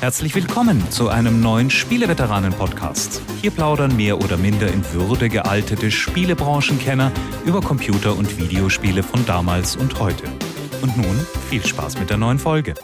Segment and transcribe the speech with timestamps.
[0.00, 3.22] Herzlich willkommen zu einem neuen Spieleveteranen-Podcast.
[3.40, 7.10] Hier plaudern mehr oder minder in Würde gealtete Spielebranchenkenner
[7.46, 10.24] über Computer- und Videospiele von damals und heute.
[10.82, 12.74] Und nun viel Spaß mit der neuen Folge.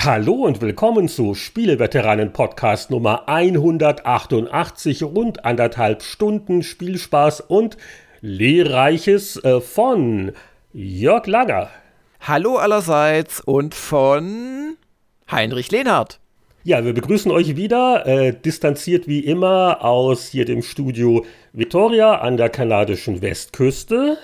[0.00, 5.02] Hallo und willkommen zu Spieleveteranen-Podcast Nummer 188.
[5.02, 7.76] Rund anderthalb Stunden Spielspaß und
[8.22, 10.32] Lehrreiches äh, von
[10.72, 11.68] Jörg Langer.
[12.20, 14.78] Hallo allerseits und von
[15.32, 16.20] Heinrich Lehnhardt.
[16.64, 22.36] Ja, wir begrüßen euch wieder, äh, distanziert wie immer aus hier dem Studio Victoria an
[22.36, 24.16] der kanadischen Westküste.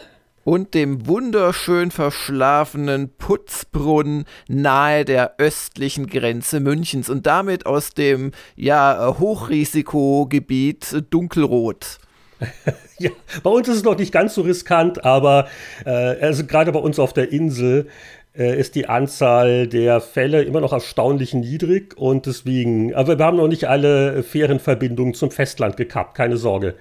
[0.44, 9.16] Und dem wunderschön verschlafenen Putzbrunnen nahe der östlichen Grenze Münchens und damit aus dem ja,
[9.18, 11.98] Hochrisikogebiet Dunkelrot.
[12.98, 13.10] ja,
[13.42, 15.48] bei uns ist es noch nicht ganz so riskant, aber
[15.84, 17.88] äh, also gerade bei uns auf der Insel
[18.38, 23.48] ist die Anzahl der Fälle immer noch erstaunlich niedrig und deswegen, aber wir haben noch
[23.48, 26.74] nicht alle Fährenverbindungen zum Festland gekappt, keine Sorge.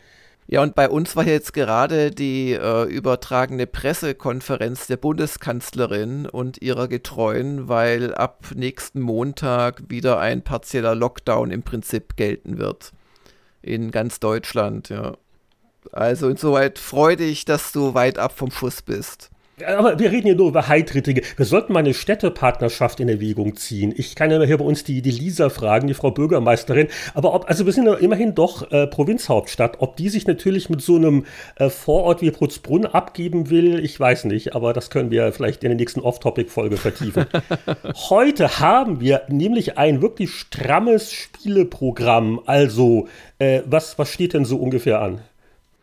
[0.49, 6.87] Ja, und bei uns war jetzt gerade die äh, übertragene Pressekonferenz der Bundeskanzlerin und ihrer
[6.87, 12.93] Getreuen, weil ab nächsten Montag wieder ein partieller Lockdown im Prinzip gelten wird.
[13.61, 15.17] In ganz Deutschland, ja.
[15.91, 19.31] Also insoweit freudig, dass du weit ab vom Schuss bist.
[19.65, 21.23] Aber wir reden hier nur über Heidrittige.
[21.35, 23.91] Wir sollten mal eine Städtepartnerschaft in Erwägung ziehen.
[23.97, 26.89] Ich kann ja hier bei uns die, die Lisa fragen, die Frau Bürgermeisterin.
[27.15, 29.77] Aber ob, also wir sind ja immerhin doch äh, Provinzhauptstadt.
[29.79, 34.25] Ob die sich natürlich mit so einem äh, Vorort wie Putzbrunn abgeben will, ich weiß
[34.25, 34.55] nicht.
[34.55, 37.25] Aber das können wir vielleicht in der nächsten Off-Topic-Folge vertiefen.
[38.09, 42.41] Heute haben wir nämlich ein wirklich strammes Spieleprogramm.
[42.45, 43.07] Also,
[43.39, 45.21] äh, was, was steht denn so ungefähr an?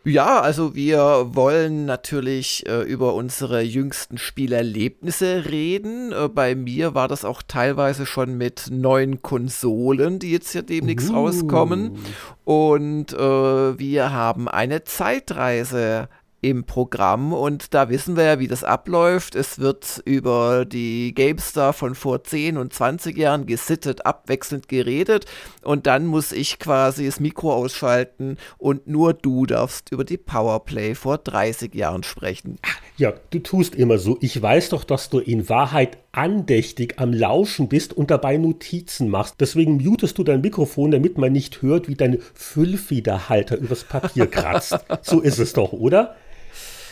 [0.06, 6.12] Ja, also wir wollen natürlich äh, über unsere jüngsten Spielerlebnisse reden.
[6.12, 11.08] Äh, bei mir war das auch teilweise schon mit neuen Konsolen, die jetzt ja demnächst
[11.08, 11.14] uh.
[11.14, 11.98] rauskommen.
[12.44, 16.10] Und äh, wir haben eine Zeitreise
[16.44, 19.34] im Programm und da wissen wir ja, wie das abläuft.
[19.34, 25.24] Es wird über die GameStar von vor 10 und 20 Jahren gesittet, abwechselnd geredet
[25.62, 30.94] und dann muss ich quasi das Mikro ausschalten und nur du darfst über die Powerplay
[30.94, 32.58] vor 30 Jahren sprechen.
[32.98, 34.18] Ja, du tust immer so.
[34.20, 39.36] Ich weiß doch, dass du in Wahrheit andächtig am Lauschen bist und dabei Notizen machst.
[39.40, 44.78] Deswegen mutest du dein Mikrofon, damit man nicht hört, wie dein Füllfederhalter übers Papier kratzt.
[45.02, 46.16] so ist es doch, oder?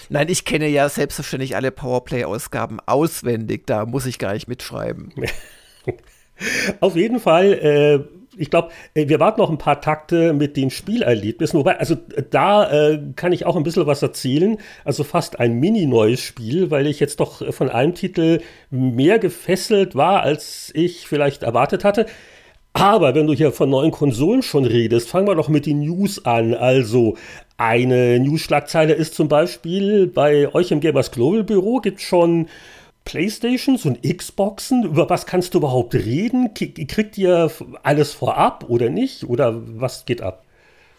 [0.08, 5.12] Nein, ich kenne ja selbstverständlich alle Powerplay-Ausgaben auswendig, da muss ich gar nicht mitschreiben.
[6.80, 10.70] Auf jeden Fall, äh, ich glaube, äh, wir warten noch ein paar Takte mit den
[10.70, 11.58] Spielerlebnissen.
[11.58, 11.96] Wobei, also
[12.30, 14.58] da äh, kann ich auch ein bisschen was erzählen.
[14.84, 18.40] Also fast ein mini-neues Spiel, weil ich jetzt doch von einem Titel
[18.70, 22.06] mehr gefesselt war, als ich vielleicht erwartet hatte.
[22.74, 26.24] Aber wenn du hier von neuen Konsolen schon redest, fangen wir doch mit den News
[26.24, 26.54] an.
[26.54, 27.16] Also
[27.62, 32.48] eine News-Schlagzeile ist zum Beispiel bei euch im Gamers Global Büro gibt es schon
[33.04, 34.82] Playstations und Xboxen.
[34.82, 36.54] Über was kannst du überhaupt reden?
[36.54, 37.52] Kriegt ihr
[37.84, 39.22] alles vorab oder nicht?
[39.24, 40.44] Oder was geht ab?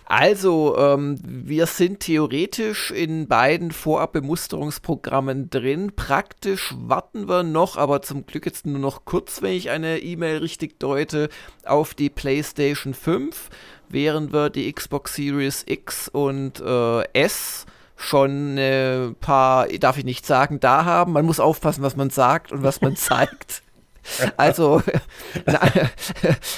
[0.05, 5.93] Also, ähm, wir sind theoretisch in beiden Vorabbemusterungsprogrammen drin.
[5.95, 10.37] Praktisch warten wir noch, aber zum Glück jetzt nur noch kurz, wenn ich eine E-Mail
[10.37, 11.29] richtig deute,
[11.65, 13.49] auf die PlayStation 5,
[13.89, 17.65] während wir die Xbox Series X und äh, S
[17.95, 21.13] schon ein paar, darf ich nicht sagen, da haben.
[21.13, 23.62] Man muss aufpassen, was man sagt und was man zeigt.
[24.37, 24.81] Also,
[25.45, 25.59] na,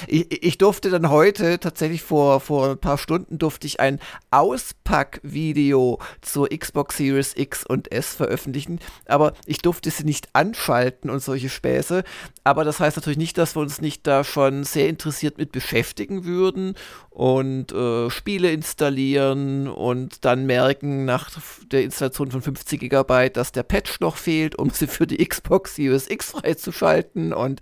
[0.06, 5.98] ich, ich, durfte dann heute, tatsächlich vor, vor ein paar Stunden, durfte ich ein Auspackvideo
[6.22, 11.48] zur Xbox Series X und S veröffentlichen, aber ich durfte sie nicht anschalten und solche
[11.48, 12.04] Späße.
[12.44, 16.24] Aber das heißt natürlich nicht, dass wir uns nicht da schon sehr interessiert mit beschäftigen
[16.24, 16.74] würden
[17.10, 21.30] und äh, Spiele installieren und dann merken nach
[21.70, 25.76] der Installation von 50 GB, dass der Patch noch fehlt, um sie für die Xbox
[25.76, 27.60] Series X freizuschalten und,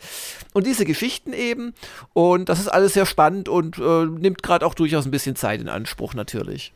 [0.53, 1.75] und diese Geschichten eben.
[2.13, 5.60] Und das ist alles sehr spannend und äh, nimmt gerade auch durchaus ein bisschen Zeit
[5.60, 6.72] in Anspruch natürlich.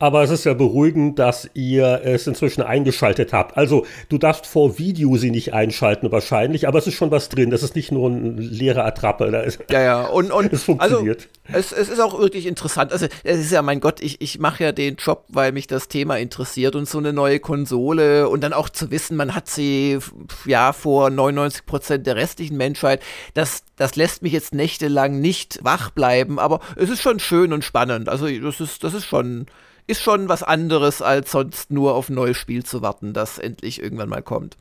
[0.00, 3.56] Aber es ist ja beruhigend, dass ihr es inzwischen eingeschaltet habt.
[3.56, 7.50] Also, du darfst vor Video sie nicht einschalten wahrscheinlich, aber es ist schon was drin.
[7.50, 9.28] Das ist nicht nur ein leerer Attrappe.
[9.32, 11.28] Da ist, ja, ja, und, und es funktioniert.
[11.52, 12.92] Also, es, es ist auch wirklich interessant.
[12.92, 15.88] Also, es ist ja, mein Gott, ich, ich mache ja den Job, weil mich das
[15.88, 19.98] Thema interessiert und so eine neue Konsole und dann auch zu wissen, man hat sie
[20.44, 23.02] ja vor 99 Prozent der restlichen Menschheit.
[23.34, 27.64] Das, das lässt mich jetzt nächtelang nicht wach bleiben, aber es ist schon schön und
[27.64, 28.08] spannend.
[28.08, 29.46] Also, das ist, das ist schon
[29.88, 33.82] ist schon was anderes, als sonst nur auf ein neues Spiel zu warten, das endlich
[33.82, 34.56] irgendwann mal kommt.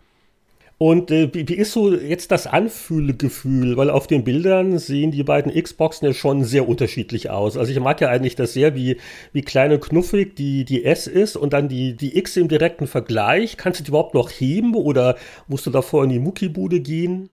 [0.79, 3.77] Und äh, wie, ist so jetzt das Anfühlegefühl?
[3.77, 7.57] Weil auf den Bildern sehen die beiden Xboxen ja schon sehr unterschiedlich aus.
[7.57, 8.97] Also ich mag ja eigentlich das sehr, wie,
[9.33, 13.57] wie kleine knuffig die, die S ist und dann die, die X im direkten Vergleich.
[13.57, 17.29] Kannst du die überhaupt noch heben oder musst du davor in die Muckibude gehen?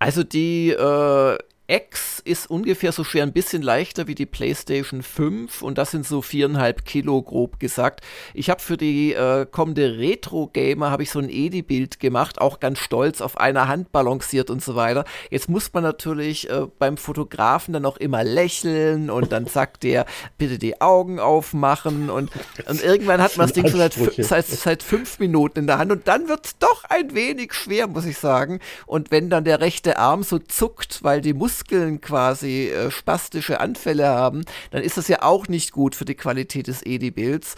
[0.00, 5.62] Also die äh, X ist ungefähr so schwer, ein bisschen leichter wie die PlayStation 5
[5.62, 8.02] und das sind so viereinhalb Kilo grob gesagt.
[8.34, 12.60] Ich habe für die äh, kommende Retro Gamer habe ich so ein Edi-Bild gemacht, auch
[12.60, 15.06] ganz stolz auf einer Hand balanciert und so weiter.
[15.30, 20.04] Jetzt muss man natürlich äh, beim Fotografen dann auch immer lächeln und dann sagt der
[20.36, 22.30] bitte die Augen aufmachen und,
[22.68, 25.92] und irgendwann hat man das Ding schon seit, seit, seit fünf Minuten in der Hand
[25.92, 28.60] und dann wird es doch ein wenig schwer, muss ich sagen.
[28.84, 33.60] Und wenn dann der rechte Arm so zuckt, weil die Muskeln Muskeln quasi äh, spastische
[33.60, 37.54] Anfälle haben, dann ist das ja auch nicht gut für die Qualität des Edi-Bilds.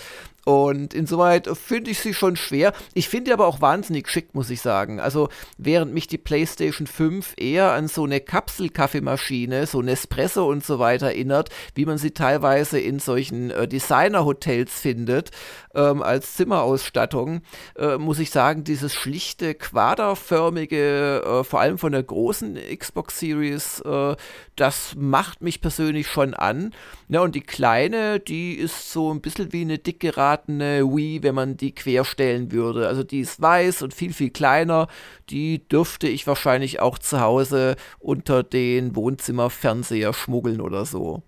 [0.46, 2.72] Und insoweit finde ich sie schon schwer.
[2.94, 5.00] Ich finde aber auch wahnsinnig schick, muss ich sagen.
[5.00, 5.28] Also,
[5.58, 11.06] während mich die PlayStation 5 eher an so eine Kapselkaffeemaschine, so Nespresso und so weiter
[11.06, 15.32] erinnert, wie man sie teilweise in solchen äh, Designer-Hotels findet,
[15.74, 17.42] ähm, als Zimmerausstattung,
[17.76, 23.80] äh, muss ich sagen, dieses schlichte, quaderförmige, äh, vor allem von der großen Xbox Series,
[23.80, 24.14] äh,
[24.56, 26.72] das macht mich persönlich schon an.
[27.08, 31.34] Ja, und die kleine, die ist so ein bisschen wie eine dick geratene Wii, wenn
[31.34, 32.88] man die querstellen würde.
[32.88, 34.88] Also die ist weiß und viel, viel kleiner.
[35.30, 41.22] Die dürfte ich wahrscheinlich auch zu Hause unter den Wohnzimmerfernseher schmuggeln oder so.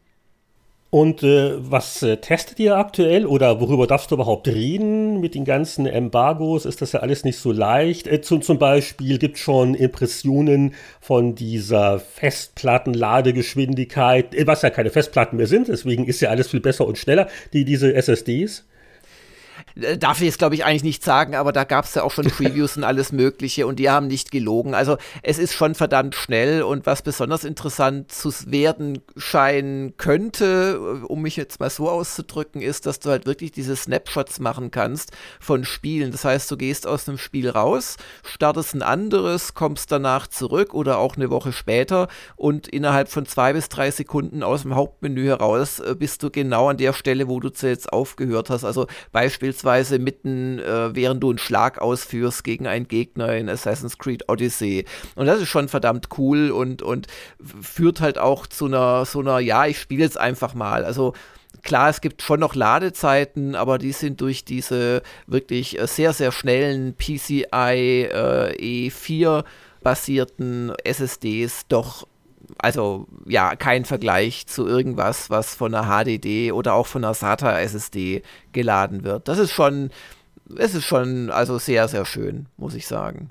[0.90, 5.44] Und äh, was äh, testet ihr aktuell oder worüber darfst du überhaupt reden mit den
[5.44, 6.64] ganzen Embargos?
[6.64, 8.06] Ist das ja alles nicht so leicht.
[8.06, 14.88] Äh, zum, zum Beispiel gibt es schon Impressionen von dieser Festplattenladegeschwindigkeit, äh, was ja keine
[14.88, 18.64] Festplatten mehr sind, deswegen ist ja alles viel besser und schneller, die, diese SSDs.
[19.80, 22.10] Äh, darf ich jetzt, glaube ich, eigentlich nicht sagen, aber da gab es ja auch
[22.10, 24.74] schon Previews und alles Mögliche und die haben nicht gelogen.
[24.74, 31.04] Also es ist schon verdammt schnell und was besonders interessant zu werden scheinen könnte, äh,
[31.04, 35.12] um mich jetzt mal so auszudrücken, ist, dass du halt wirklich diese Snapshots machen kannst
[35.40, 36.12] von Spielen.
[36.12, 40.98] Das heißt, du gehst aus einem Spiel raus, startest ein anderes, kommst danach zurück oder
[40.98, 45.80] auch eine Woche später und innerhalb von zwei bis drei Sekunden aus dem Hauptmenü heraus
[45.80, 48.64] äh, bist du genau an der Stelle, wo du zuletzt aufgehört hast.
[48.64, 53.98] Also beispielsweise beispielsweise mitten, äh, während du einen Schlag ausführst gegen einen Gegner in Assassin's
[53.98, 54.86] Creed Odyssey.
[55.14, 57.06] Und das ist schon verdammt cool und, und
[57.60, 60.84] führt halt auch zu einer, so einer, ja, ich spiele jetzt einfach mal.
[60.84, 61.12] Also
[61.62, 66.30] Klar, es gibt schon noch Ladezeiten, aber die sind durch diese wirklich äh, sehr, sehr
[66.30, 67.42] schnellen PCI
[68.12, 69.44] äh, E4
[69.82, 72.06] basierten SSDs doch
[72.58, 77.60] also ja, kein Vergleich zu irgendwas, was von einer HDD oder auch von einer SATA
[77.60, 78.22] SSD
[78.52, 79.28] geladen wird.
[79.28, 79.90] Das ist schon,
[80.56, 83.30] es ist schon also sehr, sehr schön, muss ich sagen.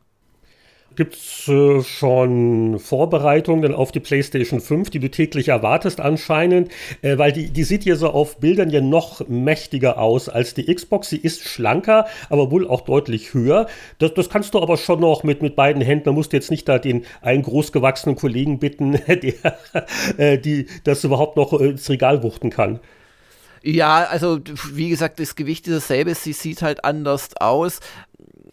[0.97, 6.71] Gibt es äh, schon Vorbereitungen auf die PlayStation 5, die du täglich erwartest anscheinend?
[7.03, 10.73] Äh, weil die, die sieht hier so auf Bildern ja noch mächtiger aus als die
[10.73, 11.09] Xbox.
[11.09, 13.67] Sie ist schlanker, aber wohl auch deutlich höher.
[13.99, 16.05] Das, das kannst du aber schon noch mit, mit beiden Händen.
[16.05, 19.57] Da musst du jetzt nicht da den einen großgewachsenen Kollegen bitten, der
[20.17, 22.79] äh, die, das überhaupt noch äh, ins Regal wuchten kann.
[23.61, 24.39] Ja, also
[24.73, 27.81] wie gesagt, das Gewicht ist dasselbe, sie sieht halt anders aus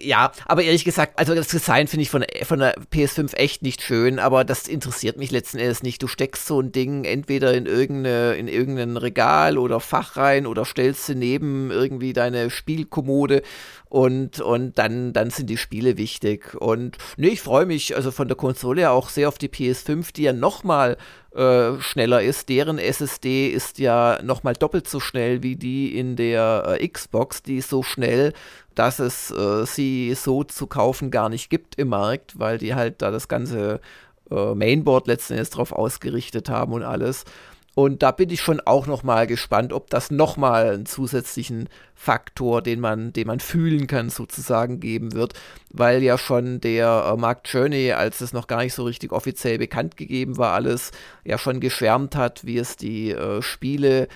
[0.01, 3.83] ja, aber ehrlich gesagt, also das Design finde ich von, von der PS5 echt nicht
[3.83, 6.03] schön, aber das interessiert mich letzten Endes nicht.
[6.03, 10.65] Du steckst so ein Ding entweder in, irgendeine, in irgendein Regal oder Fach rein oder
[10.65, 13.43] stellst sie neben irgendwie deine Spielkommode
[13.95, 16.55] und, und dann, dann sind die Spiele wichtig.
[16.55, 20.25] Und nee, ich freue mich also von der Konsole auch sehr auf die PS5, die
[20.25, 20.97] ja nochmal
[21.35, 22.49] äh, schneller ist.
[22.49, 27.43] Deren SSD ist ja nochmal doppelt so schnell wie die in der äh, Xbox.
[27.43, 28.33] Die ist so schnell,
[28.75, 33.03] dass es äh, sie so zu kaufen gar nicht gibt im Markt, weil die halt
[33.03, 33.81] da das ganze
[34.31, 37.25] äh, Mainboard letzten Endes drauf ausgerichtet haben und alles.
[37.75, 41.69] Und da bin ich schon auch noch mal gespannt, ob das noch mal einen zusätzlichen
[41.95, 45.35] Faktor, den man, den man fühlen kann, sozusagen geben wird,
[45.71, 49.59] weil ja schon der äh, Mark Journey, als es noch gar nicht so richtig offiziell
[49.59, 50.93] bekannt gegeben war, alles
[51.25, 54.07] ja schon geschwärmt hat, wie es die äh, Spiele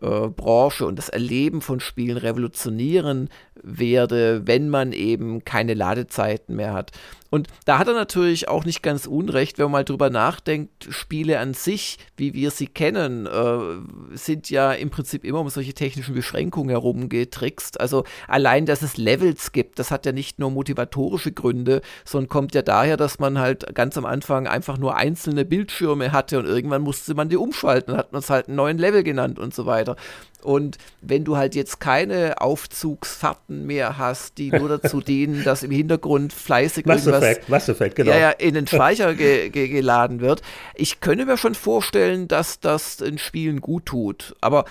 [0.00, 3.30] äh, Branche und das Erleben von Spielen revolutionieren
[3.62, 6.92] werde, wenn man eben keine Ladezeiten mehr hat.
[7.30, 11.38] Und da hat er natürlich auch nicht ganz unrecht, wenn man mal drüber nachdenkt, Spiele
[11.38, 16.14] an sich, wie wir sie kennen, äh, sind ja im Prinzip immer um solche technischen
[16.14, 17.80] Beschränkungen herum getrickst.
[17.80, 22.54] Also allein, dass es Levels gibt, das hat ja nicht nur motivatorische Gründe, sondern kommt
[22.54, 26.82] ja daher, dass man halt ganz am Anfang einfach nur einzelne Bildschirme hatte und irgendwann
[26.82, 29.96] musste man die umschalten, hat man es halt einen neuen Level genannt und so weiter.
[30.42, 35.70] Und wenn du halt jetzt keine Aufzugsfahrten mehr hast, die nur dazu dienen, dass im
[35.70, 38.12] Hintergrund fleißig Was irgendwas Effect, Mass Effect, genau.
[38.12, 40.42] Ja, ja, in den Speicher ge ge geladen wird.
[40.74, 44.36] Ich könnte mir schon vorstellen, dass das in Spielen gut tut.
[44.40, 44.64] Aber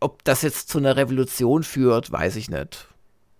[0.00, 2.88] ob das jetzt zu einer Revolution führt, weiß ich nicht.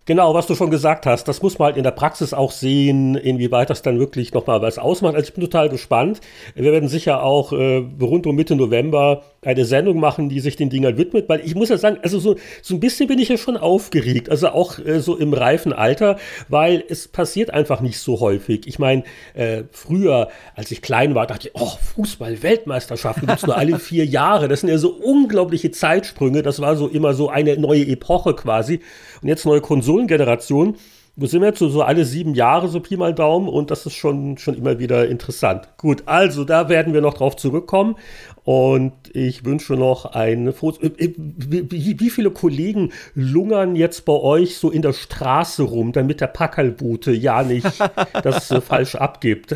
[0.07, 3.15] Genau, was du schon gesagt hast, das muss man halt in der Praxis auch sehen,
[3.15, 5.15] inwieweit das dann wirklich nochmal was ausmacht.
[5.15, 6.21] Also ich bin total gespannt.
[6.55, 10.71] Wir werden sicher auch äh, rund um Mitte November eine Sendung machen, die sich den
[10.71, 13.37] Dingern widmet, weil ich muss ja sagen, also so, so ein bisschen bin ich ja
[13.37, 18.21] schon aufgeregt, also auch äh, so im reifen Alter, weil es passiert einfach nicht so
[18.21, 18.67] häufig.
[18.67, 23.79] Ich meine, äh, früher, als ich klein war, dachte ich, oh, Fußball-Weltmeisterschaften gibt's nur alle
[23.79, 24.49] vier Jahre.
[24.49, 26.43] Das sind ja so unglaubliche Zeitsprünge.
[26.43, 28.81] Das war so immer so eine neue Epoche quasi.
[29.23, 30.77] Und jetzt neue Konsolengeneration.
[31.17, 33.95] Wir sind jetzt so, so alle sieben Jahre, so Pi mal Daumen, und das ist
[33.95, 35.69] schon, schon immer wieder interessant.
[35.77, 37.97] Gut, also da werden wir noch drauf zurückkommen.
[38.45, 40.85] Und ich wünsche noch eine Foto.
[40.85, 45.93] Äh, äh, wie, wie, viele Kollegen lungern jetzt bei euch so in der Straße rum,
[45.93, 47.67] damit der Packerlbute ja nicht
[48.23, 49.55] das äh, falsch abgibt?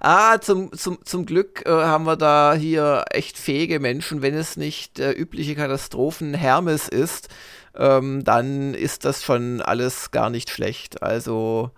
[0.00, 4.56] Ah, zum, zum, zum Glück äh, haben wir da hier echt fähige Menschen, wenn es
[4.56, 7.28] nicht der übliche Katastrophen Hermes ist
[7.76, 11.02] ähm, dann ist das schon alles gar nicht schlecht.
[11.02, 11.70] Also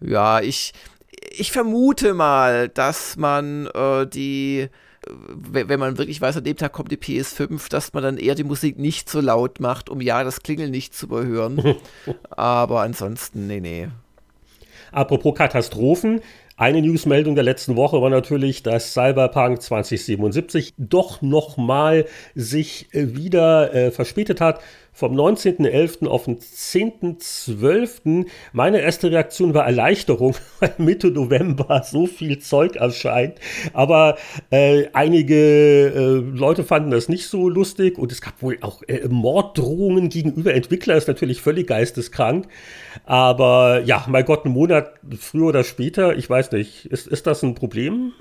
[0.00, 0.72] ja, ich,
[1.30, 4.68] ich vermute mal, dass man äh, die
[5.08, 8.44] wenn man wirklich weiß, an dem Tag kommt die PS5, dass man dann eher die
[8.44, 11.76] Musik nicht so laut macht, um ja das Klingeln nicht zu überhören.
[12.30, 13.88] Aber ansonsten, nee, nee.
[14.92, 16.20] Apropos Katastrophen,
[16.56, 23.74] eine Newsmeldung der letzten Woche war natürlich, dass Cyberpunk 2077 doch nochmal sich äh, wieder
[23.74, 24.60] äh, verspätet hat
[24.96, 26.06] vom 19.11.
[26.06, 28.24] auf den 10.12.
[28.54, 33.34] Meine erste Reaktion war Erleichterung, weil Mitte November so viel Zeug erscheint.
[33.74, 34.16] Aber
[34.50, 39.06] äh, einige äh, Leute fanden das nicht so lustig und es gab wohl auch äh,
[39.06, 42.48] Morddrohungen gegenüber Entwicklern, ist natürlich völlig geisteskrank.
[43.04, 47.42] Aber ja, mein Gott, einen Monat früher oder später, ich weiß nicht, ist, ist das
[47.42, 48.14] ein Problem?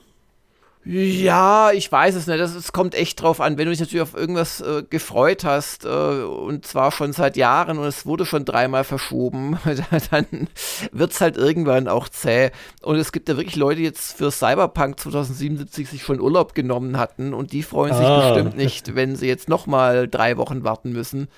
[0.85, 2.39] Ja, ich weiß es nicht.
[2.39, 3.57] Es kommt echt drauf an.
[3.57, 7.79] Wenn du dich natürlich auf irgendwas äh, gefreut hast, äh, und zwar schon seit Jahren
[7.79, 9.57] und es wurde schon dreimal verschoben,
[10.11, 10.47] dann
[10.91, 12.51] wird es halt irgendwann auch zäh.
[12.83, 16.99] Und es gibt ja wirklich Leute, die jetzt für Cyberpunk 2077 sich schon Urlaub genommen
[16.99, 18.29] hatten und die freuen sich ah.
[18.29, 21.29] bestimmt nicht, wenn sie jetzt nochmal drei Wochen warten müssen.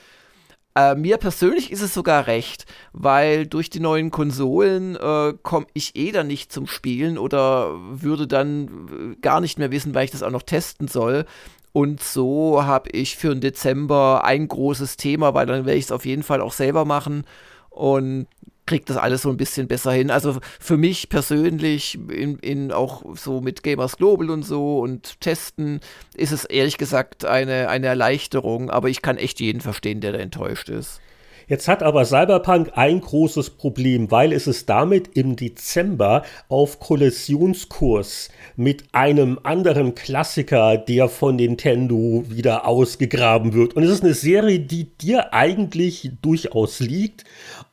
[0.77, 5.95] Äh, mir persönlich ist es sogar recht, weil durch die neuen Konsolen äh, komme ich
[5.95, 10.11] eh dann nicht zum Spielen oder würde dann äh, gar nicht mehr wissen, weil ich
[10.11, 11.25] das auch noch testen soll.
[11.73, 15.91] Und so habe ich für den Dezember ein großes Thema, weil dann werde ich es
[15.91, 17.25] auf jeden Fall auch selber machen.
[17.71, 18.27] Und
[18.67, 20.11] kriegt das alles so ein bisschen besser hin.
[20.11, 25.79] Also für mich persönlich, in, in auch so mit Gamers Global und so und Testen,
[26.15, 30.19] ist es ehrlich gesagt eine, eine Erleichterung, aber ich kann echt jeden verstehen, der da
[30.19, 31.01] enttäuscht ist.
[31.49, 38.27] Jetzt hat aber Cyberpunk ein großes Problem, weil es ist damit im Dezember auf Kollisionskurs
[38.57, 43.77] mit einem anderen Klassiker, der von Nintendo wieder ausgegraben wird.
[43.77, 47.23] Und es ist eine Serie, die dir eigentlich durchaus liegt.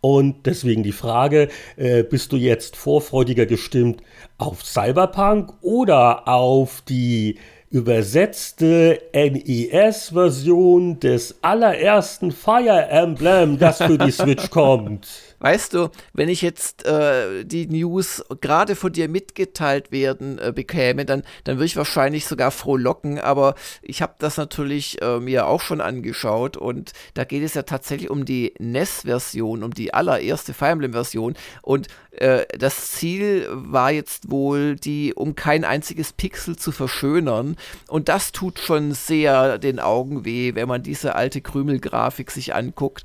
[0.05, 4.03] Und deswegen die Frage, äh, bist du jetzt vorfreudiger gestimmt
[4.37, 7.39] auf Cyberpunk oder auf die
[7.71, 15.09] übersetzte NES-Version des allerersten Fire Emblem, das für die Switch kommt.
[15.45, 21.05] Weißt du, wenn ich jetzt äh, die News gerade von dir mitgeteilt werden äh, bekäme,
[21.05, 25.61] dann, dann würde ich wahrscheinlich sogar frohlocken, aber ich habe das natürlich äh, mir auch
[25.61, 30.71] schon angeschaut und da geht es ja tatsächlich um die NES-Version, um die allererste Fire
[30.71, 37.57] Emblem-Version und äh, das Ziel war jetzt wohl, die um kein einziges Pixel zu verschönern
[37.89, 43.05] und das tut schon sehr den Augen weh, wenn man diese alte Krümelgrafik sich anguckt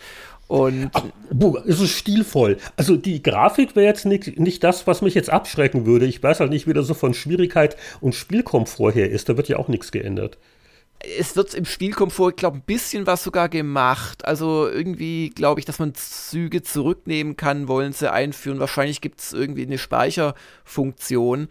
[0.49, 1.03] und Ach,
[1.67, 2.57] es ist stilvoll.
[2.75, 6.07] Also die Grafik wäre jetzt nicht, nicht das, was mich jetzt abschrecken würde.
[6.07, 9.29] Ich weiß halt nicht, wie das so von Schwierigkeit und Spielkomfort her ist.
[9.29, 10.39] Da wird ja auch nichts geändert
[11.17, 14.25] es wird im Spielkomfort, ich glaube, ein bisschen was sogar gemacht.
[14.25, 18.59] Also irgendwie glaube ich, dass man Züge zurücknehmen kann, wollen sie einführen.
[18.59, 21.47] Wahrscheinlich gibt es irgendwie eine Speicherfunktion.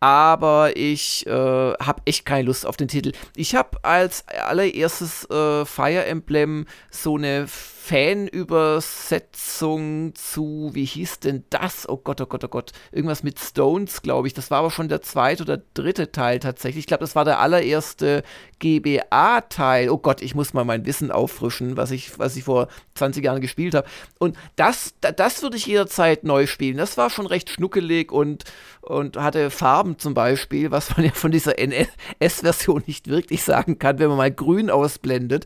[0.00, 3.12] Aber ich äh, habe echt keine Lust auf den Titel.
[3.36, 11.88] Ich habe als allererstes äh, Fire Emblem so eine Fanübersetzung zu, wie hieß denn das?
[11.88, 12.70] Oh Gott, oh Gott, oh Gott.
[12.92, 14.34] Irgendwas mit Stones, glaube ich.
[14.34, 16.82] Das war aber schon der zweite oder dritte Teil tatsächlich.
[16.82, 18.22] Ich glaube, das war der allererste
[18.60, 19.90] GBA-Teil.
[19.90, 23.40] Oh Gott, ich muss mal mein Wissen auffrischen, was ich, was ich vor 20 Jahren
[23.40, 23.88] gespielt habe.
[24.18, 26.76] Und das, das würde ich jederzeit neu spielen.
[26.76, 28.44] Das war schon recht schnuckelig und,
[28.82, 33.78] und hatte Farben Farben zum Beispiel, was man ja von dieser NS-Version nicht wirklich sagen
[33.78, 35.44] kann, wenn man mal grün ausblendet.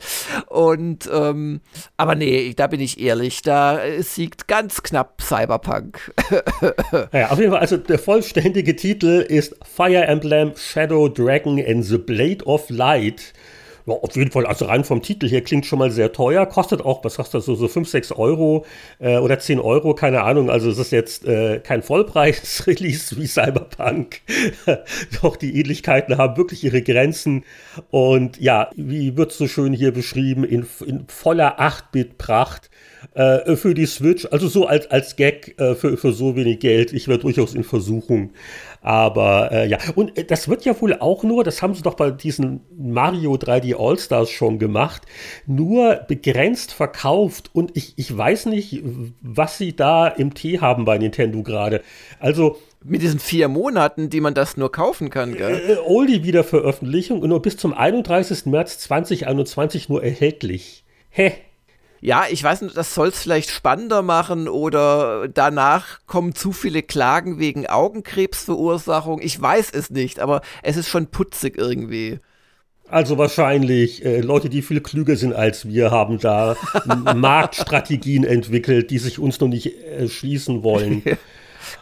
[0.49, 1.61] Und ähm,
[1.97, 6.13] aber nee, da bin ich ehrlich, da siegt ganz knapp Cyberpunk.
[7.13, 11.99] ja, auf jeden Fall, also der vollständige Titel ist Fire Emblem Shadow Dragon and the
[11.99, 13.33] Blade of Light.
[13.87, 16.81] Ja, auf jeden Fall, also rein vom Titel her klingt schon mal sehr teuer, kostet
[16.81, 18.65] auch, was sagst du, so, so 5, 6 Euro
[18.99, 20.49] äh, oder 10 Euro, keine Ahnung.
[20.49, 24.23] Also es ist jetzt äh, kein Vollpreis-Release wie Cyberpunk.
[25.23, 27.45] Doch die Ähnlichkeiten haben wirklich ihre Grenzen.
[27.91, 32.71] Und ja, wie wird so schön hier beschrieben, in, in voller 8-Bit-Pracht
[33.15, 36.93] äh, für die Switch, also so als, als Gag äh, für, für so wenig Geld.
[36.93, 38.33] Ich wäre durchaus in Versuchung.
[38.81, 41.95] Aber äh, ja, und äh, das wird ja wohl auch nur, das haben sie doch
[41.95, 45.03] bei diesen Mario 3D All-Stars schon gemacht,
[45.47, 47.51] nur begrenzt verkauft.
[47.53, 48.83] Und ich, ich weiß nicht,
[49.23, 51.83] was sie da im Tee haben bei Nintendo gerade.
[52.21, 55.63] Also mit diesen vier Monaten, die man das nur kaufen kann, gell?
[55.67, 58.45] Äh, Oldie Wiederveröffentlichung und nur bis zum 31.
[58.45, 60.85] März 2021 nur erhältlich.
[61.09, 61.33] Hä?
[62.05, 66.83] Ja, ich weiß nicht, das soll es vielleicht spannender machen oder danach kommen zu viele
[66.83, 69.23] Klagen wegen Augenkrebsverursachung.
[69.23, 72.19] Ich weiß es nicht, aber es ist schon putzig irgendwie.
[72.91, 76.59] Also wahrscheinlich äh, Leute, die viel klüger sind als wir, haben da
[77.17, 81.03] Marktstrategien entwickelt, die sich uns noch nicht äh, schließen wollen.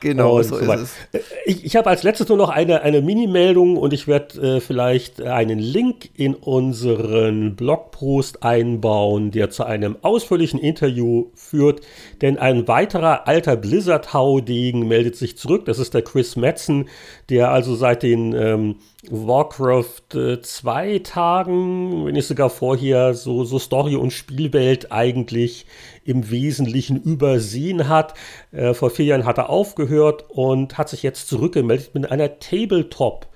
[0.00, 0.80] Genau, und so, so ist
[1.12, 1.20] es.
[1.44, 5.20] Ich, ich habe als letztes nur noch eine, eine Mini-Meldung und ich werde äh, vielleicht
[5.22, 11.80] einen Link in unseren Blogpost einbauen, der zu einem ausführlichen Interview führt.
[12.20, 15.64] Denn ein weiterer alter Blizzard-Haudegen meldet sich zurück.
[15.64, 16.88] Das ist der Chris Metzen,
[17.28, 18.76] der also seit den ähm,
[19.10, 25.66] Warcraft äh, zwei Tagen, wenn nicht sogar vorher, so, so Story- und Spielwelt eigentlich
[26.04, 28.14] im Wesentlichen übersehen hat.
[28.52, 33.26] Äh, vor vier Jahren hat er aufgehört und hat sich jetzt zurückgemeldet mit einer Tabletop.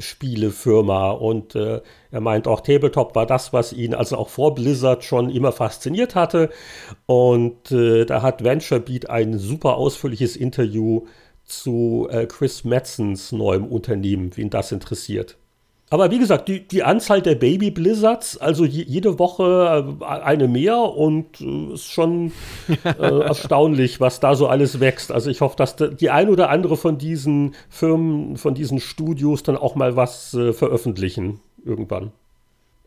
[0.00, 1.80] Spielefirma und äh,
[2.12, 6.14] er meint auch Tabletop war das, was ihn also auch vor Blizzard schon immer fasziniert
[6.14, 6.50] hatte
[7.06, 11.06] und äh, da hat VentureBeat ein super ausführliches Interview
[11.48, 15.36] zu äh, Chris Metzens neuem Unternehmen, wen das interessiert.
[15.90, 20.46] Aber wie gesagt, die, die Anzahl der Baby Blizzards, also je, jede Woche äh, eine
[20.46, 22.32] mehr und äh, ist schon
[22.84, 25.10] äh, erstaunlich, was da so alles wächst.
[25.10, 29.56] Also ich hoffe, dass die ein oder andere von diesen Firmen, von diesen Studios dann
[29.56, 32.12] auch mal was äh, veröffentlichen irgendwann.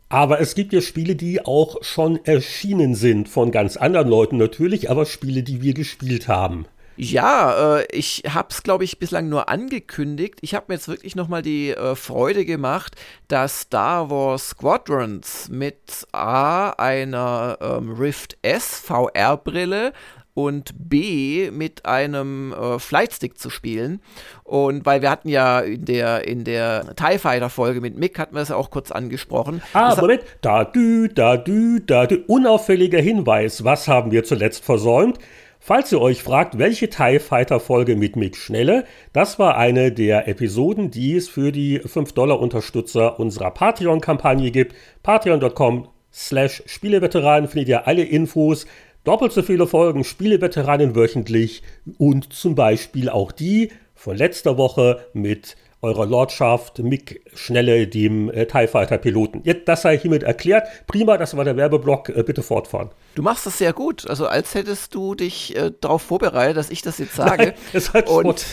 [0.08, 4.90] Aber es gibt ja Spiele, die auch schon erschienen sind von ganz anderen Leuten natürlich,
[4.90, 6.66] aber Spiele, die wir gespielt haben.
[6.96, 10.38] Ja, äh, ich habe es, glaube ich, bislang nur angekündigt.
[10.42, 12.96] Ich habe mir jetzt wirklich nochmal die äh, Freude gemacht,
[13.28, 19.92] dass Star Wars Squadrons mit A, einer ähm, Rift S VR-Brille
[20.34, 24.00] und B mit einem äh, Flightstick zu spielen.
[24.44, 28.34] Und weil wir hatten ja in der, in der TIE Fighter Folge mit Mick hatten
[28.34, 29.62] wir es ja auch kurz angesprochen.
[29.74, 32.24] Ah, Moment, da dü, da dü, da dü.
[32.26, 35.18] Unauffälliger Hinweis, was haben wir zuletzt versäumt?
[35.64, 40.26] Falls ihr euch fragt, welche TIE Fighter Folge mit Mick Schnelle, das war eine der
[40.26, 44.74] Episoden, die es für die 5-Dollar-Unterstützer unserer Patreon-Kampagne gibt.
[45.04, 48.66] Patreon.com slash Spieleveteranen findet ihr alle Infos,
[49.04, 51.62] doppelt so viele Folgen Spieleveteranen wöchentlich
[51.96, 58.46] und zum Beispiel auch die von letzter Woche mit eurer Lordschaft Mick Schnelle, dem äh,
[58.46, 59.42] TIE Fighter Piloten.
[59.44, 60.66] Jetzt, das sei hiermit erklärt.
[60.86, 62.08] Prima, das war der Werbeblock.
[62.08, 62.90] Äh, bitte fortfahren.
[63.14, 64.08] Du machst das sehr gut.
[64.08, 67.44] Also als hättest du dich äh, darauf vorbereitet, dass ich das jetzt sage.
[67.44, 68.46] Nein, das hat und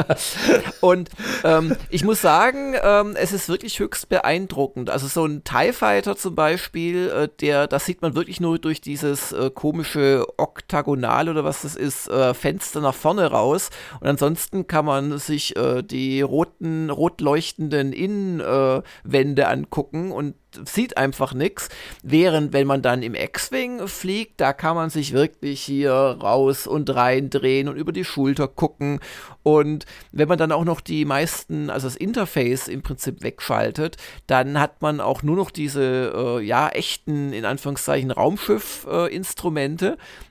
[0.80, 1.10] und
[1.44, 4.88] ähm, ich muss sagen, ähm, es ist wirklich höchst beeindruckend.
[4.88, 8.80] Also so ein TIE Fighter zum Beispiel, äh, der, das sieht man wirklich nur durch
[8.80, 13.70] dieses äh, komische Oktagonal oder was das ist, äh, Fenster nach vorne raus.
[14.00, 20.34] Und ansonsten kann man sich äh, die roten, rot leuchtenden Innenwände angucken und
[20.64, 21.68] sieht einfach nichts.
[22.02, 26.94] Während wenn man dann im X-Wing fliegt, da kann man sich wirklich hier raus und
[26.94, 29.00] rein drehen und über die Schulter gucken.
[29.42, 34.60] Und wenn man dann auch noch die meisten, also das Interface im Prinzip wegschaltet, dann
[34.60, 39.86] hat man auch nur noch diese, äh, ja, echten, in Anführungszeichen, Raumschiff-Instrumente.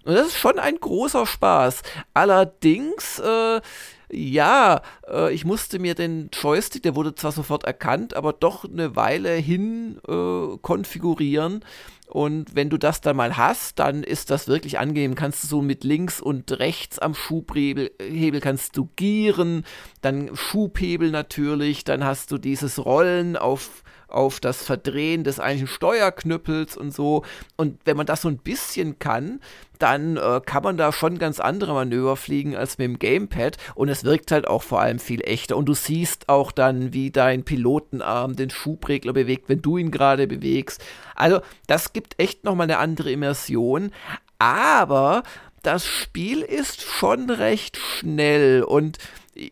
[0.06, 1.82] Äh, und das ist schon ein großer Spaß.
[2.14, 3.62] Allerdings, äh,
[4.12, 8.95] ja, äh, ich musste mir den Joystick, der wurde zwar sofort erkannt, aber doch eine
[8.95, 11.63] Weile hin äh, konfigurieren.
[12.08, 15.15] Und wenn du das dann mal hast, dann ist das wirklich angenehm.
[15.15, 19.63] Kannst du so mit links und rechts am Schubhebel Hebel kannst du gieren,
[20.02, 26.78] dann Schubhebel natürlich, dann hast du dieses Rollen auf auf das Verdrehen des eigentlichen Steuerknüppels
[26.78, 27.24] und so.
[27.58, 29.39] Und wenn man das so ein bisschen kann,
[29.80, 33.89] dann äh, kann man da schon ganz andere Manöver fliegen als mit dem Gamepad und
[33.89, 37.43] es wirkt halt auch vor allem viel echter und du siehst auch dann, wie dein
[37.43, 40.84] Pilotenarm den Schubregler bewegt, wenn du ihn gerade bewegst.
[41.15, 43.91] Also das gibt echt nochmal eine andere Immersion,
[44.38, 45.24] aber
[45.63, 48.97] das Spiel ist schon recht schnell und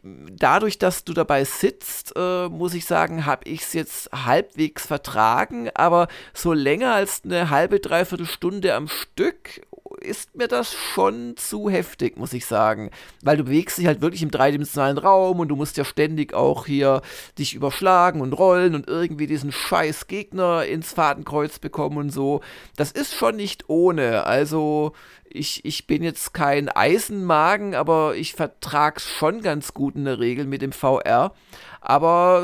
[0.04, 5.70] dadurch, dass du dabei sitzt, äh, muss ich sagen, habe ich es jetzt halbwegs vertragen,
[5.74, 9.62] aber so länger als eine halbe, dreiviertel Stunde am Stück
[10.02, 12.92] ist mir das schon zu heftig, muss ich sagen.
[13.22, 16.66] Weil du bewegst dich halt wirklich im dreidimensionalen Raum und du musst ja ständig auch
[16.66, 17.02] hier
[17.38, 22.42] dich überschlagen und rollen und irgendwie diesen scheiß Gegner ins Fadenkreuz bekommen und so.
[22.76, 24.26] Das ist schon nicht ohne.
[24.26, 24.94] Also
[25.32, 30.46] ich, ich bin jetzt kein Eisenmagen, aber ich vertrag's schon ganz gut in der Regel
[30.46, 31.34] mit dem VR.
[31.82, 32.44] Aber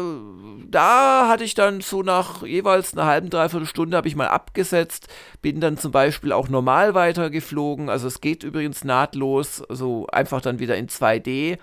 [0.70, 5.08] da hatte ich dann so nach jeweils einer halben, dreiviertel Stunde habe ich mal abgesetzt,
[5.42, 7.90] bin dann zum Beispiel auch normal weitergeflogen.
[7.90, 11.58] Also es geht übrigens nahtlos, also einfach dann wieder in 2D.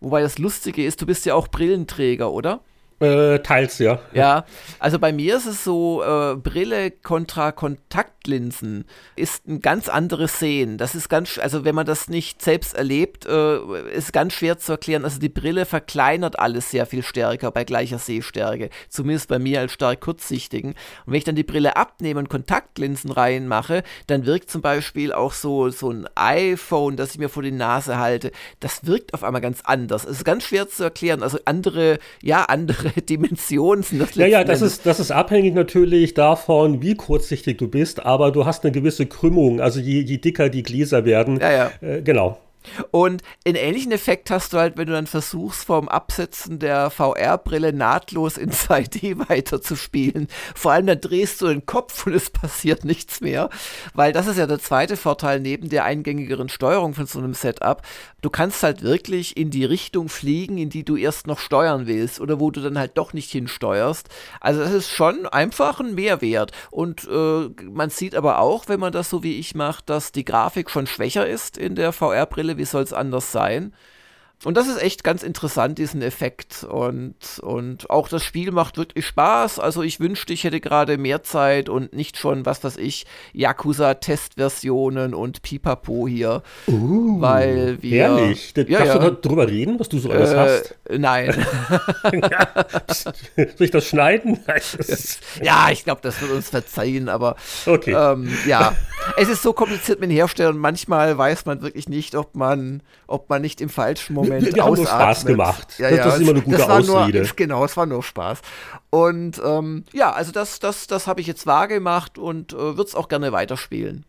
[0.00, 2.60] Wobei das Lustige ist, du bist ja auch Brillenträger, oder?
[3.04, 3.98] Äh, teils, ja.
[4.14, 4.46] Ja,
[4.78, 10.78] also bei mir ist es so, äh, Brille kontra Kontaktlinsen ist ein ganz anderes Sehen.
[10.78, 14.72] Das ist ganz, also wenn man das nicht selbst erlebt, äh, ist ganz schwer zu
[14.72, 15.04] erklären.
[15.04, 18.70] Also die Brille verkleinert alles sehr viel stärker bei gleicher Sehstärke.
[18.88, 20.70] Zumindest bei mir als stark kurzsichtigen.
[20.70, 25.34] Und wenn ich dann die Brille abnehme und Kontaktlinsen reinmache, dann wirkt zum Beispiel auch
[25.34, 29.42] so, so ein iPhone, das ich mir vor die Nase halte, das wirkt auf einmal
[29.42, 30.04] ganz anders.
[30.04, 31.22] Es ist ganz schwer zu erklären.
[31.22, 34.14] Also andere, ja, andere andere Dimensionen sind das.
[34.14, 38.46] Ja, ja, das ist, das ist abhängig natürlich davon, wie kurzsichtig du bist, aber du
[38.46, 39.60] hast eine gewisse Krümmung.
[39.60, 41.38] Also je, je dicker die Gläser werden.
[41.40, 41.70] Ja, ja.
[41.80, 42.38] Äh, genau.
[42.90, 47.72] Und einen ähnlichen Effekt hast du halt, wenn du dann versuchst, vom Absetzen der VR-Brille
[47.72, 50.28] nahtlos in 2D weiterzuspielen.
[50.54, 53.50] Vor allem dann drehst du den Kopf und es passiert nichts mehr.
[53.94, 57.82] Weil das ist ja der zweite Vorteil neben der eingängigeren Steuerung von so einem Setup.
[58.22, 62.20] Du kannst halt wirklich in die Richtung fliegen, in die du erst noch steuern willst
[62.20, 64.08] oder wo du dann halt doch nicht hinsteuerst.
[64.40, 66.52] Also es ist schon einfach ein Mehrwert.
[66.70, 70.24] Und äh, man sieht aber auch, wenn man das so wie ich macht, dass die
[70.24, 73.72] Grafik schon schwächer ist in der VR-Brille wie soll es anders sein?
[74.44, 76.64] Und das ist echt ganz interessant, diesen Effekt.
[76.64, 79.58] Und, und auch das Spiel macht wirklich Spaß.
[79.58, 85.14] Also ich wünschte, ich hätte gerade mehr Zeit und nicht schon, was weiß ich, Yakuza-Testversionen
[85.14, 86.42] und Pipapo hier.
[86.66, 87.96] Uh, weil wir.
[87.96, 88.52] Ehrlich?
[88.54, 88.98] Ja, Darfst ja.
[88.98, 90.74] du darüber reden, was du so alles äh, hast?
[90.90, 91.32] Nein.
[93.36, 94.40] Soll ich das schneiden?
[95.42, 97.92] ja, ich glaube, das wird uns verzeihen, aber okay.
[97.92, 98.76] ähm, ja.
[99.16, 100.58] Es ist so kompliziert mit den Herstellern.
[100.58, 104.44] Manchmal weiß man wirklich nicht, ob man, ob man nicht im falschen Moment.
[104.44, 105.78] Wir, wir haben nur Spaß gemacht.
[105.78, 107.22] Ja, das, ja, das ist immer eine gute Ausrede.
[107.22, 108.40] Nur, genau, es war nur Spaß.
[108.90, 112.94] Und ähm, ja, also das, das, das habe ich jetzt wahrgemacht und äh, würde es
[112.94, 114.04] auch gerne weiterspielen.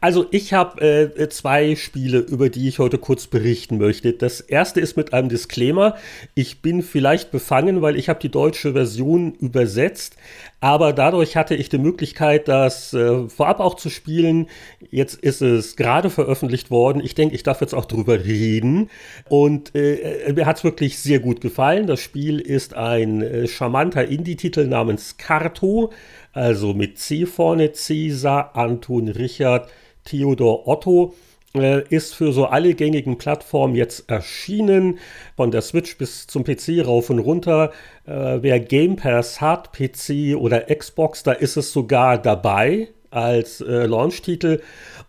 [0.00, 0.80] Also ich habe
[1.16, 4.12] äh, zwei Spiele, über die ich heute kurz berichten möchte.
[4.12, 5.96] Das erste ist mit einem Disclaimer.
[6.34, 10.16] Ich bin vielleicht befangen, weil ich habe die deutsche Version übersetzt,
[10.60, 14.46] aber dadurch hatte ich die Möglichkeit, das äh, vorab auch zu spielen.
[14.90, 17.02] Jetzt ist es gerade veröffentlicht worden.
[17.04, 18.90] Ich denke, ich darf jetzt auch drüber reden.
[19.28, 21.88] Und äh, mir hat es wirklich sehr gut gefallen.
[21.88, 25.92] Das Spiel ist ein äh, charmanter Indie-Titel namens Carto,
[26.32, 29.68] also mit C vorne, Cäsar, Anton, Richard.
[30.08, 31.14] Theodor Otto
[31.54, 34.98] äh, ist für so alle gängigen Plattformen jetzt erschienen,
[35.36, 37.72] von der Switch bis zum PC rauf und runter.
[38.06, 43.86] Äh, wer Game Pass hat, PC oder Xbox, da ist es sogar dabei als äh,
[43.86, 44.60] Launch-Titel.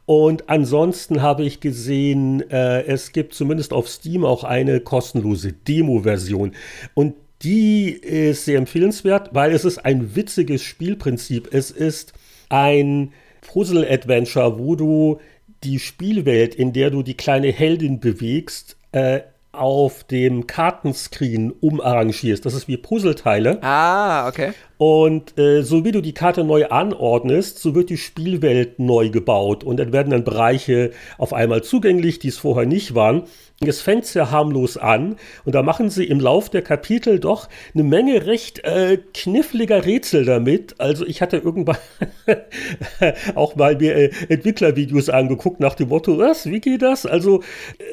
[0.06, 6.54] Und ansonsten habe ich gesehen, äh, es gibt zumindest auf Steam auch eine kostenlose Demo-Version.
[6.94, 11.54] Und die ist sehr empfehlenswert, weil es ist ein witziges Spielprinzip.
[11.54, 12.14] Es ist
[12.50, 15.20] ein Puzzle-Adventure, wo du
[15.64, 19.22] die Spielwelt, in der du die kleine Heldin bewegst, äh,
[19.52, 22.46] auf dem Kartenscreen umarrangierst.
[22.46, 23.62] Das ist wie Puzzleteile.
[23.64, 24.54] Ah, okay.
[24.80, 29.66] Und äh, so wie du die Karte neu anordnest, so wird die Spielwelt neu gebaut
[29.66, 33.24] und dann werden dann Bereiche auf einmal zugänglich, die es vorher nicht waren.
[33.60, 37.84] Es fängt sehr harmlos an und da machen sie im Lauf der Kapitel doch eine
[37.84, 40.80] Menge recht äh, kniffliger Rätsel damit.
[40.80, 41.76] Also ich hatte irgendwann
[43.36, 47.06] auch mal mir äh, Entwicklervideos angeguckt nach dem Motto, was, wie geht das?
[47.06, 47.44] Also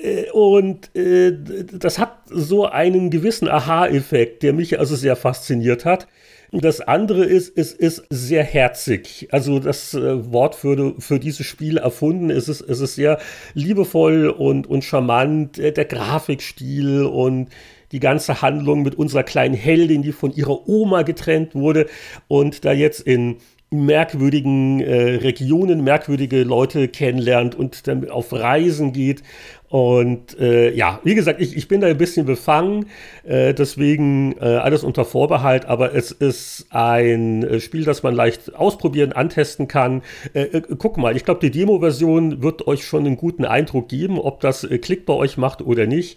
[0.05, 1.33] äh, und äh,
[1.73, 6.07] das hat so einen gewissen Aha-Effekt, der mich also sehr fasziniert hat.
[6.53, 9.29] Das andere ist, es ist sehr herzig.
[9.31, 12.31] Also das äh, Wort für, für dieses Spiel erfunden.
[12.31, 13.19] Es ist, es ist sehr
[13.55, 15.59] liebevoll und, und charmant.
[15.59, 17.49] Der Grafikstil und
[17.93, 21.87] die ganze Handlung mit unserer kleinen Heldin, die von ihrer Oma getrennt wurde
[22.29, 23.37] und da jetzt in
[23.85, 29.23] merkwürdigen äh, Regionen merkwürdige Leute kennenlernt und dann auf Reisen geht.
[29.69, 32.87] Und äh, ja, wie gesagt, ich, ich bin da ein bisschen befangen,
[33.25, 38.55] äh, deswegen äh, alles unter Vorbehalt, aber es ist ein äh, Spiel, das man leicht
[38.55, 40.03] ausprobieren, antesten kann.
[40.35, 44.41] Äh, guck mal, ich glaube, die Demo-Version wird euch schon einen guten Eindruck geben, ob
[44.41, 46.17] das Klick bei euch macht oder nicht.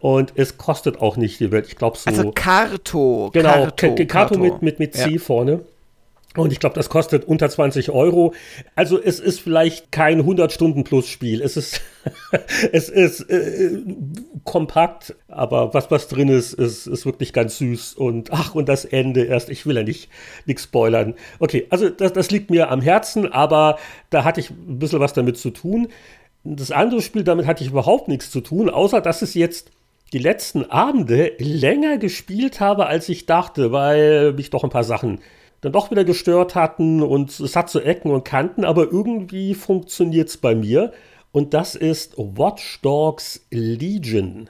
[0.00, 1.66] Und es kostet auch nicht die Welt.
[1.68, 2.10] Ich glaube so.
[2.10, 3.30] Also Karto.
[3.32, 5.18] Genau, Karto, Karto mit, mit, mit C ja.
[5.18, 5.60] vorne.
[6.38, 8.34] Und ich glaube, das kostet unter 20 Euro.
[8.74, 11.42] Also es ist vielleicht kein 100-Stunden-Plus-Spiel.
[11.42, 11.80] Es ist,
[12.72, 13.82] es ist äh,
[14.44, 17.94] kompakt, aber was, was drin ist, ist, ist wirklich ganz süß.
[17.94, 19.50] Und ach, und das Ende erst.
[19.50, 20.08] Ich will ja nicht
[20.46, 21.14] nichts spoilern.
[21.38, 23.78] Okay, also das, das liegt mir am Herzen, aber
[24.10, 25.88] da hatte ich ein bisschen was damit zu tun.
[26.44, 29.70] Das andere Spiel, damit hatte ich überhaupt nichts zu tun, außer dass es jetzt
[30.12, 35.20] die letzten Abende länger gespielt habe, als ich dachte, weil mich doch ein paar Sachen
[35.60, 40.28] dann doch wieder gestört hatten und es hat so Ecken und Kanten, aber irgendwie funktioniert
[40.28, 40.92] es bei mir.
[41.32, 44.48] Und das ist Watch Dogs Legion.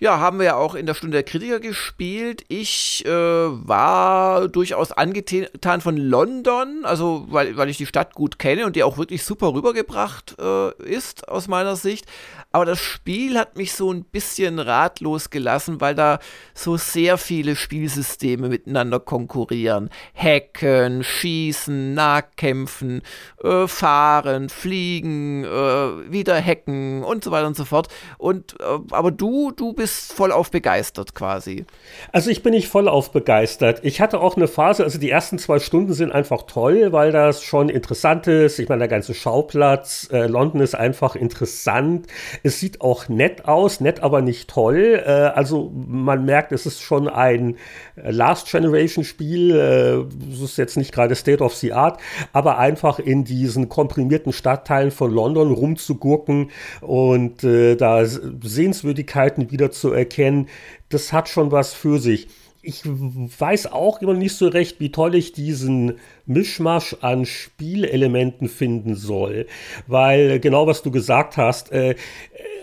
[0.00, 2.44] Ja, haben wir ja auch in der Stunde der Kritiker gespielt.
[2.46, 8.64] Ich äh, war durchaus angetan von London, also weil, weil ich die Stadt gut kenne
[8.64, 12.06] und die auch wirklich super rübergebracht äh, ist aus meiner Sicht.
[12.52, 16.18] Aber das Spiel hat mich so ein bisschen ratlos gelassen, weil da
[16.54, 19.90] so sehr viele Spielsysteme miteinander konkurrieren.
[20.14, 23.02] Hacken, Schießen, Nahkämpfen,
[23.42, 27.88] äh, Fahren, Fliegen, äh, wieder Hacken und so weiter und so fort.
[28.16, 31.64] Und äh, aber du, du bist bist vollauf begeistert quasi.
[32.12, 33.80] Also ich bin nicht vollauf begeistert.
[33.84, 37.42] Ich hatte auch eine Phase, also die ersten zwei Stunden sind einfach toll, weil das
[37.42, 38.58] schon interessant ist.
[38.58, 42.06] Ich meine, der ganze Schauplatz, äh, London ist einfach interessant.
[42.42, 45.02] Es sieht auch nett aus, nett aber nicht toll.
[45.04, 47.56] Äh, also man merkt, es ist schon ein
[47.96, 49.54] äh, Last Generation Spiel.
[49.54, 52.00] Äh, es ist jetzt nicht gerade State of the Art,
[52.32, 60.48] aber einfach in diesen komprimierten Stadtteilen von London rumzugurken und da Sehenswürdigkeiten wieder zu erkennen,
[60.88, 62.28] das hat schon was für sich.
[62.68, 65.94] Ich weiß auch immer nicht so recht, wie toll ich diesen
[66.26, 69.46] Mischmasch an Spielelementen finden soll,
[69.86, 71.94] weil genau was du gesagt hast, äh,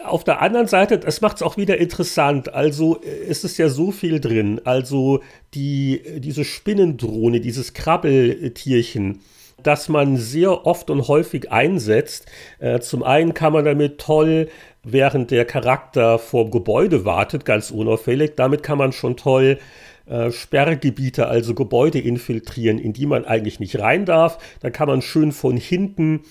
[0.06, 2.54] auf der anderen Seite, das macht es auch wieder interessant.
[2.54, 4.62] Also es ist ja so viel drin.
[4.64, 5.22] Also
[5.56, 9.22] die, diese Spinnendrohne, dieses Krabbeltierchen,
[9.64, 12.28] das man sehr oft und häufig einsetzt.
[12.60, 14.50] Äh, zum einen kann man damit toll
[14.84, 18.34] während der Charakter vor Gebäude wartet, ganz unauffällig.
[18.36, 19.58] Damit kann man schon toll
[20.06, 24.38] äh, Sperrgebiete, also Gebäude infiltrieren, in die man eigentlich nicht rein darf.
[24.60, 26.22] Da kann man schön von hinten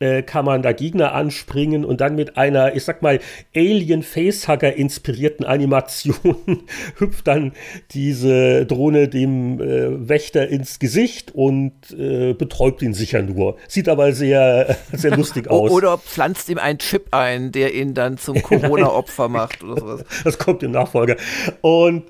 [0.00, 3.20] äh, kann man da Gegner anspringen und dann mit einer, ich sag mal,
[3.54, 6.64] Alien Facehugger inspirierten Animation
[6.98, 7.52] hüpft dann
[7.92, 13.56] diese Drohne dem äh, Wächter ins Gesicht und äh, betäubt ihn sicher nur.
[13.68, 15.70] Sieht aber sehr, sehr lustig aus.
[15.70, 20.04] Oder pflanzt ihm einen Chip ein, der ihn dann zum Corona-Opfer macht oder sowas.
[20.24, 21.16] Das kommt im Nachfolger.
[21.60, 22.04] Und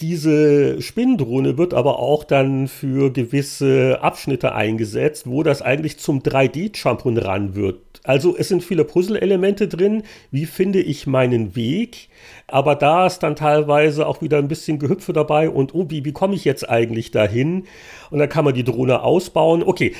[0.00, 7.18] diese Spinndrohne wird aber auch dann für gewisse Abschnitte eingesetzt, wo das eigentlich zum 3D-Jump'n'Run
[7.18, 7.78] ran wird.
[8.04, 10.02] Also es sind viele Puzzle-Elemente drin.
[10.30, 12.09] Wie finde ich meinen Weg?
[12.46, 16.12] Aber da ist dann teilweise auch wieder ein bisschen Gehüpfe dabei und oh, wie, wie
[16.12, 17.64] komme ich jetzt eigentlich dahin?
[18.10, 19.62] Und dann kann man die Drohne ausbauen.
[19.62, 19.94] Okay,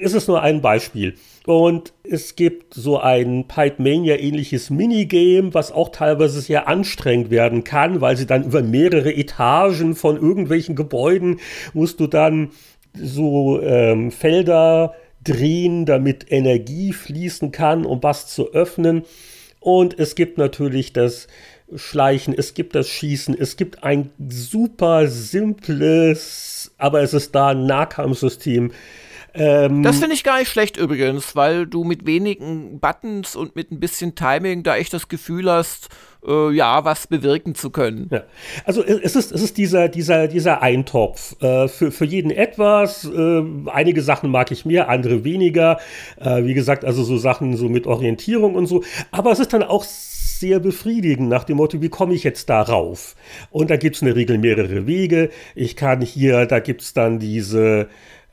[0.00, 1.14] es ist nur ein Beispiel.
[1.46, 7.64] Und es gibt so ein Pipe Mania ähnliches Minigame, was auch teilweise sehr anstrengend werden
[7.64, 11.40] kann, weil sie dann über mehrere Etagen von irgendwelchen Gebäuden
[11.72, 12.50] musst du dann
[12.94, 14.94] so ähm, Felder
[15.24, 19.04] drehen, damit Energie fließen kann, um was zu öffnen.
[19.60, 21.26] Und es gibt natürlich das
[21.74, 27.66] Schleichen, es gibt das Schießen, es gibt ein super simples, aber es ist da ein
[27.66, 28.72] Nahkampfsystem,
[29.34, 33.70] ähm, das finde ich gar nicht schlecht übrigens, weil du mit wenigen Buttons und mit
[33.70, 35.88] ein bisschen Timing da echt das Gefühl hast,
[36.26, 38.08] äh, ja, was bewirken zu können.
[38.10, 38.22] Ja.
[38.64, 41.40] Also es ist, es ist dieser, dieser, dieser Eintopf.
[41.42, 43.04] Äh, für, für jeden etwas.
[43.04, 45.78] Äh, einige Sachen mag ich mehr, andere weniger.
[46.20, 48.82] Äh, wie gesagt, also so Sachen so mit Orientierung und so.
[49.10, 53.16] Aber es ist dann auch sehr befriedigend nach dem Motto, wie komme ich jetzt darauf?
[53.50, 55.30] Und da gibt es in der Regel mehrere Wege.
[55.54, 57.88] Ich kann hier, da gibt es dann diese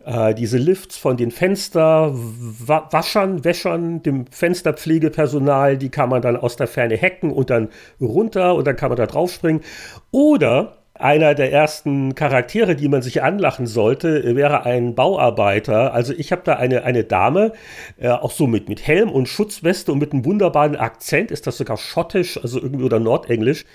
[0.05, 6.67] äh, diese Lifts von den Fensterwaschern, Wäschern, dem Fensterpflegepersonal, die kann man dann aus der
[6.67, 9.61] Ferne hacken und dann runter und dann kann man da draufspringen.
[10.11, 15.93] Oder einer der ersten Charaktere, die man sich anlachen sollte, wäre ein Bauarbeiter.
[15.93, 17.51] Also ich habe da eine, eine Dame,
[17.97, 21.57] äh, auch so mit, mit Helm und Schutzweste und mit einem wunderbaren Akzent, ist das
[21.57, 23.65] sogar schottisch, also irgendwie oder nordenglisch.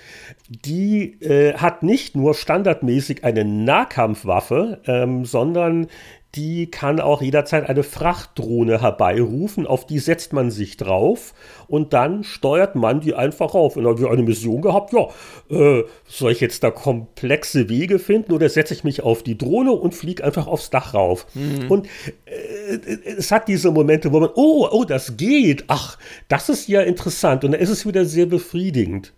[0.49, 5.87] Die äh, hat nicht nur standardmäßig eine Nahkampfwaffe, ähm, sondern
[6.35, 11.33] die kann auch jederzeit eine Frachtdrohne herbeirufen, auf die setzt man sich drauf
[11.67, 13.75] und dann steuert man die einfach auf.
[13.75, 15.09] Und dann haben wir eine Mission gehabt, ja,
[15.49, 19.73] äh, soll ich jetzt da komplexe Wege finden oder setze ich mich auf die Drohne
[19.73, 21.25] und fliege einfach aufs Dach rauf?
[21.33, 21.69] Mhm.
[21.69, 21.87] Und
[22.25, 22.77] äh,
[23.17, 25.97] es hat diese Momente, wo man, oh, oh, das geht, ach,
[26.29, 29.13] das ist ja interessant und dann ist es wieder sehr befriedigend.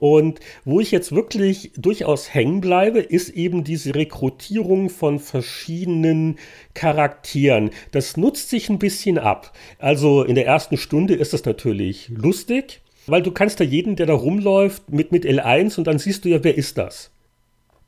[0.00, 6.36] Und wo ich jetzt wirklich durchaus hängen bleibe, ist eben diese Rekrutierung von verschiedenen
[6.74, 7.70] Charakteren.
[7.92, 9.52] Das nutzt sich ein bisschen ab.
[9.78, 14.06] Also in der ersten Stunde ist das natürlich lustig, weil du kannst da jeden, der
[14.06, 17.10] da rumläuft, mit, mit L1 und dann siehst du ja, wer ist das?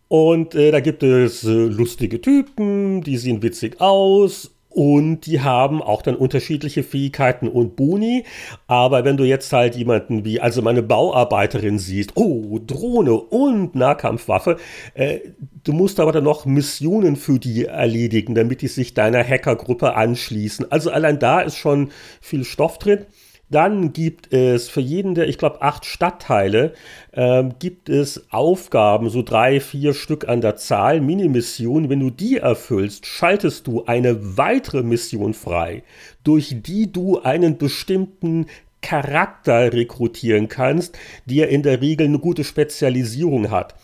[0.09, 5.81] Und äh, da gibt es äh, lustige Typen, die sehen witzig aus und die haben
[5.81, 8.25] auch dann unterschiedliche Fähigkeiten und Boni.
[8.67, 14.59] Aber wenn du jetzt halt jemanden wie, also meine Bauarbeiterin siehst, oh, Drohne und Nahkampfwaffe,
[14.93, 15.21] äh,
[15.65, 20.71] du musst aber dann noch Missionen für die erledigen, damit die sich deiner Hackergruppe anschließen.
[20.71, 21.89] Also allein da ist schon
[22.21, 23.07] viel Stoff drin.
[23.49, 26.75] Dann gibt es für jeden der, ich glaube, acht Stadtteile,
[27.13, 31.89] äh, gibt es Aufgaben, so drei, vier Stück an der Zahl, Minimissionen.
[31.89, 35.85] Wenn du die erfüllst, schaltest du eine weitere Mission frei,
[36.25, 38.47] durch die du einen bestimmten
[38.83, 43.75] Charakter rekrutieren kannst, der in der Regel eine gute Spezialisierung hat.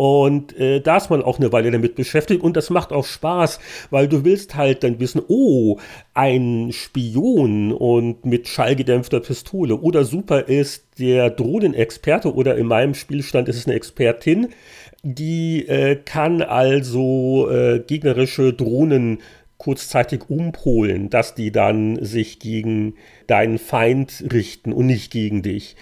[0.00, 3.58] Und äh, da ist man auch eine Weile damit beschäftigt und das macht auch Spaß,
[3.90, 5.78] weil du willst halt dann wissen, oh,
[6.14, 13.48] ein Spion und mit schallgedämpfter Pistole oder super ist der Drohnenexperte oder in meinem Spielstand
[13.48, 14.50] ist es eine Expertin,
[15.02, 19.18] die äh, kann also äh, gegnerische Drohnen
[19.68, 22.94] kurzzeitig umpolen, dass die dann sich gegen
[23.26, 25.76] deinen Feind richten und nicht gegen dich.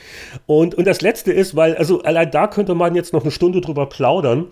[0.47, 3.61] Und, und das Letzte ist, weil, also allein da könnte man jetzt noch eine Stunde
[3.61, 4.49] drüber plaudern.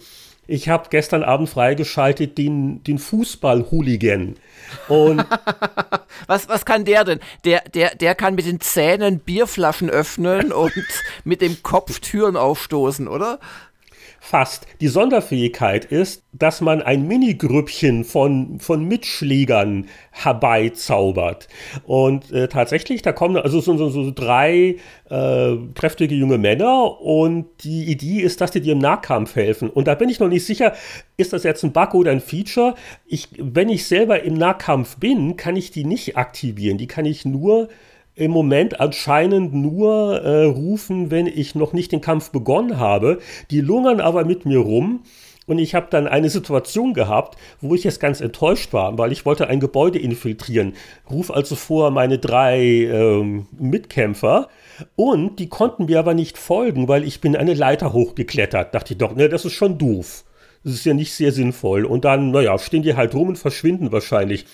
[0.47, 4.37] Ich habe gestern Abend freigeschaltet den, den Fußball-Hooligan.
[4.87, 5.27] Und
[6.29, 7.19] was, was kann der denn?
[7.45, 10.73] Der, der, der kann mit den Zähnen Bierflaschen öffnen und
[11.25, 13.41] mit dem Kopf Türen aufstoßen, oder?
[14.27, 14.67] Fast.
[14.81, 21.47] Die Sonderfähigkeit ist, dass man ein Minigrüppchen von, von Mitschlägern herbeizaubert.
[21.85, 24.77] Und äh, tatsächlich, da kommen also so, so, so drei
[25.11, 29.69] äh, kräftige junge Männer und die Idee ist, dass die dir im Nahkampf helfen.
[29.69, 30.73] Und da bin ich noch nicht sicher,
[31.19, 32.77] ist das jetzt ein Bug oder ein Feature?
[33.05, 36.79] Ich, wenn ich selber im Nahkampf bin, kann ich die nicht aktivieren.
[36.79, 37.69] Die kann ich nur
[38.17, 43.19] im Moment anscheinend nur äh, rufen, wenn ich noch nicht den Kampf begonnen habe.
[43.51, 45.03] Die lungern aber mit mir rum.
[45.47, 49.27] Und ich habe dann eine Situation gehabt, wo ich jetzt ganz enttäuscht war, weil ich
[49.27, 50.73] wollte ein Gebäude infiltrieren.
[51.11, 54.49] Ruf also vor meine drei ähm, Mitkämpfer
[54.97, 58.75] und die konnten mir aber nicht folgen, weil ich bin eine Leiter hochgeklettert.
[58.75, 60.25] Dachte ich doch, ne, das ist schon doof.
[60.65, 61.85] Das ist ja nicht sehr sinnvoll.
[61.85, 64.47] Und dann, naja, stehen die halt rum und verschwinden wahrscheinlich.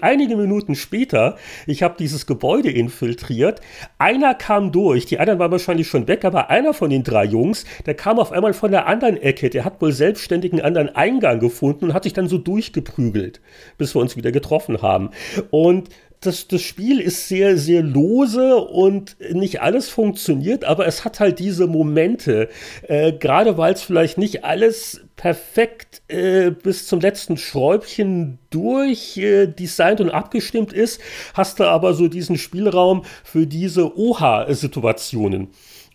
[0.00, 3.60] Einige Minuten später, ich habe dieses Gebäude infiltriert.
[3.98, 7.64] Einer kam durch, die anderen waren wahrscheinlich schon weg, aber einer von den drei Jungs,
[7.86, 9.48] der kam auf einmal von der anderen Ecke.
[9.48, 13.40] Der hat wohl selbstständig einen anderen Eingang gefunden und hat sich dann so durchgeprügelt,
[13.78, 15.10] bis wir uns wieder getroffen haben.
[15.50, 15.88] Und
[16.20, 21.38] das, das Spiel ist sehr, sehr lose und nicht alles funktioniert, aber es hat halt
[21.38, 22.48] diese Momente,
[22.88, 29.46] äh, gerade weil es vielleicht nicht alles perfekt äh, bis zum letzten Schräubchen durch äh,
[29.46, 31.00] designt und abgestimmt ist,
[31.34, 35.48] hast du aber so diesen Spielraum für diese Oha-Situationen.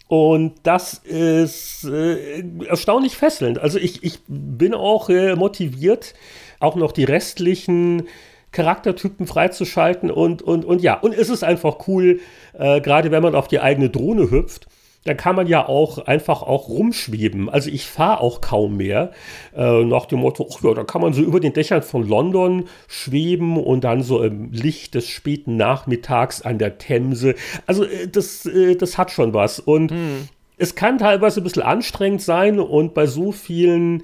[0.08, 3.60] Und das ist äh, erstaunlich fesselnd.
[3.60, 6.16] Also ich, ich bin auch äh, motiviert,
[6.60, 8.08] auch noch die restlichen
[8.52, 12.20] Charaktertypen freizuschalten und, und, und ja, und es ist einfach cool,
[12.58, 14.68] äh, gerade wenn man auf die eigene Drohne hüpft,
[15.04, 17.50] dann kann man ja auch einfach auch rumschweben.
[17.50, 19.12] Also ich fahre auch kaum mehr
[19.56, 22.66] äh, nach dem Motto, ach ja, da kann man so über den Dächern von London
[22.88, 27.36] schweben und dann so im Licht des späten Nachmittags an der Themse.
[27.66, 30.28] Also äh, das, äh, das hat schon was und hm.
[30.58, 34.04] es kann teilweise ein bisschen anstrengend sein und bei so vielen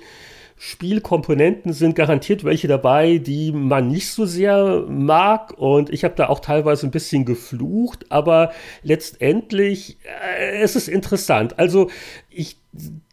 [0.57, 5.53] Spielkomponenten sind garantiert welche dabei, die man nicht so sehr mag.
[5.57, 9.97] Und ich habe da auch teilweise ein bisschen geflucht, aber letztendlich
[10.39, 11.59] äh, es ist interessant.
[11.59, 11.89] Also
[12.29, 12.57] ich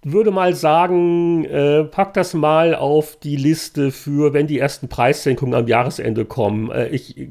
[0.02, 5.54] würde mal sagen, äh, pack das mal auf die Liste für, wenn die ersten Preissenkungen
[5.54, 6.70] am Jahresende kommen.
[6.70, 7.28] Äh, ich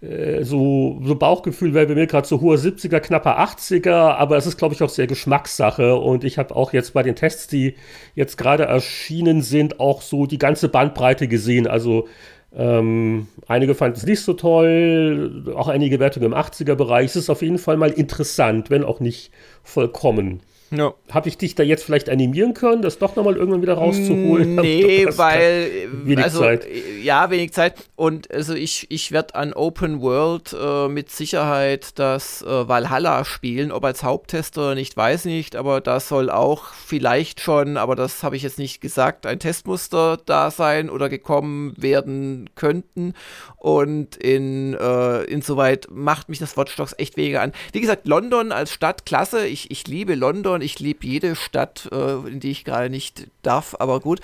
[0.00, 4.46] äh, so, so Bauchgefühl wäre bei mir gerade so hohe 70er, knapper 80er, aber es
[4.46, 5.96] ist, glaube ich, auch sehr Geschmackssache.
[5.96, 7.76] Und ich habe auch jetzt bei den Tests, die
[8.14, 11.66] jetzt gerade erschienen sind, auch so die ganze Bandbreite gesehen.
[11.66, 12.08] Also
[12.54, 17.06] ähm, einige fanden es nicht so toll, auch einige Wertungen im 80er-Bereich.
[17.06, 19.30] Es ist auf jeden Fall mal interessant, wenn auch nicht
[19.62, 20.40] vollkommen.
[20.70, 20.94] Ja.
[21.10, 24.56] Habe ich dich da jetzt vielleicht animieren können, das doch nochmal irgendwann wieder rauszuholen?
[24.56, 26.66] Nee, weil wenig also, Zeit.
[27.02, 27.74] Ja, wenig Zeit.
[27.94, 33.70] Und also ich, ich werde an Open World äh, mit Sicherheit das äh, Valhalla spielen,
[33.70, 38.36] ob als Haupttester nicht, weiß nicht, aber da soll auch vielleicht schon, aber das habe
[38.36, 43.14] ich jetzt nicht gesagt, ein Testmuster da sein oder gekommen werden könnten.
[43.56, 47.52] Und in, äh, insoweit macht mich das Watch Dogs echt weniger an.
[47.72, 49.46] Wie gesagt, London als Stadt klasse.
[49.46, 53.28] Ich, ich liebe London und ich liebe jede Stadt, äh, in die ich gerade nicht
[53.42, 54.20] darf, aber gut.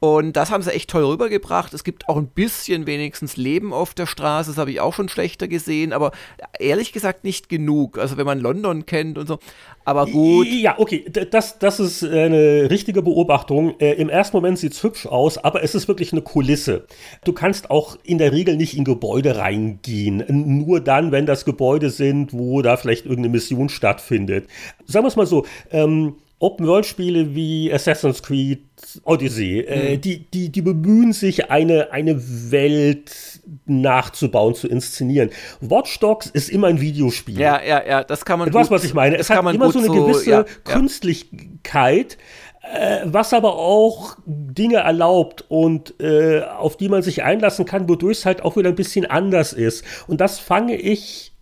[0.00, 1.74] Und das haben sie echt toll rübergebracht.
[1.74, 5.08] Es gibt auch ein bisschen wenigstens Leben auf der Straße, das habe ich auch schon
[5.08, 6.12] schlechter gesehen, aber
[6.58, 7.98] ehrlich gesagt nicht genug.
[7.98, 9.38] Also wenn man London kennt und so.
[9.84, 10.46] Aber gut.
[10.46, 13.78] Ja, okay, das, das ist eine richtige Beobachtung.
[13.80, 16.86] Äh, Im ersten Moment sieht es hübsch aus, aber es ist wirklich eine Kulisse.
[17.24, 20.24] Du kannst auch in der Regel nicht in Gebäude reingehen.
[20.28, 24.46] Nur dann, wenn das Gebäude sind, wo da vielleicht irgendeine Mission stattfindet.
[24.86, 28.64] Sagen wir es mal so, ähm, Open-World-Spiele wie Assassin's Creed
[29.04, 30.00] Odyssey, äh, mhm.
[30.00, 32.20] die, die, die bemühen sich, eine, eine
[32.50, 33.12] Welt
[33.66, 35.30] nachzubauen, zu inszenieren.
[35.60, 37.38] Watch Dogs ist immer ein Videospiel.
[37.38, 39.16] Ja, ja, ja, das kann man Du weißt, was ich meine.
[39.16, 42.18] Es hat immer so eine gewisse ja, Künstlichkeit,
[42.62, 48.18] äh, was aber auch Dinge erlaubt und äh, auf die man sich einlassen kann, wodurch
[48.18, 49.84] es halt auch wieder ein bisschen anders ist.
[50.08, 51.32] Und das fange ich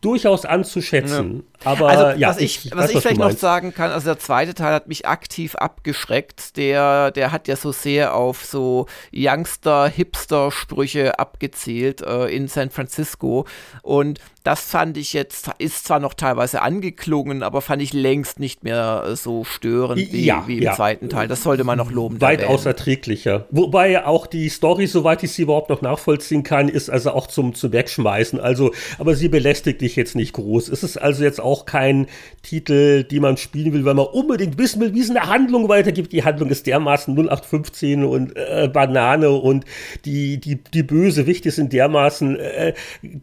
[0.00, 1.36] durchaus anzuschätzen.
[1.36, 1.55] Ja.
[1.64, 4.54] Aber also, ja, was ich, ich was ich vielleicht noch sagen kann, also der zweite
[4.54, 6.56] Teil hat mich aktiv abgeschreckt.
[6.56, 13.46] Der, der hat ja so sehr auf so Youngster-Hipster-Sprüche abgezielt äh, in San Francisco.
[13.82, 18.62] Und das fand ich jetzt, ist zwar noch teilweise angeklungen, aber fand ich längst nicht
[18.62, 20.74] mehr äh, so störend wie, ja, wie im ja.
[20.74, 21.26] zweiten Teil.
[21.26, 22.20] Das sollte man noch loben.
[22.20, 23.46] Weitaus erträglicher.
[23.50, 27.54] Wobei auch die Story, soweit ich sie überhaupt noch nachvollziehen kann, ist also auch zum,
[27.54, 28.38] zum Wegschmeißen.
[28.38, 30.68] Also, aber sie belästigt dich jetzt nicht groß.
[30.68, 32.06] Es ist also jetzt auch kein
[32.42, 36.12] Titel, die man spielen will, weil man unbedingt wissen will, wie es eine Handlung weitergibt.
[36.12, 39.64] Die Handlung ist dermaßen 0815 und äh, Banane und
[40.04, 42.74] die, die, die Bösewichte sind dermaßen, äh,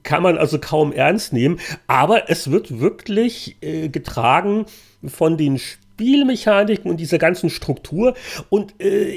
[0.04, 1.60] kann man also kaum ernst nehmen.
[1.88, 4.66] Aber es wird wirklich äh, getragen
[5.06, 8.14] von den Spielen Spielmechaniken und dieser ganzen Struktur.
[8.50, 9.14] Und äh,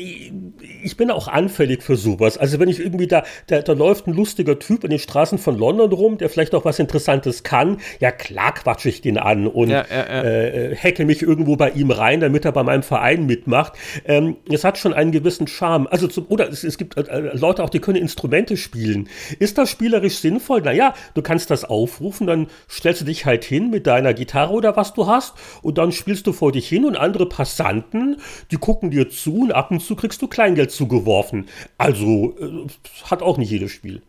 [0.83, 2.39] ich bin auch anfällig für sowas.
[2.39, 5.59] Also wenn ich irgendwie da, da, da läuft ein lustiger Typ in den Straßen von
[5.59, 9.71] London rum, der vielleicht auch was Interessantes kann, ja klar quatsche ich den an und
[9.71, 10.23] ja, ja, ja.
[10.23, 13.73] Äh, hacke mich irgendwo bei ihm rein, damit er bei meinem Verein mitmacht.
[14.05, 15.89] Ähm, es hat schon einen gewissen Charme.
[15.89, 19.09] Also zum, oder es, es gibt äh, Leute auch, die können Instrumente spielen.
[19.41, 20.63] Ist das spielerisch sinnvoll?
[20.63, 24.77] Naja, du kannst das aufrufen, dann stellst du dich halt hin mit deiner Gitarre oder
[24.77, 28.19] was du hast und dann spielst du vor dich hin hin und andere Passanten,
[28.51, 31.47] die gucken dir zu und ab und zu kriegst du Kleingeld zugeworfen.
[31.79, 32.67] Also äh,
[33.05, 34.03] hat auch nicht jedes Spiel.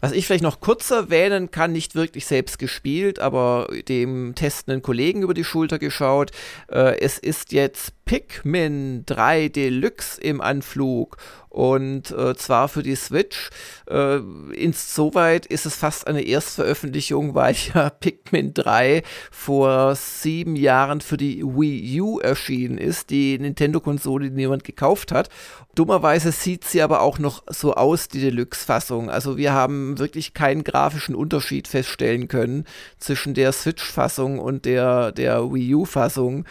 [0.00, 5.22] Was ich vielleicht noch kurz erwähnen kann, nicht wirklich selbst gespielt, aber dem testenden Kollegen
[5.22, 6.30] über die Schulter geschaut.
[6.70, 11.18] Äh, es ist jetzt Pikmin 3 Deluxe im Anflug
[11.54, 13.50] und äh, zwar für die Switch.
[13.88, 14.16] Äh,
[14.52, 21.44] insoweit ist es fast eine Erstveröffentlichung, weil ja Pikmin 3 vor sieben Jahren für die
[21.44, 25.28] Wii U erschienen ist, die Nintendo-Konsole, die niemand gekauft hat.
[25.76, 29.08] Dummerweise sieht sie aber auch noch so aus, die Deluxe-Fassung.
[29.08, 32.64] Also wir haben wirklich keinen grafischen Unterschied feststellen können
[32.98, 36.46] zwischen der Switch-Fassung und der, der Wii U-Fassung.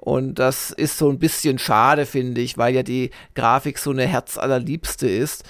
[0.00, 4.06] Und das ist so ein bisschen schade, finde ich, weil ja die Grafik so eine
[4.06, 5.44] Herzallerliebste ist.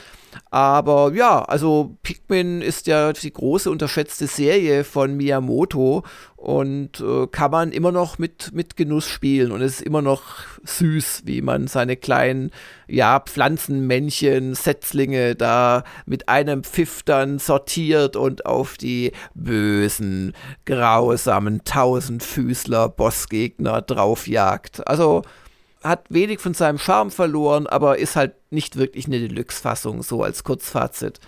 [0.51, 6.05] Aber ja, also Pikmin ist ja die große unterschätzte Serie von Miyamoto
[6.37, 10.23] und äh, kann man immer noch mit, mit Genuss spielen und es ist immer noch
[10.65, 12.51] süß, wie man seine kleinen
[12.89, 20.33] ja, Pflanzenmännchen, Setzlinge da mit einem Pfiff dann sortiert und auf die bösen,
[20.65, 24.87] grausamen Tausendfüßler Bossgegner draufjagt.
[24.89, 25.23] Also
[25.83, 30.45] hat wenig von seinem Charme verloren, aber ist halt nicht wirklich eine Deluxe-Fassung, so als
[30.45, 31.21] Kurzfazit.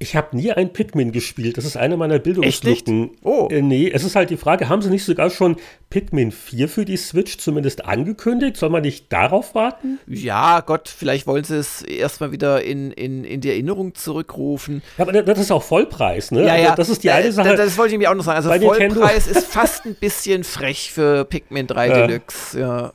[0.00, 1.56] Ich habe nie ein Pikmin gespielt.
[1.58, 3.10] Das ist eine meiner Bildungslücken.
[3.24, 3.48] Oh.
[3.50, 5.56] Äh, nee, es ist halt die Frage, haben sie nicht sogar schon
[5.90, 8.56] Pikmin 4 für die Switch zumindest angekündigt?
[8.58, 9.98] Soll man nicht darauf warten?
[10.06, 14.82] Ja, Gott, vielleicht wollen sie es erstmal wieder in, in, in die Erinnerung zurückrufen.
[14.98, 16.44] Ja, aber das ist auch Vollpreis, ne?
[16.46, 16.76] Ja, Also ja.
[16.76, 17.56] das ist die eine Äh, Sache.
[17.56, 18.36] Das, wollte ich mir auch noch sagen.
[18.46, 22.06] Also Vollpreis ist fast ein bisschen frech für Pikmin 3 Ja.
[22.06, 22.60] Deluxe.
[22.60, 22.92] Ja.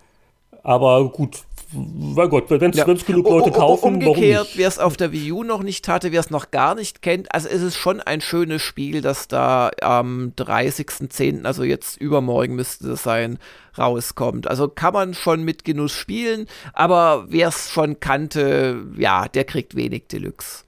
[0.64, 1.44] Aber gut,
[1.76, 2.86] mein Gott, wenn es Ja.
[2.86, 6.30] genug Leute kaufen, Umgekehrt, wer es auf der Wii U noch nicht hatte, wer es
[6.30, 11.46] noch gar nicht kennt, also es ist schon ein schönes Spiel, das da am 30.10.,
[11.46, 13.40] also jetzt übermorgen müsste es sein,
[13.78, 14.48] rauskommt.
[14.48, 19.76] Also kann man schon mit Genuss spielen, aber wer es schon kannte, ja, der kriegt
[19.76, 20.63] wenig Deluxe.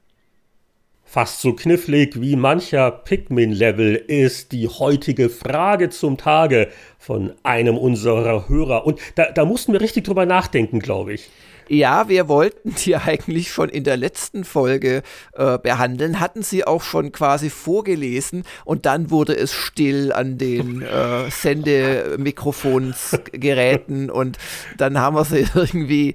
[1.15, 6.67] Fast so knifflig wie mancher Pikmin-Level ist die heutige Frage zum Tage
[6.99, 8.85] von einem unserer Hörer.
[8.85, 11.29] Und da, da mussten wir richtig drüber nachdenken, glaube ich.
[11.67, 15.01] Ja, wir wollten die eigentlich schon in der letzten Folge
[15.33, 20.81] äh, behandeln, hatten sie auch schon quasi vorgelesen und dann wurde es still an den
[20.81, 24.37] äh, Sendemikrofonsgeräten und
[24.77, 26.13] dann haben wir sie irgendwie.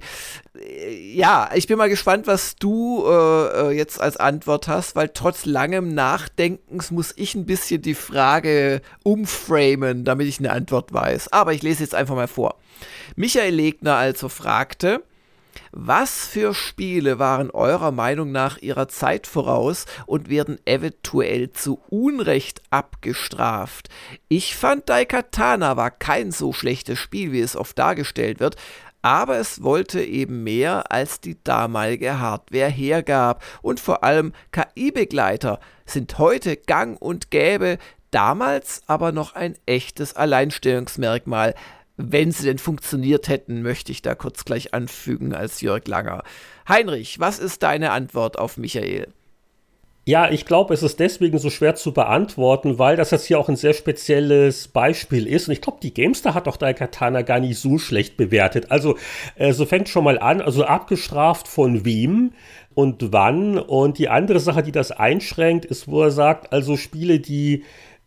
[1.13, 5.45] Ja, ich bin mal gespannt, was du äh, äh, jetzt als Antwort hast, weil trotz
[5.45, 11.31] langem Nachdenkens muss ich ein bisschen die Frage umframen, damit ich eine Antwort weiß.
[11.33, 12.55] Aber ich lese jetzt einfach mal vor.
[13.15, 15.03] Michael Legner also fragte,
[15.71, 22.61] was für Spiele waren eurer Meinung nach ihrer Zeit voraus und werden eventuell zu Unrecht
[22.69, 23.89] abgestraft?
[24.27, 28.57] Ich fand Daikatana war kein so schlechtes Spiel, wie es oft dargestellt wird,
[29.01, 33.43] aber es wollte eben mehr, als die damalige Hardware hergab.
[33.61, 37.77] Und vor allem KI-Begleiter sind heute gang und gäbe,
[38.11, 41.55] damals aber noch ein echtes Alleinstellungsmerkmal.
[41.97, 46.23] Wenn sie denn funktioniert hätten, möchte ich da kurz gleich anfügen als Jörg Langer.
[46.67, 49.07] Heinrich, was ist deine Antwort auf Michael?
[50.03, 53.49] Ja, ich glaube, es ist deswegen so schwer zu beantworten, weil das jetzt hier auch
[53.49, 55.47] ein sehr spezielles Beispiel ist.
[55.47, 58.71] Und ich glaube, die Gamestar hat doch Daikatana gar nicht so schlecht bewertet.
[58.71, 58.97] Also,
[59.35, 60.41] äh, so fängt schon mal an.
[60.41, 62.31] Also abgestraft von wem
[62.73, 63.59] und wann.
[63.59, 67.63] Und die andere Sache, die das einschränkt, ist, wo er sagt, also Spiele, die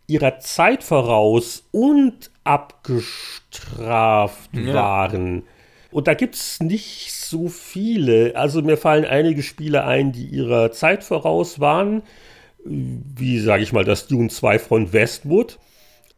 [0.09, 4.75] ihrer Zeit voraus und abgestraft Ja.
[4.75, 5.45] waren.
[5.95, 8.35] Und da gibt es nicht so viele.
[8.35, 12.03] Also mir fallen einige Spiele ein, die ihrer Zeit voraus waren.
[12.65, 15.61] Wie sage ich mal, das Dune 2 von Westwood.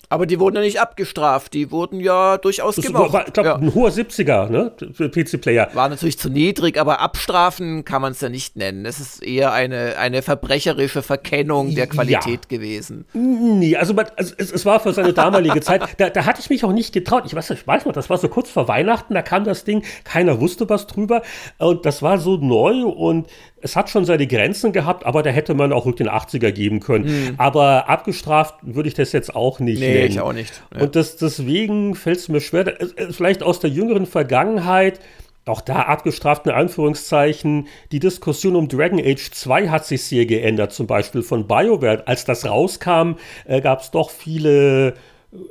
[0.08, 3.56] Aber die wurden ja nicht abgestraft, die wurden ja durchaus war, ich glaube, ja.
[3.56, 4.72] ein hoher 70er, ne?
[4.92, 5.70] Für PC-Player.
[5.74, 8.86] War natürlich zu niedrig, aber abstrafen kann man es ja nicht nennen.
[8.86, 11.86] Es ist eher eine, eine verbrecherische Verkennung der Ja.
[11.86, 13.06] Qualität gewesen.
[13.12, 16.50] Nee, also, man, also es, es war für seine damalige Zeit, da, da hatte ich
[16.50, 17.24] mich auch nicht getraut.
[17.26, 19.82] Ich weiß, ich weiß noch, das war so kurz vor Weihnachten, da kam das Ding,
[20.04, 21.22] keiner wusste was drüber.
[21.58, 23.26] Und das war so neu und
[23.66, 27.34] es hat schon seine Grenzen gehabt, aber da hätte man auch den 80er geben können.
[27.36, 29.80] Aber abgestraft würde ich das jetzt auch nicht.
[29.80, 30.06] Nee, nennen.
[30.06, 30.62] ich auch nicht.
[30.72, 30.82] Ja.
[30.82, 32.74] Und das, deswegen fällt es mir schwer,
[33.10, 35.00] vielleicht aus der jüngeren Vergangenheit,
[35.46, 40.72] auch da abgestraft in Anführungszeichen, die Diskussion um Dragon Age 2 hat sich sehr geändert,
[40.72, 42.06] zum Beispiel von BioWare.
[42.06, 43.14] Als das rauskam,
[43.46, 44.94] äh, gab es doch viele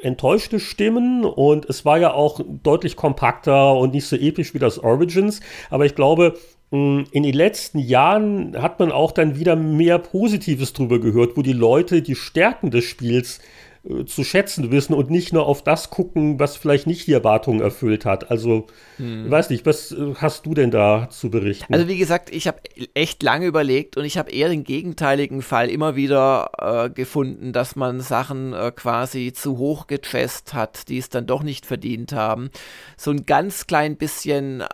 [0.02, 4.80] enttäuschte Stimmen und es war ja auch deutlich kompakter und nicht so episch wie das
[4.80, 5.42] Origins.
[5.70, 6.38] Aber ich glaube,
[6.72, 11.54] in den letzten Jahren hat man auch dann wieder mehr Positives drüber gehört, wo die
[11.54, 13.40] Leute die Stärken des Spiels
[13.88, 17.62] äh, zu schätzen wissen und nicht nur auf das gucken, was vielleicht nicht die Erwartungen
[17.62, 18.32] erfüllt hat.
[18.32, 18.66] Also,
[18.98, 21.74] ich weiß nicht, was äh, hast du denn da zu berichten?
[21.74, 22.60] Also wie gesagt, ich habe
[22.94, 27.76] echt lange überlegt und ich habe eher den gegenteiligen Fall immer wieder äh, gefunden, dass
[27.76, 32.50] man Sachen äh, quasi zu hoch gechest hat, die es dann doch nicht verdient haben.
[32.98, 34.66] So ein ganz klein bisschen, äh,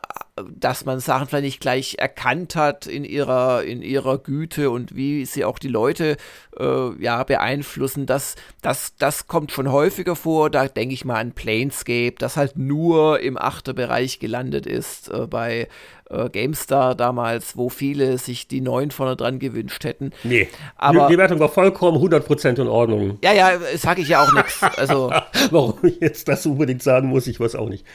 [0.49, 5.25] dass man Sachen vielleicht nicht gleich erkannt hat in ihrer, in ihrer Güte und wie
[5.25, 6.17] sie auch die Leute
[6.59, 8.05] äh, ja, beeinflussen.
[8.05, 10.49] Das, das, das kommt schon häufiger vor.
[10.49, 15.67] Da denke ich mal an Planescape, das halt nur im Achterbereich gelandet ist äh, bei
[16.11, 20.11] äh, GameStar damals, wo viele sich die neuen vorne dran gewünscht hätten.
[20.23, 23.17] nee, aber- die, Wertung war vollkommen 100% in Ordnung.
[23.23, 24.61] Ja, ja, sage ich ja auch nichts.
[24.77, 25.11] Also,
[25.51, 27.85] Warum ich jetzt das unbedingt sagen muss, ich weiß auch nicht.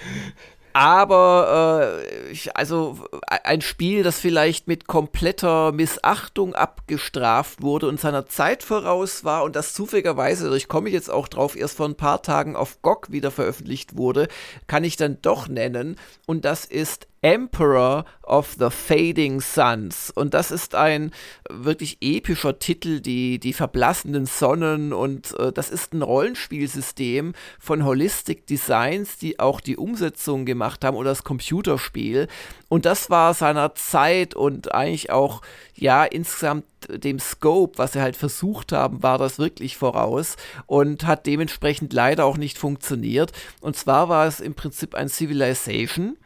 [0.77, 8.27] Aber äh, ich, also ein Spiel, das vielleicht mit kompletter Missachtung abgestraft wurde und seiner
[8.27, 11.95] Zeit voraus war und das zufälligerweise, also ich komme jetzt auch drauf, erst vor ein
[11.95, 14.29] paar Tagen auf GOG wieder veröffentlicht wurde,
[14.66, 15.97] kann ich dann doch nennen.
[16.27, 20.12] Und das ist Emperor of the Fading Suns.
[20.12, 21.11] Und das ist ein
[21.51, 24.93] wirklich epischer Titel, die, die verblassenden Sonnen.
[24.93, 30.97] Und äh, das ist ein Rollenspielsystem von Holistic Designs, die auch die Umsetzung gemacht haben
[30.97, 32.29] oder das Computerspiel.
[32.68, 35.43] Und das war seiner Zeit und eigentlich auch,
[35.74, 41.27] ja, insgesamt dem Scope, was sie halt versucht haben, war das wirklich voraus und hat
[41.27, 43.33] dementsprechend leider auch nicht funktioniert.
[43.61, 46.16] Und zwar war es im Prinzip ein Civilization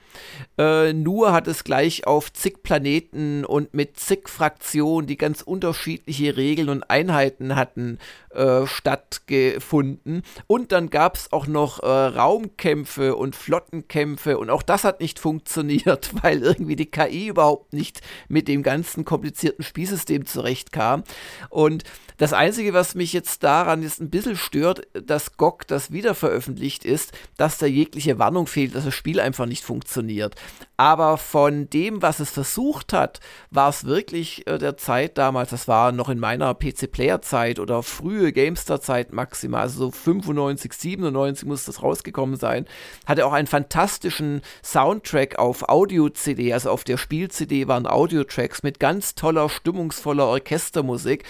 [0.59, 6.37] äh, nur hat es gleich auf zig Planeten und mit zig Fraktionen, die ganz unterschiedliche
[6.37, 7.99] Regeln und Einheiten hatten,
[8.31, 10.22] äh, stattgefunden.
[10.47, 15.18] Und dann gab es auch noch äh, Raumkämpfe und Flottenkämpfe und auch das hat nicht
[15.18, 21.05] funktioniert, weil irgendwie die KI überhaupt nicht mit dem ganzen komplizierten Spielsystem zurechtkam.
[21.49, 21.85] Und
[22.18, 26.85] das Einzige, was mich jetzt daran jetzt ein bisschen stört, dass GOG das wieder veröffentlicht
[26.85, 30.35] ist, dass da jegliche Warnung fehlt, dass das Spiel einfach nicht funktioniert.
[30.76, 33.20] Aber von dem, was es versucht hat,
[33.51, 37.83] war es wirklich äh, der Zeit damals, das war noch in meiner PC-Player-Zeit oder
[38.21, 42.66] frühe GameStar-Zeit maximal, also so 95, 97 muss das rausgekommen sein,
[43.07, 49.14] hatte auch einen fantastischen Soundtrack auf Audio-CD, also auf der Spiel-CD waren Audio-Tracks mit ganz
[49.14, 51.25] toller, stimmungsvoller Orchestermusik.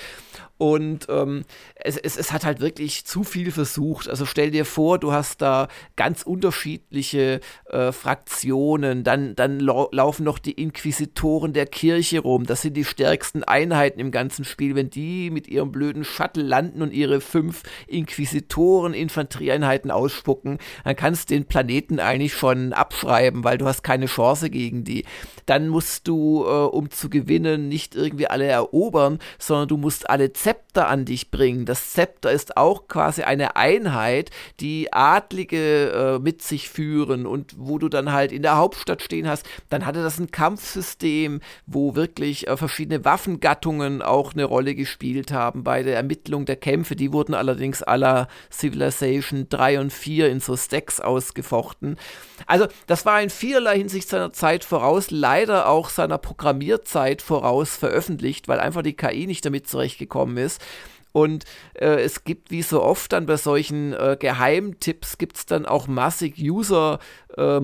[0.61, 1.45] Und ähm,
[1.75, 4.11] es, es, es, hat halt wirklich zu viel versucht.
[4.11, 7.41] Also stell dir vor, du hast da ganz unterschiedliche
[7.71, 9.03] äh, Fraktionen.
[9.03, 12.45] Dann, dann lau laufen noch die Inquisitoren der Kirche rum.
[12.45, 14.75] Das sind die stärksten Einheiten im ganzen Spiel.
[14.75, 21.37] Wenn die mit ihrem blöden Shuttle landen und ihre fünf Inquisitoren-Infanterieeinheiten ausspucken, dann kannst du
[21.37, 25.07] den Planeten eigentlich schon abschreiben, weil du hast keine Chance gegen die.
[25.47, 30.35] Dann musst du, äh, um zu gewinnen, nicht irgendwie alle erobern, sondern du musst alle
[30.35, 31.65] Zentren Zepter an dich bringen.
[31.65, 37.79] Das Zepter ist auch quasi eine Einheit, die Adlige äh, mit sich führen und wo
[37.79, 42.49] du dann halt in der Hauptstadt stehen hast, dann hatte das ein Kampfsystem, wo wirklich
[42.49, 46.97] äh, verschiedene Waffengattungen auch eine Rolle gespielt haben bei der Ermittlung der Kämpfe.
[46.97, 51.97] Die wurden allerdings aller Civilization 3 und 4 in so Stacks ausgefochten.
[52.47, 58.49] Also das war in vielerlei Hinsicht seiner Zeit voraus, leider auch seiner Programmierzeit voraus veröffentlicht,
[58.49, 60.40] weil einfach die KI nicht damit zurechtgekommen ist.
[61.13, 65.67] Und äh, es gibt wie so oft dann bei solchen äh, Geheimtipps gibt es dann
[65.67, 67.01] auch massig User-Mods,
[67.37, 67.61] äh,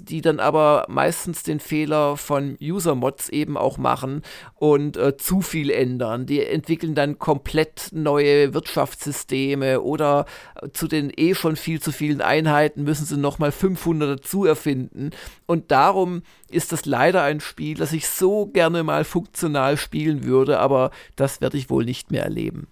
[0.00, 4.22] die dann aber meistens den Fehler von User-Mods eben auch machen
[4.54, 6.26] und äh, zu viel ändern.
[6.26, 10.26] Die entwickeln dann komplett neue Wirtschaftssysteme oder
[10.60, 15.10] äh, zu den eh schon viel zu vielen Einheiten müssen sie nochmal 500 dazu erfinden.
[15.46, 20.58] Und darum ist das leider ein Spiel, das ich so gerne mal funktional spielen würde,
[20.58, 22.68] aber das werde ich wohl nicht mehr erleben.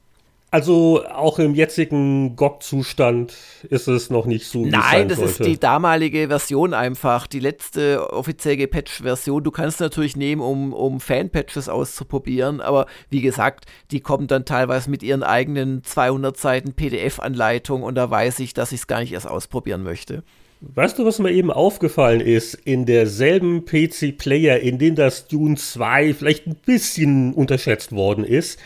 [0.56, 3.34] Also auch im jetzigen GOG-Zustand
[3.68, 4.64] ist es noch nicht so.
[4.64, 5.42] Nein, das sollte.
[5.42, 9.44] ist die damalige Version einfach, die letzte offiziell gepatchte Version.
[9.44, 14.88] Du kannst natürlich nehmen, um, um Fan-Patches auszuprobieren, aber wie gesagt, die kommen dann teilweise
[14.88, 19.12] mit ihren eigenen 200 Seiten PDF-Anleitung und da weiß ich, dass ich es gar nicht
[19.12, 20.22] erst ausprobieren möchte.
[20.60, 22.54] Weißt du, was mir eben aufgefallen ist?
[22.54, 28.58] In derselben PC-Player, in dem das Dune 2 vielleicht ein bisschen unterschätzt worden ist,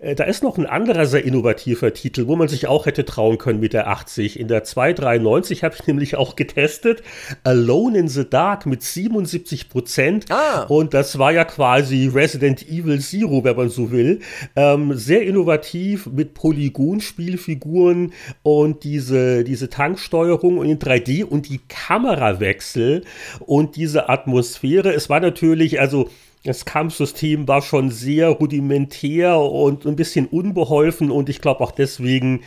[0.00, 3.58] da ist noch ein anderer sehr innovativer Titel, wo man sich auch hätte trauen können
[3.58, 4.38] mit der 80.
[4.38, 7.02] In der 293 habe ich nämlich auch getestet.
[7.42, 10.26] Alone in the Dark mit 77 Prozent.
[10.30, 10.62] Ah.
[10.68, 14.20] Und das war ja quasi Resident Evil Zero, wenn man so will.
[14.54, 23.04] Ähm, sehr innovativ mit Polygonspielfiguren und diese, diese Tanksteuerung und in 3D und die Kamerawechsel
[23.40, 24.92] und diese Atmosphäre.
[24.92, 26.08] Es war natürlich, also
[26.44, 32.42] das Kampfsystem war schon sehr rudimentär und ein bisschen unbeholfen und ich glaube auch deswegen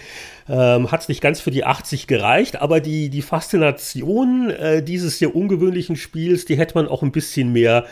[0.48, 5.20] ähm, hat es nicht ganz für die 80 gereicht, aber die, die Faszination äh, dieses
[5.20, 7.86] sehr ungewöhnlichen Spiels, die hätte man auch ein bisschen mehr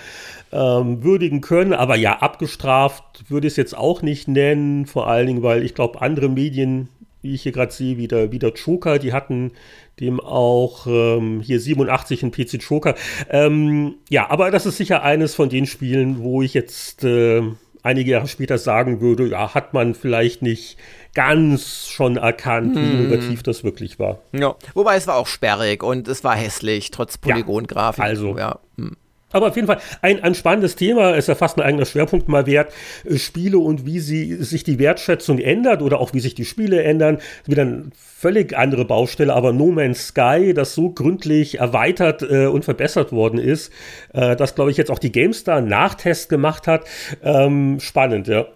[0.52, 1.74] ähm, würdigen können.
[1.74, 5.76] Aber ja, abgestraft würde ich es jetzt auch nicht nennen, vor allen Dingen, weil ich
[5.76, 6.90] glaube, andere Medien,
[7.22, 9.52] wie ich hier gerade sehe, wie der, wie der Joker, die hatten
[10.00, 12.96] dem auch ähm, hier 87 ein PC Joker.
[13.30, 17.42] Ähm, ja, aber das ist sicher eines von den Spielen, wo ich jetzt äh,
[17.84, 20.78] einige Jahre später sagen würde, ja, hat man vielleicht nicht
[21.14, 23.06] ganz schon erkannt, wie hm.
[23.06, 24.20] innovativ das wirklich war.
[24.32, 28.04] Ja, wobei es war auch sperrig und es war hässlich, trotz Polygongrafik.
[28.04, 28.60] Ja, also, ja.
[28.78, 28.96] Hm.
[29.32, 32.46] Aber auf jeden Fall ein, ein spannendes Thema, ist ja fast ein eigener Schwerpunkt mal
[32.46, 32.72] wert.
[33.06, 36.84] Äh, Spiele und wie sie sich die Wertschätzung ändert oder auch wie sich die Spiele
[36.84, 37.20] ändern.
[37.46, 42.66] Wieder eine völlig andere Baustelle, aber No Man's Sky, das so gründlich erweitert äh, und
[42.66, 43.72] verbessert worden ist,
[44.14, 46.86] äh, dass, glaube ich, jetzt auch die GameStar einen Nachtest gemacht hat.
[47.24, 48.48] Ähm, spannend, ja.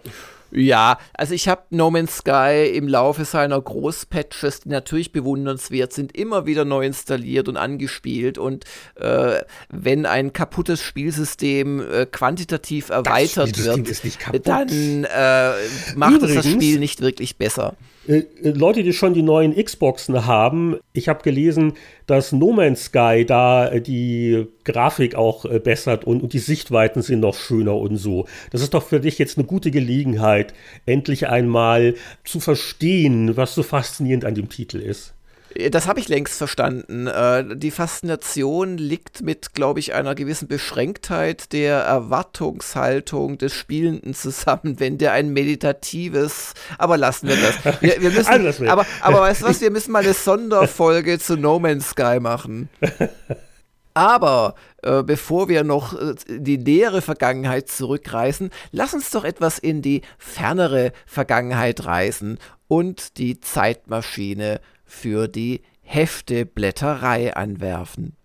[0.54, 6.16] Ja, also ich habe No Man's Sky im Laufe seiner Großpatches, die natürlich bewundernswert sind,
[6.16, 8.38] immer wieder neu installiert und angespielt.
[8.38, 15.52] Und äh, wenn ein kaputtes Spielsystem äh, quantitativ erweitert wird, dann äh,
[15.96, 17.74] macht Übrigens, es das Spiel nicht wirklich besser.
[18.06, 21.74] Äh, äh, Leute, die schon die neuen Xboxen haben, ich habe gelesen,
[22.06, 27.20] dass No Man's Sky da äh, die Grafik auch bessert und, und, die Sichtweiten sind
[27.20, 28.26] noch schöner und so.
[28.50, 30.54] Das ist doch für dich jetzt eine gute Gelegenheit,
[30.86, 31.94] endlich einmal
[32.24, 35.13] zu verstehen, was so faszinierend an dem Titel ist.
[35.70, 37.06] Das habe ich längst verstanden.
[37.06, 44.76] Äh, die Faszination liegt mit, glaube ich, einer gewissen Beschränktheit der Erwartungshaltung des Spielenden zusammen,
[44.80, 47.80] wenn der ein meditatives, aber lassen wir das.
[47.80, 51.58] Wir, wir müssen, aber, aber weißt du was, wir müssen mal eine Sonderfolge zu No
[51.58, 52.68] Man's Sky machen.
[53.94, 59.82] Aber äh, bevor wir noch äh, die nähere Vergangenheit zurückreisen, lass uns doch etwas in
[59.82, 64.60] die fernere Vergangenheit reisen und die Zeitmaschine
[64.94, 68.16] für die Hefteblätterei anwerfen.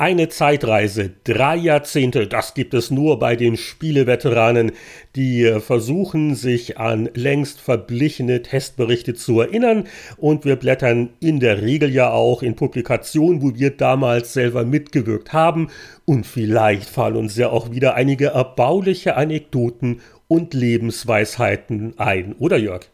[0.00, 4.72] Eine Zeitreise, drei Jahrzehnte, das gibt es nur bei den Spieleveteranen,
[5.14, 9.84] die äh, versuchen, sich an längst verblichene Testberichte zu erinnern.
[10.16, 15.34] Und wir blättern in der Regel ja auch in Publikationen, wo wir damals selber mitgewirkt
[15.34, 15.68] haben.
[16.06, 20.00] Und vielleicht fallen uns ja auch wieder einige erbauliche Anekdoten
[20.30, 22.86] und Lebensweisheiten ein, oder Jörg?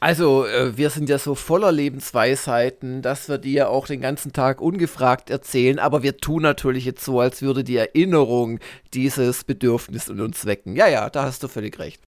[0.00, 4.34] Also, äh, wir sind ja so voller Lebensweisheiten, dass wir die ja auch den ganzen
[4.34, 8.60] Tag ungefragt erzählen, aber wir tun natürlich jetzt so, als würde die Erinnerung
[8.92, 10.76] dieses Bedürfnis in uns wecken.
[10.76, 12.02] Ja, ja, da hast du völlig recht.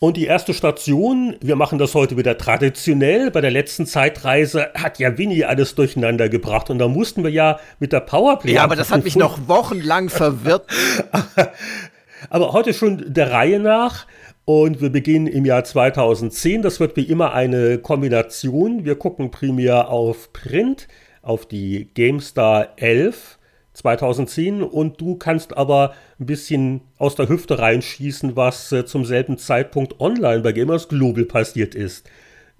[0.00, 4.98] Und die erste Station, wir machen das heute wieder traditionell, bei der letzten Zeitreise hat
[4.98, 8.54] ja Winnie alles durcheinander gebracht und da mussten wir ja mit der Powerplay.
[8.54, 10.66] Ja, aber das hat mich noch wochenlang verwirrt.
[12.30, 14.06] aber heute schon der Reihe nach.
[14.44, 16.62] Und wir beginnen im Jahr 2010.
[16.62, 18.84] Das wird wie immer eine Kombination.
[18.84, 20.86] Wir gucken primär auf Print,
[21.22, 23.38] auf die GameStar 11
[23.76, 29.36] 2010 und du kannst aber ein bisschen aus der Hüfte reinschießen, was äh, zum selben
[29.36, 32.08] Zeitpunkt online bei Gamers Global passiert ist.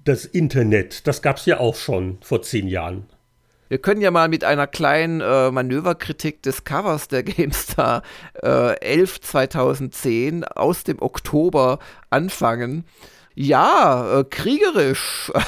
[0.05, 3.07] Das Internet, das gab es ja auch schon vor zehn Jahren.
[3.69, 8.03] Wir können ja mal mit einer kleinen äh, Manöverkritik des Covers der GameStar
[8.43, 12.85] äh, 11 2010 aus dem Oktober anfangen.
[13.39, 15.31] Ja, äh, kriegerisch.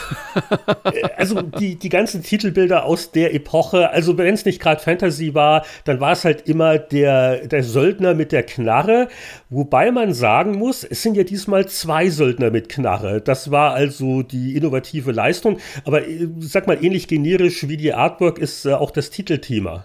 [0.84, 5.34] Äh, also die, die ganzen Titelbilder aus der Epoche, also wenn es nicht gerade Fantasy
[5.34, 9.08] war, dann war es halt immer der, der Söldner mit der Knarre,
[9.50, 13.20] wobei man sagen muss, es sind ja diesmal zwei Söldner mit Knarre.
[13.20, 18.38] Das war also die innovative Leistung, aber äh, sag mal, ähnlich generisch wie die Artwork
[18.38, 19.84] ist äh, auch das Titelthema.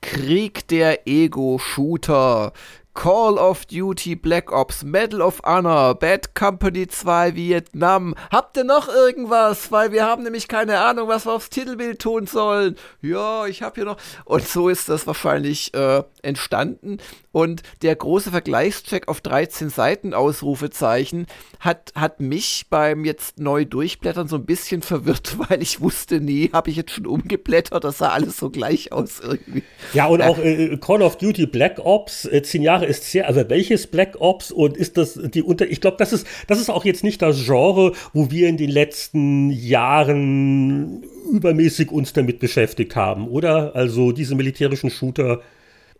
[0.00, 2.52] Krieg der Ego-Shooter.
[2.96, 8.14] Call of Duty Black Ops, Medal of Honor, Bad Company 2 Vietnam.
[8.32, 9.70] Habt ihr noch irgendwas?
[9.70, 12.76] Weil wir haben nämlich keine Ahnung, was wir aufs Titelbild tun sollen.
[13.02, 13.98] Ja, ich hab hier noch.
[14.24, 16.96] Und so ist das wahrscheinlich äh, entstanden.
[17.32, 21.26] Und der große Vergleichscheck auf 13 Seiten Ausrufezeichen
[21.60, 26.50] hat, hat mich beim jetzt neu durchblättern so ein bisschen verwirrt, weil ich wusste nie,
[26.54, 29.64] habe ich jetzt schon umgeblättert, das sah alles so gleich aus irgendwie.
[29.92, 33.48] Ja, und auch äh, Call of Duty Black Ops, äh, zehn Jahre ist sehr, also
[33.48, 36.84] welches Black Ops und ist das die unter, ich glaube, das ist, das ist auch
[36.84, 43.28] jetzt nicht das Genre, wo wir in den letzten Jahren übermäßig uns damit beschäftigt haben,
[43.28, 43.74] oder?
[43.74, 45.40] Also diese militärischen Shooter.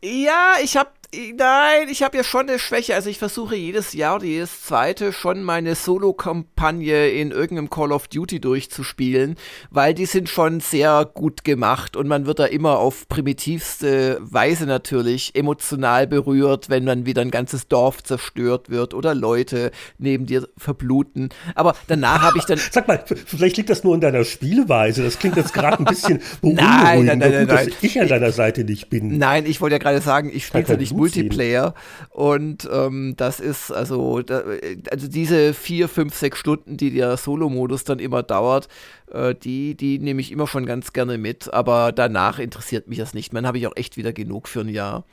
[0.02, 2.94] Ja, ich habe Nein, ich habe ja schon eine Schwäche.
[2.94, 8.08] Also ich versuche jedes Jahr oder jedes zweite schon meine Solo-Kampagne in irgendeinem Call of
[8.08, 9.36] Duty durchzuspielen,
[9.70, 14.66] weil die sind schon sehr gut gemacht und man wird da immer auf primitivste Weise
[14.66, 20.48] natürlich emotional berührt, wenn dann wieder ein ganzes Dorf zerstört wird oder Leute neben dir
[20.56, 21.28] verbluten.
[21.54, 22.58] Aber danach habe ich dann...
[22.70, 25.04] Sag mal, vielleicht liegt das nur in deiner Spielweise.
[25.04, 26.56] Das klingt jetzt gerade ein bisschen beunruhigend.
[26.66, 27.66] Nein, nein, nein, nein, nein.
[27.68, 29.18] dass ich an deiner Seite nicht bin.
[29.18, 31.74] Nein, ich wollte ja gerade sagen, ich spiele ja nicht Multiplayer.
[32.10, 34.42] Und ähm, das ist also, da,
[34.90, 38.68] also diese vier, fünf, sechs Stunden, die der Solo-Modus dann immer dauert,
[39.12, 41.52] äh, die, die nehme ich immer schon ganz gerne mit.
[41.52, 43.32] Aber danach interessiert mich das nicht.
[43.32, 45.04] Man habe ich auch echt wieder genug für ein Jahr.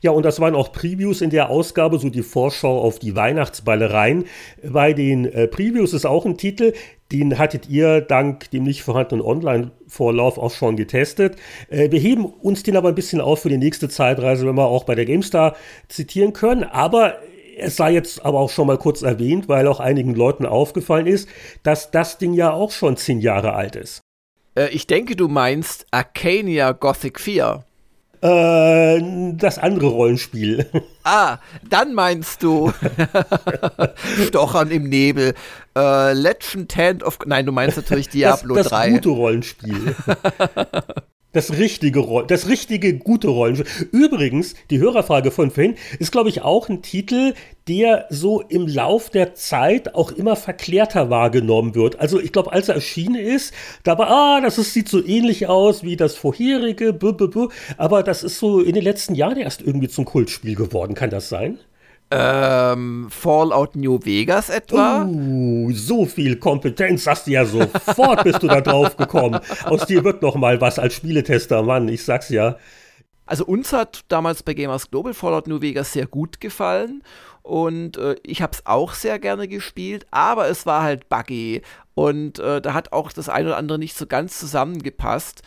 [0.00, 4.24] Ja, und das waren auch Previews in der Ausgabe, so die Vorschau auf die Weihnachtsballereien.
[4.62, 6.72] Bei den äh, Previews ist auch ein Titel,
[7.12, 11.36] den hattet ihr dank dem nicht vorhandenen Online-Vorlauf auch schon getestet.
[11.68, 14.66] Äh, wir heben uns den aber ein bisschen auf für die nächste Zeitreise, wenn wir
[14.66, 15.54] auch bei der GameStar
[15.88, 16.64] zitieren können.
[16.64, 17.18] Aber
[17.58, 21.28] es sei jetzt aber auch schon mal kurz erwähnt, weil auch einigen Leuten aufgefallen ist,
[21.62, 24.00] dass das Ding ja auch schon zehn Jahre alt ist.
[24.54, 27.64] Äh, ich denke, du meinst Arcania Gothic 4.
[28.22, 30.66] Äh, das andere Rollenspiel.
[31.04, 32.72] Ah, dann meinst du
[34.28, 35.34] Stochern im Nebel.
[35.76, 37.18] Äh, Legend Hand of.
[37.26, 38.90] Nein, du meinst natürlich Diablo das, das 3.
[38.90, 39.96] Das gute Rollenspiel.
[41.32, 43.88] Das richtige, das richtige, gute Rollenspiel.
[43.90, 47.32] Übrigens, die Hörerfrage von vorhin ist, glaube ich, auch ein Titel,
[47.68, 51.98] der so im Lauf der Zeit auch immer verklärter wahrgenommen wird.
[52.00, 55.46] Also ich glaube, als er erschienen ist, da war, ah, das ist, sieht so ähnlich
[55.46, 59.38] aus wie das vorherige, b -b -b aber das ist so in den letzten Jahren
[59.38, 60.94] erst irgendwie zum Kultspiel geworden.
[60.94, 61.58] Kann das sein?
[62.14, 65.04] Ähm, Fallout New Vegas etwa?
[65.04, 69.40] Uh, so viel Kompetenz hast du ja sofort, bist du da drauf gekommen.
[69.64, 72.56] Aus dir wird noch mal was als Spieletester, Mann, ich sag's ja.
[73.24, 77.02] Also uns hat damals bei Gamers Global Fallout New Vegas sehr gut gefallen
[77.42, 81.62] und äh, ich habe es auch sehr gerne gespielt, aber es war halt buggy
[81.94, 85.42] und äh, da hat auch das eine oder andere nicht so ganz zusammengepasst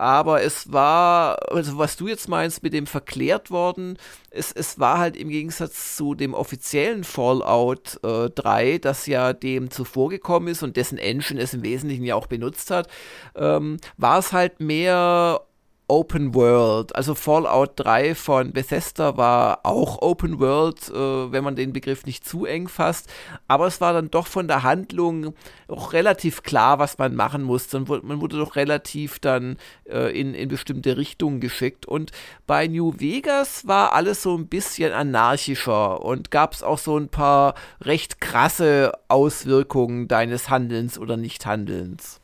[0.00, 3.98] aber es war, also was du jetzt meinst mit dem verklärt worden,
[4.30, 9.70] es, es war halt im Gegensatz zu dem offiziellen Fallout äh, 3, das ja dem
[9.70, 12.88] zuvorgekommen ist und dessen Engine es im Wesentlichen ja auch benutzt hat,
[13.36, 15.42] ähm, war es halt mehr
[15.90, 16.94] Open World.
[16.94, 22.24] Also Fallout 3 von Bethesda war auch Open World, äh, wenn man den Begriff nicht
[22.24, 23.10] zu eng fasst.
[23.48, 25.34] Aber es war dann doch von der Handlung
[25.66, 27.80] auch relativ klar, was man machen musste.
[27.80, 31.86] man wurde doch relativ dann äh, in, in bestimmte Richtungen geschickt.
[31.86, 32.12] Und
[32.46, 37.08] bei New Vegas war alles so ein bisschen anarchischer und gab es auch so ein
[37.08, 42.20] paar recht krasse Auswirkungen deines Handelns oder Nichthandelns.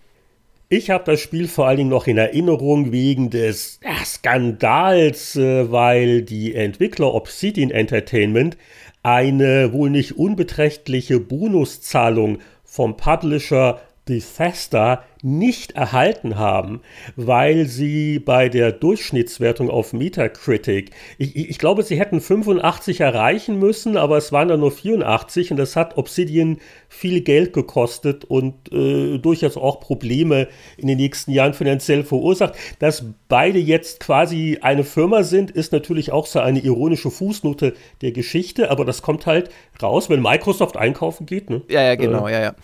[0.68, 5.70] Ich habe das Spiel vor allen Dingen noch in Erinnerung wegen des ja, Skandals, äh,
[5.70, 8.56] weil die Entwickler Obsidian Entertainment
[9.04, 16.80] eine wohl nicht unbeträchtliche Bonuszahlung vom Publisher Bethesda nicht erhalten haben,
[17.16, 23.96] weil sie bei der Durchschnittswertung auf Metacritic, ich, ich, glaube, sie hätten 85 erreichen müssen,
[23.96, 26.58] aber es waren dann nur 84 und das hat Obsidian
[26.88, 30.46] viel Geld gekostet und äh, durchaus auch Probleme
[30.76, 32.54] in den nächsten Jahren finanziell verursacht.
[32.78, 38.12] Dass beide jetzt quasi eine Firma sind, ist natürlich auch so eine ironische Fußnote der
[38.12, 39.50] Geschichte, aber das kommt halt
[39.82, 41.50] raus, wenn Microsoft einkaufen geht.
[41.50, 41.62] Ne?
[41.68, 42.32] Ja, ja, genau, äh.
[42.32, 42.54] ja, ja.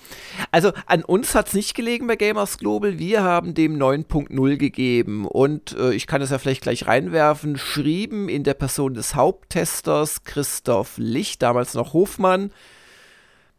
[0.52, 4.57] Also an uns hat es nicht gelegen bei Gamers Gamers Global, wir haben dem 9.0
[4.57, 5.26] gegeben.
[5.26, 10.24] Und äh, ich kann es ja vielleicht gleich reinwerfen, schrieben in der Person des Haupttesters
[10.24, 12.50] Christoph Licht, damals noch Hofmann,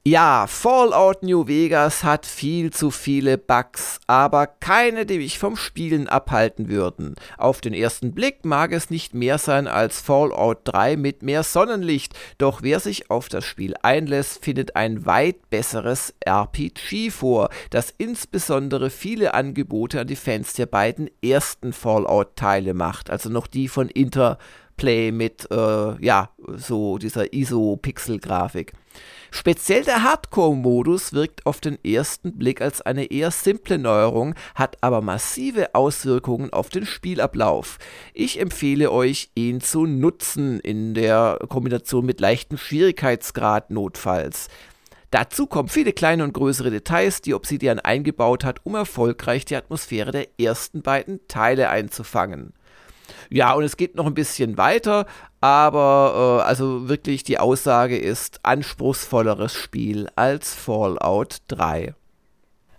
[0.06, 6.10] ja, Fallout New Vegas hat viel zu viele Bugs, aber keine, die mich vom Spielen
[6.10, 7.16] abhalten würden.
[7.38, 12.16] Auf den ersten Blick mag es nicht mehr sein als Fallout 3 mit mehr Sonnenlicht,
[12.38, 18.90] doch wer sich auf das Spiel einlässt, findet ein weit besseres RPG vor, das insbesondere
[18.90, 25.14] viele Angebote an die Fans der beiden ersten Fallout-Teile macht, also noch die von Interplay
[25.14, 28.74] mit, äh, ja, so dieser ISO-Pixel-Grafik.
[29.32, 35.02] Speziell der Hardcore-Modus wirkt auf den ersten Blick als eine eher simple Neuerung, hat aber
[35.02, 37.80] massive Auswirkungen auf den Spielablauf.
[38.14, 44.50] Ich empfehle euch, ihn zu nutzen in der Kombination mit leichtem Schwierigkeitsgrad notfalls.
[45.14, 50.12] Dazu kommen viele kleine und größere Details, die Obsidian eingebaut hat, um erfolgreich die Atmosphäre
[50.12, 52.54] der ersten beiden Teile einzufangen.
[53.30, 55.06] Ja, und es geht noch ein bisschen weiter,
[55.42, 61.96] aber äh, also wirklich die Aussage ist anspruchsvolleres Spiel als Fallout 3.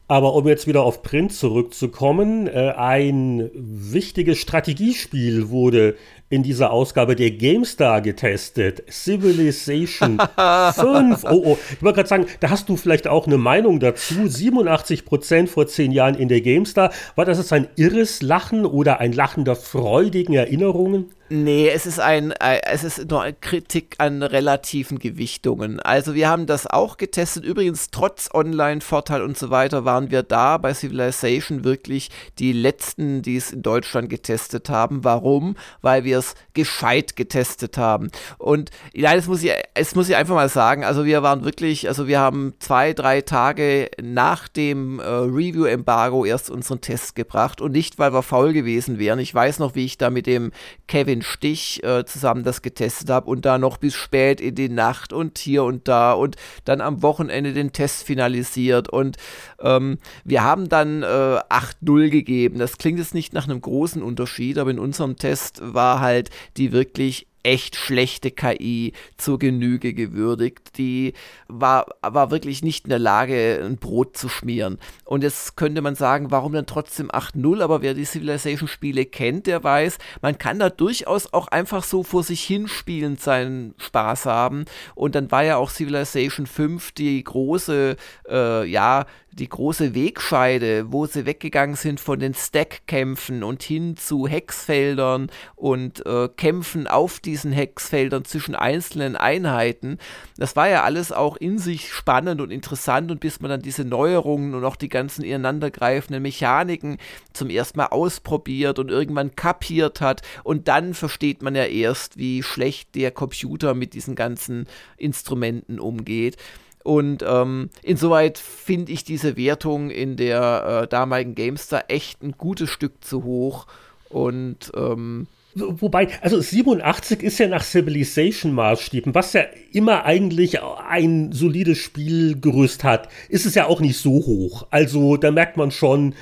[0.07, 5.97] Aber um jetzt wieder auf Print zurückzukommen, äh, ein wichtiges Strategiespiel wurde
[6.31, 8.83] in dieser Ausgabe der GameStar getestet.
[8.91, 10.19] Civilization
[10.75, 11.25] 5.
[11.25, 11.59] Oh, oh.
[11.73, 14.27] Ich wollte gerade sagen, da hast du vielleicht auch eine Meinung dazu.
[14.27, 16.91] 87 Prozent vor zehn Jahren in der GameStar.
[17.15, 21.11] War das jetzt ein irres Lachen oder ein Lachen der freudigen Erinnerungen?
[21.31, 25.81] Nee, es ist ein, äh, es ist nur eine Kritik an relativen Gewichtungen.
[25.81, 27.47] Also wir haben das auch getestet.
[27.47, 33.37] Übrigens, trotz Online-Vorteil und so weiter, waren wir da bei Civilization wirklich die letzten, die
[33.37, 35.03] es in Deutschland getestet haben.
[35.03, 35.57] Warum?
[35.81, 38.11] Weil wir es gescheit getestet haben.
[38.37, 40.85] Und ja, das muss ich, es muss ich einfach mal sagen.
[40.85, 46.51] Also wir waren wirklich, also wir haben zwei, drei Tage nach dem äh, Review-Embargo erst
[46.51, 49.19] unseren Test gebracht und nicht, weil wir faul gewesen wären.
[49.19, 50.53] Ich weiß noch, wie ich da mit dem
[50.87, 55.13] Kevin Stich äh, zusammen das getestet habe und da noch bis spät in die Nacht
[55.13, 59.17] und hier und da und dann am Wochenende den Test finalisiert und
[59.61, 62.59] ähm, wir haben dann äh, 8-0 gegeben.
[62.59, 66.73] Das klingt jetzt nicht nach einem großen Unterschied, aber in unserem Test war halt die
[66.73, 70.77] wirklich echt schlechte KI zur Genüge gewürdigt.
[70.79, 71.13] Die
[71.47, 74.79] war, war wirklich nicht in der Lage, ein Brot zu schmieren.
[75.05, 77.63] Und jetzt könnte man sagen, warum dann trotzdem 8-0?
[77.63, 82.23] Aber wer die Civilization-Spiele kennt, der weiß, man kann da durchaus auch einfach so vor
[82.23, 84.65] sich hinspielend seinen Spaß haben.
[84.95, 87.97] Und dann war ja auch Civilization 5 die große,
[88.29, 94.27] äh, ja, die große Wegscheide, wo sie weggegangen sind von den Stack-Kämpfen und hin zu
[94.27, 99.99] Hexfeldern und äh, Kämpfen auf diesen Hexfeldern zwischen einzelnen Einheiten.
[100.37, 103.85] Das war ja alles auch in sich spannend und interessant und bis man dann diese
[103.85, 106.99] Neuerungen und auch die ganzen ineinandergreifenden Mechaniken
[107.33, 112.45] zum ersten Mal ausprobiert und irgendwann kapiert hat und dann versteht man ja erst, wie
[112.45, 116.37] schlecht der Computer mit diesen ganzen Instrumenten umgeht.
[116.85, 122.71] Und ähm, insoweit finde ich diese Wertung in der äh, damaligen GameStar echt ein gutes
[122.71, 123.67] Stück zu hoch.
[124.11, 131.79] Und ähm, Wobei, also 87 ist ja nach Civilization-Maßstäben, was ja immer eigentlich ein solides
[131.79, 134.67] Spielgerüst hat, ist es ja auch nicht so hoch.
[134.71, 136.15] Also da merkt man schon.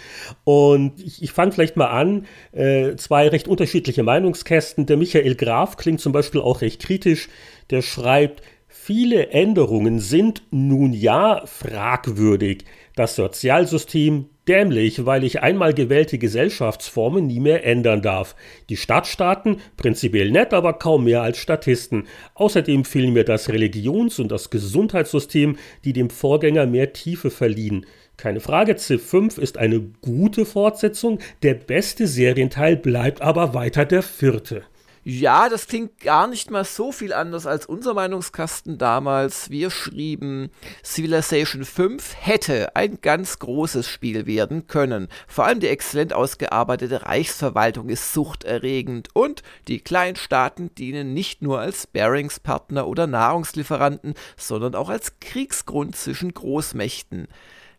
[0.44, 4.84] Und ich, ich fange vielleicht mal an, äh, zwei recht unterschiedliche Meinungskästen.
[4.86, 7.28] Der Michael Graf klingt zum Beispiel auch recht kritisch.
[7.70, 8.42] Der schreibt,
[8.84, 12.64] Viele Änderungen sind nun ja fragwürdig.
[12.96, 18.34] Das Sozialsystem dämlich, weil ich einmal gewählte Gesellschaftsformen nie mehr ändern darf.
[18.68, 22.04] Die Stadtstaaten prinzipiell nett, aber kaum mehr als Statisten.
[22.34, 27.86] Außerdem fehlen mir das Religions- und das Gesundheitssystem, die dem Vorgänger mehr Tiefe verliehen.
[28.16, 34.02] Keine Frage, Civ 5 ist eine gute Fortsetzung, der beste Serienteil bleibt aber weiter der
[34.02, 34.62] vierte.
[35.04, 39.50] Ja, das klingt gar nicht mal so viel anders als unser Meinungskasten damals.
[39.50, 40.50] Wir schrieben,
[40.84, 45.08] Civilization 5 hätte ein ganz großes Spiel werden können.
[45.26, 51.88] Vor allem die exzellent ausgearbeitete Reichsverwaltung ist suchterregend und die Kleinstaaten dienen nicht nur als
[51.88, 57.26] Bearingspartner oder Nahrungslieferanten, sondern auch als Kriegsgrund zwischen Großmächten.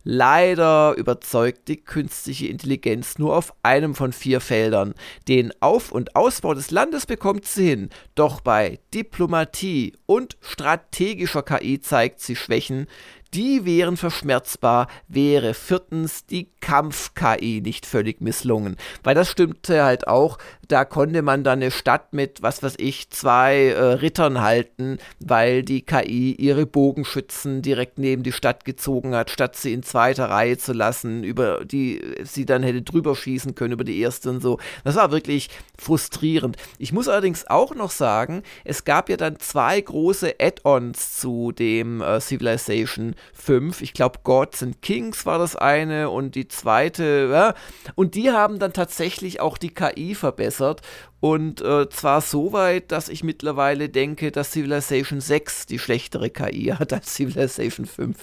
[0.04, 4.94] Leider überzeugt die künstliche Intelligenz nur auf einem von vier Feldern.
[5.28, 11.80] Den Auf- und Ausbau des Landes bekommt sie hin, doch bei Diplomatie und strategischer KI
[11.80, 12.88] zeigt sie Schwächen,
[13.34, 18.78] die wären verschmerzbar, wäre viertens die Kampf-KI nicht völlig misslungen.
[19.04, 23.10] Weil das stimmte halt auch, da konnte man dann eine Stadt mit, was weiß ich,
[23.10, 29.30] zwei äh, Rittern halten, weil die KI ihre Bogenschützen direkt neben die Stadt gezogen hat,
[29.30, 33.74] statt sie in zweiter Reihe zu lassen, über die sie dann hätte drüber schießen können,
[33.74, 34.60] über die erste und so.
[34.84, 36.58] Das war wirklich frustrierend.
[36.78, 42.02] Ich muss allerdings auch noch sagen, es gab ja dann zwei große Add-ons zu dem
[42.02, 43.82] äh, Civilization 5.
[43.82, 47.30] Ich glaube, Gods and Kings war das eine und die zweite.
[47.32, 47.54] Ja?
[47.96, 50.82] Und die haben dann tatsächlich auch die KI verbessert.
[51.20, 56.74] Und äh, zwar so weit, dass ich mittlerweile denke, dass Civilization 6 die schlechtere KI
[56.78, 58.18] hat als Civilization 5.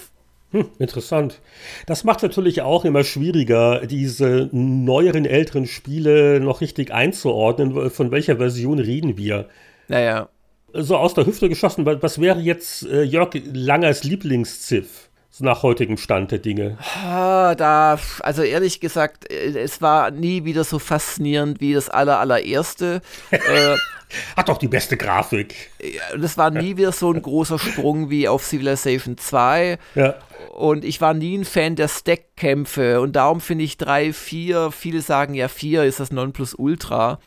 [0.52, 1.40] Hm, interessant.
[1.86, 7.90] Das macht natürlich auch immer schwieriger, diese neueren, älteren Spiele noch richtig einzuordnen.
[7.90, 9.48] Von welcher Version reden wir?
[9.86, 10.28] Naja,
[10.74, 15.10] so aus der Hüfte geschossen, was wäre jetzt äh, Jörg Langers Lieblingsziff?
[15.40, 16.78] nach heutigem Stand der Dinge?
[17.02, 23.00] Da, also ehrlich gesagt, äh, es war nie wieder so faszinierend wie das aller, allererste.
[23.30, 23.76] äh,
[24.36, 25.70] Hat doch die beste Grafik.
[26.18, 29.78] Das war nie wieder so ein großer Sprung wie auf Civilization 2.
[29.94, 30.14] Ja.
[30.54, 33.00] Und ich war nie ein Fan der Stack-Kämpfe.
[33.00, 37.20] Und darum finde ich 3, 4, viele sagen ja 4 ist das Nonplusultra.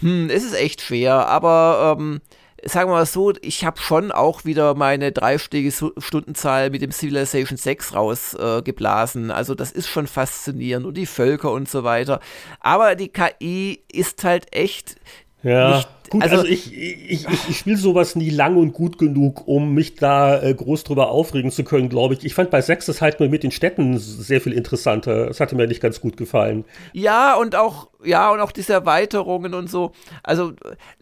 [0.00, 2.20] Hm, es ist echt schwer, aber ähm,
[2.66, 7.56] sagen wir mal so, ich habe schon auch wieder meine dreistellige Stundenzahl mit dem Civilization
[7.56, 9.30] 6 rausgeblasen.
[9.30, 12.20] Äh, also das ist schon faszinierend und die Völker und so weiter.
[12.60, 14.96] Aber die KI ist halt echt
[15.42, 15.76] ja.
[15.76, 19.48] nicht Gut, also, also ich, ich, ich, ich spiele sowas nie lang und gut genug,
[19.48, 22.24] um mich da äh, groß drüber aufregen zu können, glaube ich.
[22.24, 25.26] Ich fand bei Sex das halt nur mit den Städten sehr viel interessanter.
[25.26, 26.64] Das hatte mir nicht ganz gut gefallen.
[26.92, 29.92] Ja, und auch, ja, und auch diese Erweiterungen und so.
[30.22, 30.52] Also,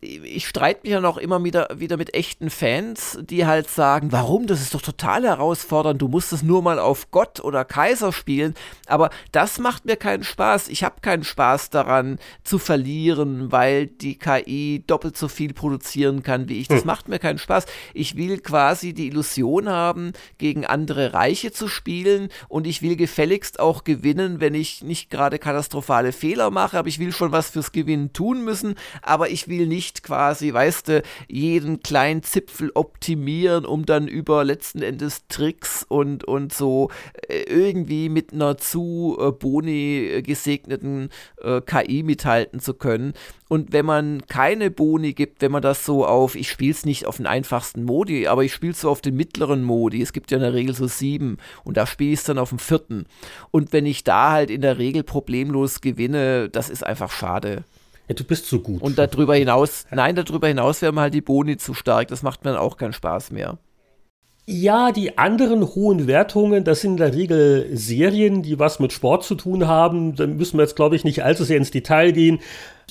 [0.00, 4.46] ich streite mich ja noch immer wieder, wieder mit echten Fans, die halt sagen, warum?
[4.46, 6.00] Das ist doch total herausfordernd.
[6.00, 8.54] Du musst es nur mal auf Gott oder Kaiser spielen.
[8.86, 10.68] Aber das macht mir keinen Spaß.
[10.68, 16.48] Ich habe keinen Spaß daran zu verlieren, weil die KI doppelt so viel produzieren kann
[16.48, 16.68] wie ich.
[16.68, 16.86] Das hm.
[16.86, 17.66] macht mir keinen Spaß.
[17.94, 23.60] Ich will quasi die Illusion haben, gegen andere Reiche zu spielen und ich will gefälligst
[23.60, 27.72] auch gewinnen, wenn ich nicht gerade katastrophale Fehler mache, aber ich will schon was fürs
[27.72, 33.86] Gewinnen tun müssen, aber ich will nicht quasi, weißt du, jeden kleinen Zipfel optimieren, um
[33.86, 36.90] dann über letzten Endes Tricks und, und so
[37.28, 41.08] äh, irgendwie mit einer zu äh, Boni gesegneten
[41.40, 43.14] äh, KI mithalten zu können.
[43.52, 47.04] Und wenn man keine Boni gibt, wenn man das so auf, ich spiele es nicht
[47.04, 50.30] auf den einfachsten Modi, aber ich spiele es so auf den mittleren Modi, es gibt
[50.30, 53.04] ja in der Regel so sieben und da spiele ich es dann auf dem vierten.
[53.50, 57.64] Und wenn ich da halt in der Regel problemlos gewinne, das ist einfach schade.
[58.08, 58.80] Ja, du bist so gut.
[58.80, 62.52] Und darüber hinaus, nein, darüber hinaus wären halt die Boni zu stark, das macht mir
[62.52, 63.58] dann auch keinen Spaß mehr.
[64.46, 69.22] Ja, die anderen hohen Wertungen, das sind in der Regel Serien, die was mit Sport
[69.22, 70.16] zu tun haben.
[70.16, 72.40] Da müssen wir jetzt, glaube ich, nicht allzu sehr ins Detail gehen.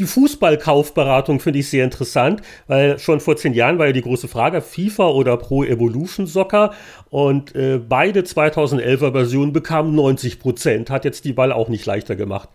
[0.02, 4.28] Die Fußballkaufberatung finde ich sehr interessant, weil schon vor zehn Jahren war ja die große
[4.28, 6.74] Frage, FIFA oder Pro Evolution Soccer
[7.12, 10.90] und äh, beide 2011er Versionen bekamen 90 Prozent.
[10.90, 12.50] Hat jetzt die Ball auch nicht leichter gemacht.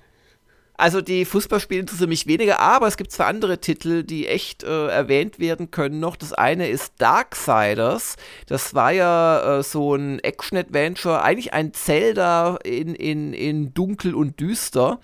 [0.78, 4.88] Also die Fußballspiele interessieren mich weniger, aber es gibt zwei andere Titel, die echt äh,
[4.88, 6.16] erwähnt werden können noch.
[6.16, 8.16] Das eine ist Darksiders.
[8.47, 14.40] Das war ja äh, so ein Action-Adventure, eigentlich ein Zelda in, in, in dunkel und
[14.40, 14.99] düster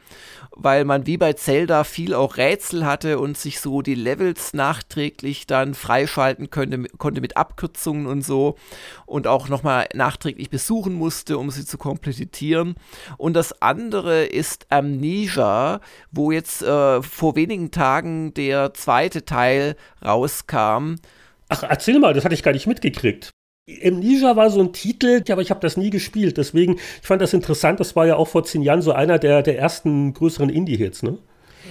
[0.57, 5.47] weil man wie bei Zelda viel auch Rätsel hatte und sich so die Levels nachträglich
[5.47, 8.57] dann freischalten könnte, konnte mit Abkürzungen und so
[9.07, 12.75] und auch nochmal nachträglich besuchen musste, um sie zu komplettieren.
[13.19, 15.81] Und das andere ist Amnesia,
[16.11, 20.97] wo jetzt äh, vor wenigen Tagen der zweite Teil rauskam.
[21.49, 23.31] Ach, erzähl mal, das hatte ich gar nicht mitgekriegt.
[23.69, 26.37] Amnesia war so ein Titel, aber ich habe das nie gespielt.
[26.37, 27.79] Deswegen, ich fand das interessant.
[27.79, 31.19] Das war ja auch vor zehn Jahren so einer der, der ersten größeren Indie-Hits, ne?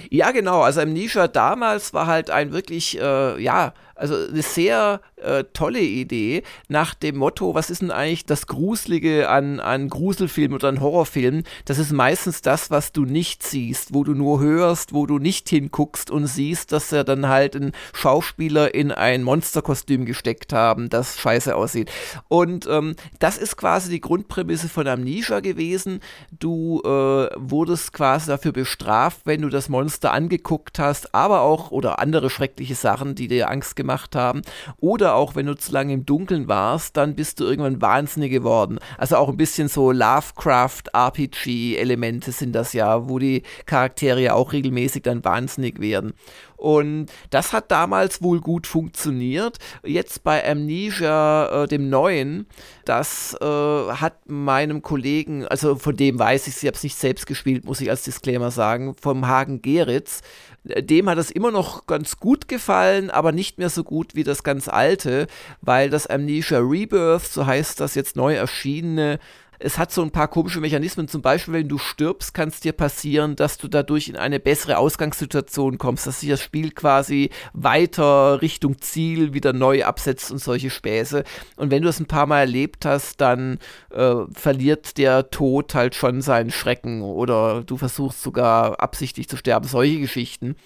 [0.08, 0.62] Ja, genau.
[0.62, 6.42] Also Amnesia damals war halt ein wirklich, äh, ja, also eine sehr äh, tolle Idee
[6.68, 11.44] nach dem Motto, was ist denn eigentlich das Gruselige an, an Gruselfilmen oder an Horrorfilmen?
[11.64, 15.48] Das ist meistens das, was du nicht siehst, wo du nur hörst, wo du nicht
[15.48, 21.18] hinguckst und siehst, dass er dann halt ein Schauspieler in ein Monsterkostüm gesteckt haben, das
[21.18, 21.90] scheiße aussieht.
[22.28, 26.00] Und ähm, das ist quasi die Grundprämisse von Amnesia gewesen.
[26.30, 31.98] Du äh, wurdest quasi dafür bestraft, wenn du das Monster angeguckt hast, aber auch oder
[31.98, 34.40] andere schreckliche Sachen, die dir Angst gemacht gemacht haben.
[34.78, 38.78] Oder auch, wenn du zu lange im Dunkeln warst, dann bist du irgendwann wahnsinnig geworden.
[38.98, 45.02] Also auch ein bisschen so Lovecraft-RPG-Elemente sind das ja, wo die Charaktere ja auch regelmäßig
[45.02, 46.14] dann wahnsinnig werden.
[46.62, 49.58] Und das hat damals wohl gut funktioniert.
[49.82, 52.46] Jetzt bei Amnesia, äh, dem neuen,
[52.84, 57.26] das äh, hat meinem Kollegen, also von dem weiß ich, ich habe es nicht selbst
[57.26, 60.20] gespielt, muss ich als Disclaimer sagen, vom Hagen Geritz,
[60.62, 64.44] dem hat es immer noch ganz gut gefallen, aber nicht mehr so gut wie das
[64.44, 65.26] ganz alte,
[65.62, 69.18] weil das Amnesia Rebirth, so heißt das jetzt neu erschienene,
[69.62, 71.08] es hat so ein paar komische Mechanismen.
[71.08, 74.78] Zum Beispiel, wenn du stirbst, kann es dir passieren, dass du dadurch in eine bessere
[74.78, 80.70] Ausgangssituation kommst, dass sich das Spiel quasi weiter Richtung Ziel wieder neu absetzt und solche
[80.70, 81.22] Späße.
[81.56, 83.58] Und wenn du es ein paar Mal erlebt hast, dann
[83.90, 89.68] äh, verliert der Tod halt schon seinen Schrecken oder du versuchst sogar absichtlich zu sterben.
[89.68, 90.56] Solche Geschichten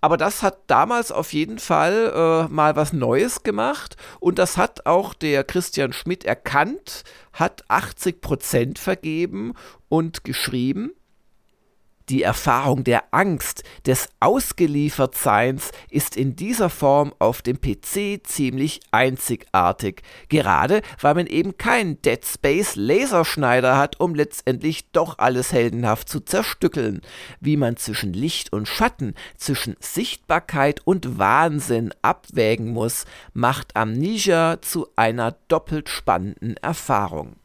[0.00, 3.96] aber das hat damals auf jeden Fall äh, mal was Neues gemacht.
[4.20, 9.54] Und das hat auch der Christian Schmidt erkannt, hat 80 Prozent vergeben
[9.88, 10.92] und geschrieben,
[12.08, 20.02] die Erfahrung der Angst, des Ausgeliefertseins ist in dieser Form auf dem PC ziemlich einzigartig.
[20.28, 26.20] Gerade weil man eben keinen Dead Space Laserschneider hat, um letztendlich doch alles heldenhaft zu
[26.20, 27.00] zerstückeln.
[27.40, 34.88] Wie man zwischen Licht und Schatten, zwischen Sichtbarkeit und Wahnsinn abwägen muss, macht Amnesia zu
[34.96, 37.37] einer doppelt spannenden Erfahrung.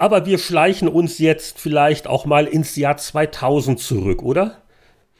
[0.00, 4.62] Aber wir schleichen uns jetzt vielleicht auch mal ins Jahr 2000 zurück, oder?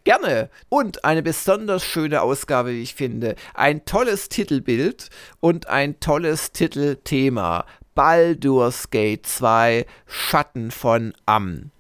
[0.05, 0.49] Gerne.
[0.71, 3.35] Und eine besonders schöne Ausgabe, wie ich finde.
[3.53, 7.67] Ein tolles Titelbild und ein tolles Titelthema.
[7.95, 11.71] Baldur's Gate 2 Schatten von Am.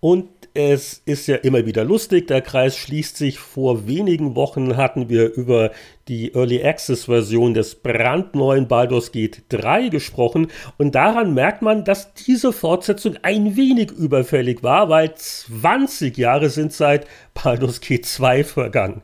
[0.00, 3.38] Und es ist ja immer wieder lustig, der Kreis schließt sich.
[3.38, 5.70] Vor wenigen Wochen hatten wir über
[6.10, 12.12] die Early Access Version des brandneuen Baldur's Gate 3 gesprochen und daran merkt man, dass
[12.14, 19.02] diese Fortsetzung ein wenig überfällig war, weil 20 Jahre sind seit Baldur's Gate 2 vergangen.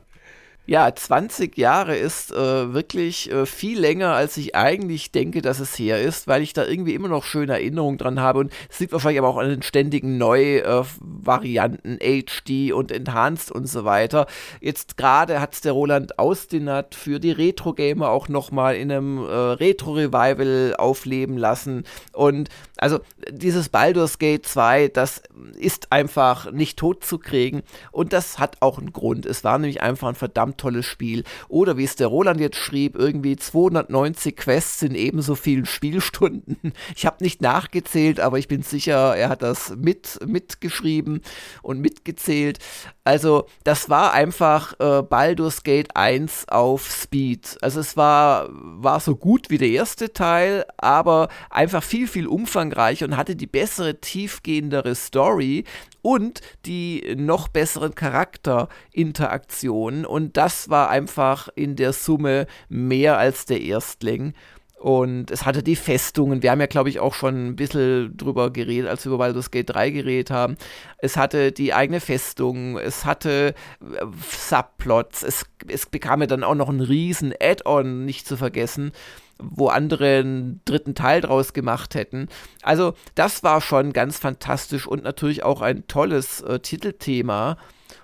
[0.68, 5.78] Ja, 20 Jahre ist äh, wirklich äh, viel länger, als ich eigentlich denke, dass es
[5.78, 8.40] her ist, weil ich da irgendwie immer noch schöne Erinnerungen dran habe.
[8.40, 13.68] Und es liegt wahrscheinlich aber auch an den ständigen Neu-Varianten, äh, HD und Enhanced und
[13.68, 14.26] so weiter.
[14.60, 19.30] Jetzt gerade hat es der Roland Austinat für die Retro-Gamer auch nochmal in einem äh,
[19.30, 21.84] Retro-Revival aufleben lassen.
[22.12, 22.48] Und
[22.78, 23.00] also
[23.30, 25.22] dieses Baldur's Gate 2, das
[25.58, 27.62] ist einfach nicht tot zu kriegen.
[27.90, 29.24] Und das hat auch einen Grund.
[29.24, 31.24] Es war nämlich einfach ein verdammt tolles Spiel.
[31.48, 36.56] Oder wie es der Roland jetzt schrieb, irgendwie 290 Quests in ebenso vielen Spielstunden.
[36.94, 41.22] Ich habe nicht nachgezählt, aber ich bin sicher, er hat das mit, mitgeschrieben
[41.62, 42.58] und mitgezählt.
[43.04, 47.58] Also das war einfach äh, Baldur's Gate 1 auf Speed.
[47.62, 52.65] Also es war, war so gut wie der erste Teil, aber einfach viel, viel umfangreicher
[52.70, 55.64] und hatte die bessere, tiefgehendere Story
[56.02, 60.06] und die noch besseren Charakterinteraktionen.
[60.06, 64.34] Und das war einfach in der Summe mehr als der Erstling.
[64.78, 66.42] Und es hatte die Festungen.
[66.42, 69.50] Wir haben ja, glaube ich, auch schon ein bisschen drüber geredet, als wir über Baldur's
[69.50, 70.56] Gate 3 geredet haben.
[70.98, 76.54] Es hatte die eigene Festung, es hatte äh, Subplots, es, es bekam ja dann auch
[76.54, 78.92] noch einen riesen Add-on, nicht zu vergessen
[79.38, 82.28] wo andere einen dritten Teil draus gemacht hätten.
[82.62, 87.58] Also das war schon ganz fantastisch und natürlich auch ein tolles äh, Titelthema.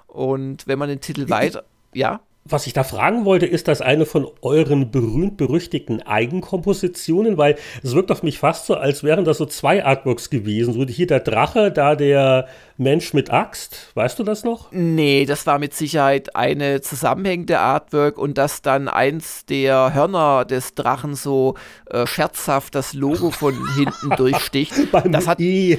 [0.06, 1.64] Und wenn man den Titel weiter,
[1.94, 2.20] ja.
[2.44, 7.38] Was ich da fragen wollte, ist das eine von euren berühmt-berüchtigten Eigenkompositionen?
[7.38, 7.54] Weil
[7.84, 10.74] es wirkt auf mich fast so, als wären das so zwei Artworks gewesen.
[10.74, 12.48] So hier der Drache, da der
[12.82, 13.90] Mensch mit Axt.
[13.94, 14.70] Weißt du das noch?
[14.72, 20.74] Nee, das war mit Sicherheit eine zusammenhängende Artwork und dass dann eins der Hörner des
[20.74, 21.54] Drachen so
[21.90, 24.90] äh, scherzhaft das Logo von hinten durchsticht.
[24.92, 25.78] beim das hat, E.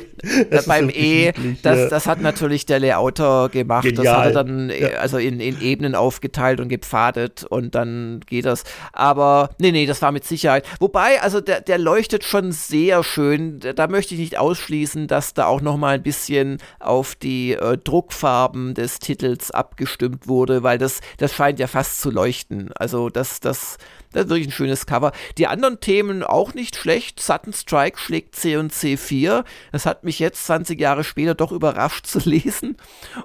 [0.49, 3.83] Das beim E, das, das hat natürlich der Layouter gemacht.
[3.83, 4.03] Genial.
[4.03, 4.87] Das hat er dann ja.
[4.99, 8.63] also in, in Ebenen aufgeteilt und gepfadet und dann geht das.
[8.91, 10.65] Aber nee, nee, das war mit Sicherheit.
[10.79, 13.59] Wobei, also der, der leuchtet schon sehr schön.
[13.75, 17.77] Da möchte ich nicht ausschließen, dass da auch noch mal ein bisschen auf die äh,
[17.77, 22.71] Druckfarben des Titels abgestimmt wurde, weil das, das scheint ja fast zu leuchten.
[22.73, 23.77] Also das, das,
[24.13, 25.11] das ist wirklich ein schönes Cover.
[25.37, 27.19] Die anderen Themen auch nicht schlecht.
[27.19, 29.43] Sutton Strike schlägt C und C4.
[29.71, 32.77] Das hat mich jetzt 20 Jahre später doch überrascht zu lesen.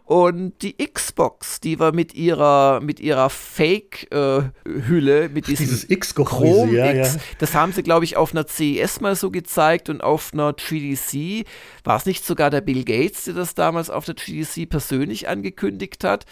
[0.05, 6.74] Und die Xbox, die war mit ihrer, mit ihrer Fake-Hülle, äh, mit diesem Dieses Chrom
[6.74, 7.20] ja, X, ja.
[7.39, 11.47] das haben sie, glaube ich, auf einer CES mal so gezeigt und auf einer GDC.
[11.85, 16.05] War es nicht sogar der Bill Gates, der das damals auf der GDC persönlich angekündigt
[16.05, 16.24] hat?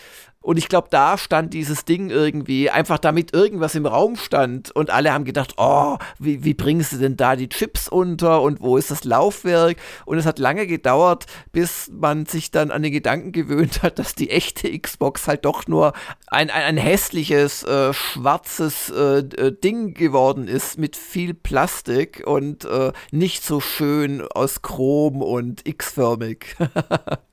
[0.47, 4.71] Und ich glaube, da stand dieses Ding irgendwie, einfach damit irgendwas im Raum stand.
[4.71, 8.61] Und alle haben gedacht, oh, wie, wie bringst du denn da die Chips unter und
[8.61, 9.77] wo ist das Laufwerk?
[10.05, 14.15] Und es hat lange gedauert, bis man sich dann an den Gedanken gewöhnt hat, dass
[14.15, 15.95] die echte Xbox halt doch nur
[16.29, 22.93] ein, ein, ein hässliches, äh, schwarzes äh, Ding geworden ist mit viel Plastik und äh,
[23.11, 26.55] nicht so schön aus Chrom und X-förmig.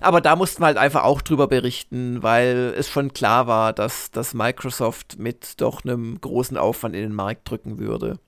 [0.00, 4.10] Aber da mussten wir halt einfach auch drüber berichten, weil es schon klar war, dass,
[4.10, 8.18] dass Microsoft mit doch einem großen Aufwand in den Markt drücken würde.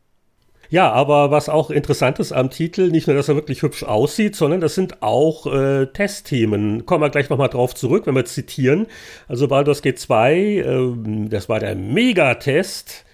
[0.69, 4.35] Ja, aber was auch interessant ist am Titel, nicht nur, dass er wirklich hübsch aussieht,
[4.35, 6.87] sondern das sind auch äh, Testthemen.
[6.87, 8.87] Kommen wir gleich nochmal drauf zurück, wenn wir zitieren.
[9.29, 13.05] Also Baldur's Gate 2, äh, das war der Megatest.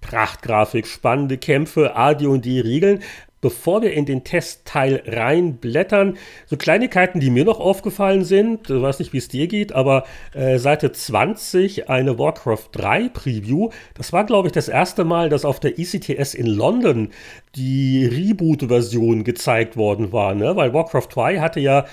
[0.00, 3.02] Prachtgrafik, spannende Kämpfe, AD und die Regeln
[3.44, 6.16] bevor wir in den Testteil reinblättern,
[6.46, 10.04] so Kleinigkeiten, die mir noch aufgefallen sind, ich weiß nicht, wie es dir geht, aber
[10.32, 13.68] äh, Seite 20, eine Warcraft 3 Preview,
[13.98, 17.10] das war, glaube ich, das erste Mal, dass auf der ECTS in London
[17.54, 20.56] die Reboot-Version gezeigt worden war, ne?
[20.56, 21.84] weil Warcraft 2 hatte ja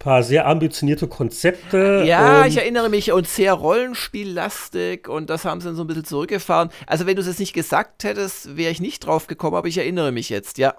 [0.00, 2.02] paar sehr ambitionierte Konzepte.
[2.06, 6.04] Ja, ich erinnere mich und sehr rollenspiellastig und das haben sie dann so ein bisschen
[6.04, 6.70] zurückgefahren.
[6.86, 9.78] Also wenn du es jetzt nicht gesagt hättest, wäre ich nicht drauf gekommen, aber ich
[9.78, 10.74] erinnere mich jetzt, ja.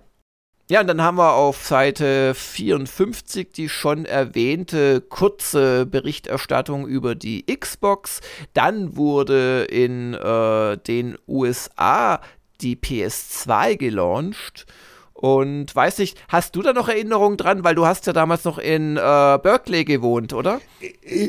[0.71, 7.43] Ja, und dann haben wir auf Seite 54 die schon erwähnte kurze Berichterstattung über die
[7.45, 8.21] Xbox.
[8.53, 12.21] Dann wurde in äh, den USA
[12.61, 14.65] die PS2 gelauncht.
[15.11, 17.65] Und weiß nicht, hast du da noch Erinnerungen dran?
[17.65, 18.99] Weil du hast ja damals noch in äh,
[19.43, 20.61] Berkeley gewohnt, oder?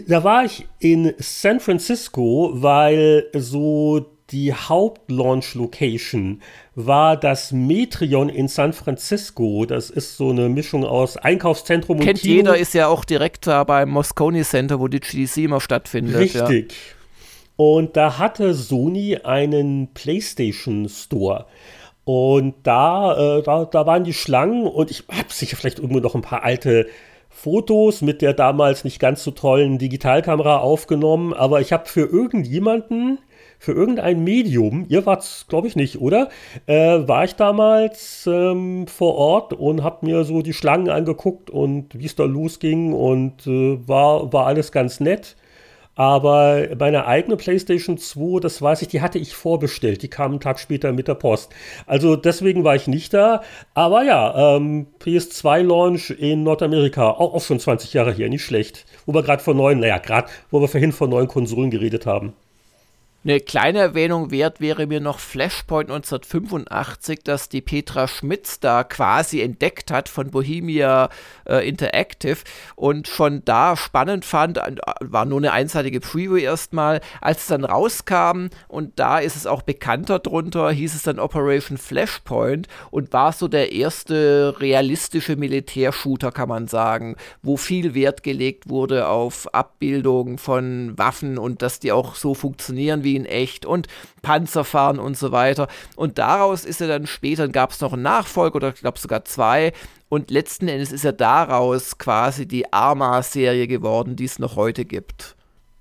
[0.06, 6.42] Da war ich in San Francisco, weil so die Hauptlaunch-Location
[6.74, 9.66] war das Metreon in San Francisco.
[9.66, 12.34] Das ist so eine Mischung aus Einkaufszentrum Kennt und Kino.
[12.34, 16.16] jeder, ist ja auch direkt da beim Moscone Center, wo die GDC immer stattfindet.
[16.16, 16.72] Richtig.
[16.72, 16.76] Ja.
[17.56, 21.46] Und da hatte Sony einen PlayStation Store.
[22.04, 26.14] Und da, äh, da, da waren die Schlangen und ich habe sicher vielleicht irgendwo noch
[26.14, 26.86] ein paar alte
[27.28, 33.18] Fotos mit der damals nicht ganz so tollen Digitalkamera aufgenommen, aber ich habe für irgendjemanden
[33.62, 36.30] für irgendein Medium, ihr wart's, glaube ich, nicht, oder?
[36.66, 41.96] Äh, war ich damals ähm, vor Ort und habe mir so die Schlangen angeguckt und
[41.96, 45.36] wie es da losging und äh, war, war alles ganz nett.
[45.94, 50.02] Aber meine eigene PlayStation 2, das weiß ich, die hatte ich vorbestellt.
[50.02, 51.52] Die kam einen Tag später mit der Post.
[51.86, 53.42] Also deswegen war ich nicht da.
[53.74, 58.86] Aber ja, ähm, PS2-Launch in Nordamerika, auch, auch schon 20 Jahre hier, nicht schlecht.
[59.06, 62.32] Wo wir gerade von neuen, naja, gerade, wo wir vorhin von neuen Konsolen geredet haben.
[63.24, 69.42] Eine kleine Erwähnung wert wäre mir noch Flashpoint 1985, das die Petra Schmitz da quasi
[69.42, 71.08] entdeckt hat von Bohemia
[71.48, 72.38] äh, Interactive
[72.74, 74.58] und schon da spannend fand,
[74.98, 79.62] war nur eine einseitige Preview erstmal, als es dann rauskam und da ist es auch
[79.62, 86.48] bekannter drunter, hieß es dann Operation Flashpoint und war so der erste realistische Militärshooter, kann
[86.48, 92.16] man sagen, wo viel Wert gelegt wurde auf Abbildungen von Waffen und dass die auch
[92.16, 93.88] so funktionieren wie wie in echt und
[94.22, 95.68] Panzer fahren und so weiter.
[95.96, 98.98] Und daraus ist er dann später, dann gab es noch einen Nachfolger oder ich glaube
[98.98, 99.72] sogar zwei.
[100.08, 105.36] Und letzten Endes ist er daraus quasi die Arma-Serie geworden, die es noch heute gibt.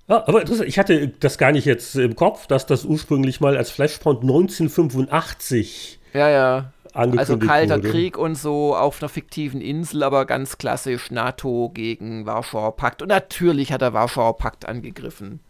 [0.08, 3.70] Ja, aber ich hatte das gar nicht jetzt im Kopf, dass das ursprünglich mal als
[3.70, 6.72] Flashpoint 1985 ja, ja.
[6.94, 7.90] Also Kalter wurde.
[7.90, 13.00] Krieg und so auf einer fiktiven Insel, aber ganz klassisch NATO gegen Warschauer Pakt.
[13.00, 15.40] Und natürlich hat der Warschauer Pakt angegriffen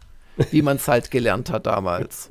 [0.51, 2.29] wie man es halt gelernt hat damals.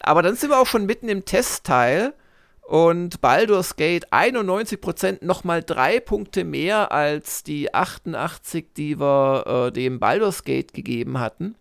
[0.00, 2.14] Aber dann sind wir auch schon mitten im Testteil
[2.62, 9.98] und Baldur's Gate 91% nochmal drei Punkte mehr als die 88, die wir äh, dem
[9.98, 11.56] Baldur's Gate gegeben hatten.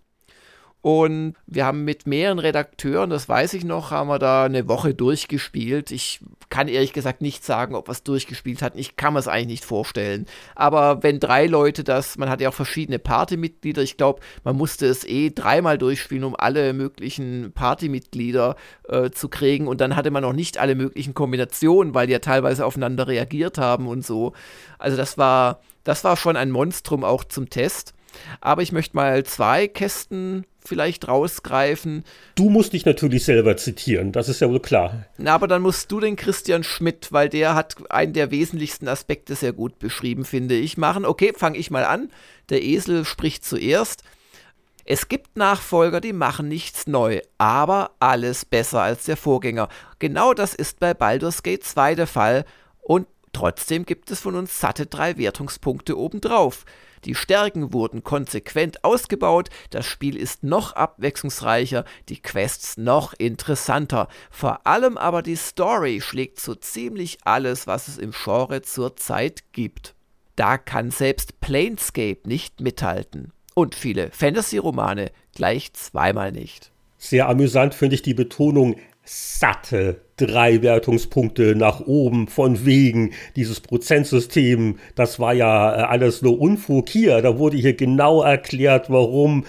[0.81, 4.93] Und wir haben mit mehreren Redakteuren, das weiß ich noch, haben wir da eine Woche
[4.93, 5.91] durchgespielt.
[5.91, 8.79] Ich kann ehrlich gesagt nicht sagen, ob wir es durchgespielt hatten.
[8.79, 10.25] Ich kann mir es eigentlich nicht vorstellen.
[10.55, 14.85] Aber wenn drei Leute das, man hat ja auch verschiedene Partymitglieder, ich glaube, man musste
[14.85, 18.55] es eh dreimal durchspielen, um alle möglichen Partymitglieder
[18.87, 19.67] äh, zu kriegen.
[19.67, 23.57] Und dann hatte man noch nicht alle möglichen Kombinationen, weil die ja teilweise aufeinander reagiert
[23.57, 24.31] haben und so.
[24.77, 27.93] Also das war, das war schon ein Monstrum auch zum Test.
[28.39, 32.05] Aber ich möchte mal zwei Kästen vielleicht rausgreifen.
[32.35, 35.05] Du musst dich natürlich selber zitieren, das ist ja wohl klar.
[35.17, 39.35] Na, aber dann musst du den Christian Schmidt, weil der hat einen der wesentlichsten Aspekte
[39.35, 41.05] sehr gut beschrieben, finde ich, machen.
[41.05, 42.09] Okay, fange ich mal an.
[42.49, 44.03] Der Esel spricht zuerst.
[44.85, 49.69] Es gibt Nachfolger, die machen nichts neu, aber alles besser als der Vorgänger.
[49.99, 52.45] Genau das ist bei Baldur's Gate 2 der Fall
[52.81, 56.65] und trotzdem gibt es von uns satte drei Wertungspunkte obendrauf.
[57.05, 64.07] Die Stärken wurden konsequent ausgebaut, das Spiel ist noch abwechslungsreicher, die Quests noch interessanter.
[64.29, 69.95] Vor allem aber die Story schlägt so ziemlich alles, was es im Genre zurzeit gibt.
[70.35, 73.33] Da kann selbst Planescape nicht mithalten.
[73.55, 76.71] Und viele Fantasy-Romane gleich zweimal nicht.
[76.97, 84.77] Sehr amüsant finde ich die Betonung satte drei Wertungspunkte nach oben von wegen dieses Prozentsystem.
[84.95, 87.21] Das war ja äh, alles nur Unfug hier.
[87.21, 89.45] Da wurde hier genau erklärt, warum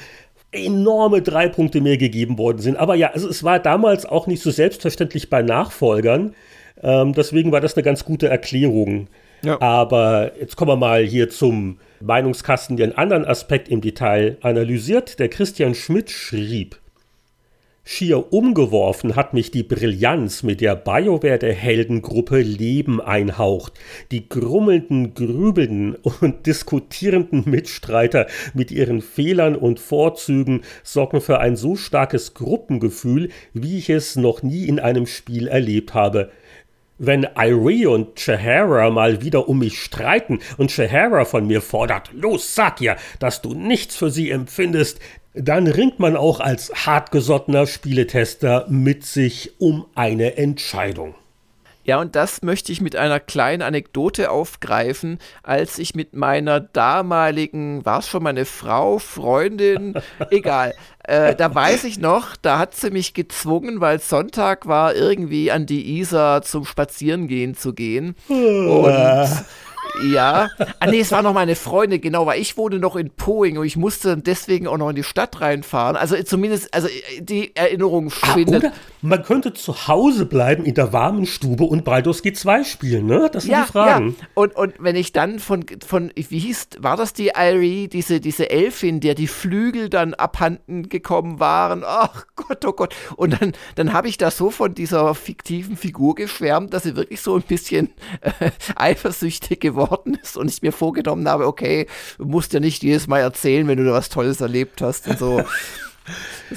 [0.52, 2.76] enorme drei Punkte mehr gegeben worden sind.
[2.76, 6.34] Aber ja, also es war damals auch nicht so selbstverständlich bei Nachfolgern.
[6.82, 9.08] Ähm, deswegen war das eine ganz gute Erklärung.
[9.42, 9.60] Ja.
[9.60, 15.18] Aber jetzt kommen wir mal hier zum Meinungskasten, der einen anderen Aspekt im Detail analysiert.
[15.18, 16.78] Der Christian Schmidt schrieb,
[17.92, 23.72] Schier umgeworfen hat mich die Brillanz, mit der BioWare der Heldengruppe Leben einhaucht.
[24.12, 31.74] Die grummelnden, grübelnden und diskutierenden Mitstreiter mit ihren Fehlern und Vorzügen sorgen für ein so
[31.74, 36.30] starkes Gruppengefühl, wie ich es noch nie in einem Spiel erlebt habe
[37.02, 42.54] wenn Irie und Chahara mal wieder um mich streiten und Chahara von mir fordert, los,
[42.54, 45.00] sag ihr, dass du nichts für sie empfindest,
[45.34, 51.14] dann ringt man auch als hartgesottener Spieletester mit sich um eine Entscheidung.
[51.82, 57.84] Ja, und das möchte ich mit einer kleinen Anekdote aufgreifen, als ich mit meiner damaligen,
[57.86, 59.94] war es schon meine Frau, Freundin,
[60.30, 60.74] egal,
[61.04, 65.64] äh, da weiß ich noch, da hat sie mich gezwungen, weil Sonntag war, irgendwie an
[65.64, 68.14] die Isar zum Spazierengehen zu gehen.
[68.28, 69.28] Und
[70.04, 70.48] ja.
[70.78, 73.66] Ah, nee, es war noch meine Freundin, genau, weil ich wohne noch in Poing und
[73.66, 75.96] ich musste deswegen auch noch in die Stadt reinfahren.
[75.96, 76.88] Also zumindest, also
[77.20, 78.66] die Erinnerung schwindet.
[78.66, 78.72] Ah,
[79.02, 83.30] man könnte zu Hause bleiben in der warmen Stube und Baldur's G2 spielen, ne?
[83.32, 84.16] Das sind ja, die Fragen.
[84.18, 84.26] Ja.
[84.34, 88.50] Und, und wenn ich dann von, von, wie hieß, war das die Irie, diese, diese
[88.50, 91.82] Elfin, der die Flügel dann abhanden gekommen waren?
[91.84, 92.94] Ach Gott, oh Gott.
[93.16, 97.20] Und dann, dann habe ich da so von dieser fiktiven Figur geschwärmt, dass sie wirklich
[97.20, 97.90] so ein bisschen
[98.20, 101.86] äh, eifersüchtig geworden geworden ist und ich mir vorgenommen habe, okay,
[102.18, 105.18] du musst ja nicht jedes Mal erzählen, wenn du da was Tolles erlebt hast und
[105.18, 105.42] so.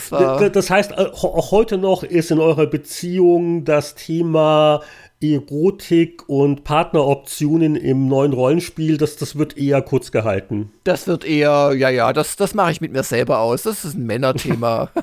[0.09, 4.81] Das, das heißt, äh, auch heute noch ist in eurer Beziehung das Thema
[5.23, 10.71] Erotik und Partneroptionen im neuen Rollenspiel, das, das wird eher kurz gehalten.
[10.83, 13.63] Das wird eher, ja, ja, das, das mache ich mit mir selber aus.
[13.63, 14.89] Das ist ein Männerthema.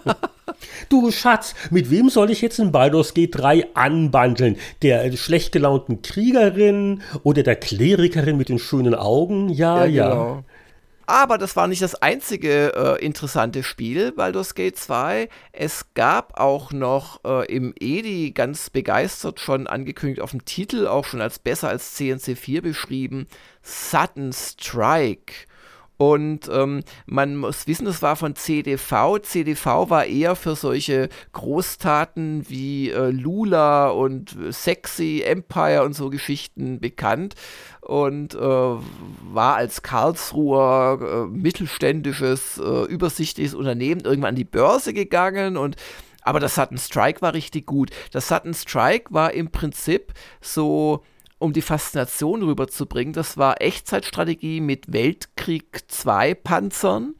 [0.88, 4.56] du Schatz, mit wem soll ich jetzt in Baldur's G3 anbandeln?
[4.82, 9.48] Der schlecht gelaunten Kriegerin oder der Klerikerin mit den schönen Augen?
[9.48, 9.86] Ja, ja.
[9.86, 10.10] ja.
[10.10, 10.44] Genau.
[11.11, 15.28] Aber das war nicht das einzige äh, interessante Spiel, Baldur's Gate 2.
[15.51, 21.05] Es gab auch noch äh, im EDI ganz begeistert schon angekündigt auf dem Titel, auch
[21.05, 23.27] schon als besser als CNC4 beschrieben,
[23.61, 25.35] Sudden Strike.
[26.01, 29.18] Und ähm, man muss wissen, das war von CDV.
[29.20, 36.81] CDV war eher für solche Großtaten wie äh, Lula und Sexy Empire und so Geschichten
[36.81, 37.35] bekannt
[37.82, 45.59] und äh, war als Karlsruher äh, mittelständisches, äh, übersichtliches Unternehmen irgendwann an die Börse gegangen
[45.59, 45.77] und
[46.22, 47.90] aber das Sudden Strike war richtig gut.
[48.10, 51.02] Das Sudden Strike war im Prinzip so
[51.40, 57.14] um die Faszination rüberzubringen, das war Echtzeitstrategie mit Weltkrieg 2 Panzern.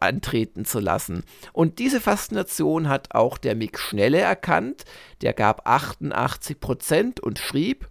[0.00, 1.24] antreten zu lassen.
[1.52, 4.84] Und diese Faszination hat auch der Mick Schnelle erkannt.
[5.22, 7.88] Der gab 88 Prozent und schrieb,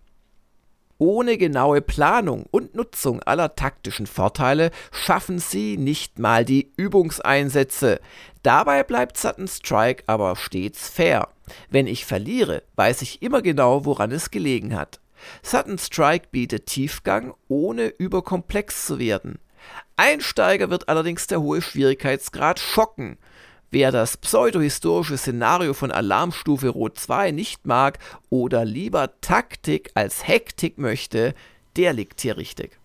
[0.98, 8.00] ohne genaue Planung und Nutzung aller taktischen Vorteile schaffen sie nicht mal die Übungseinsätze.
[8.44, 11.30] Dabei bleibt Sutton Strike aber stets fair.
[11.70, 15.00] Wenn ich verliere, weiß ich immer genau, woran es gelegen hat.
[15.42, 19.40] Sutton Strike bietet Tiefgang, ohne überkomplex zu werden.
[19.98, 23.18] Einsteiger wird allerdings der hohe Schwierigkeitsgrad schocken.
[23.76, 28.00] Wer das pseudohistorische Szenario von Alarmstufe Rot 2 nicht mag
[28.30, 31.34] oder lieber Taktik als Hektik möchte,
[31.76, 32.80] der liegt hier richtig.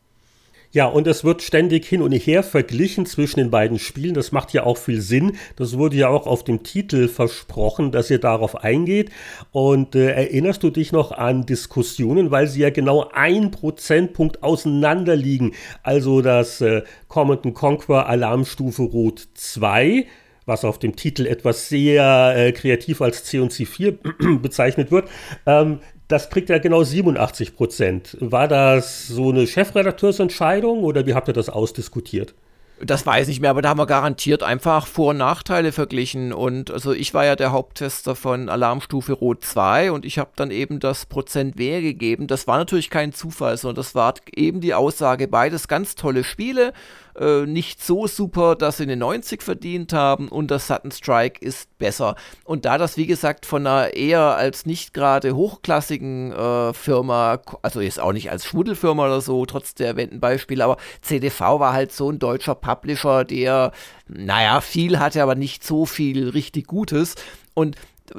[0.73, 4.15] Ja, und es wird ständig hin und her verglichen zwischen den beiden Spielen.
[4.15, 5.37] Das macht ja auch viel Sinn.
[5.55, 9.13] Das wurde ja auch auf dem Titel versprochen, dass ihr darauf eingeht.
[9.53, 15.15] Und äh, erinnerst du dich noch an Diskussionen, weil sie ja genau ein Prozentpunkt auseinander
[15.15, 15.53] liegen.
[15.85, 20.09] Also das äh, Command Conquer Alarmstufe Rot 2
[20.51, 25.09] was auf dem Titel etwas sehr äh, kreativ als C&C4 bezeichnet wird,
[25.47, 25.79] ähm,
[26.09, 28.17] das kriegt ja genau 87 Prozent.
[28.21, 32.35] War das so eine Chefredakteursentscheidung oder wie habt ihr das ausdiskutiert?
[32.83, 36.33] Das weiß ich nicht mehr, aber da haben wir garantiert einfach Vor- und Nachteile verglichen.
[36.33, 40.51] Und also ich war ja der Haupttester von Alarmstufe Rot 2 und ich habe dann
[40.51, 42.27] eben das Prozent Wehr gegeben.
[42.27, 46.73] Das war natürlich kein Zufall, sondern das war eben die Aussage, beides ganz tolle Spiele.
[47.19, 51.77] Äh, nicht so super, dass sie eine 90 verdient haben und das Sutton Strike ist
[51.79, 52.17] besser.
[52.45, 57.81] Und da das, wie gesagt, von einer eher als nicht gerade hochklassigen äh, Firma, also
[57.81, 61.93] jetzt auch nicht als Schmuddelfirma oder so, trotz der erwähnten Beispiele, aber CDV war halt
[61.93, 63.73] so ein deutscher Publisher, der,
[64.09, 67.15] naja, viel hatte, aber nicht so viel richtig Gutes.
[67.55, 67.77] Und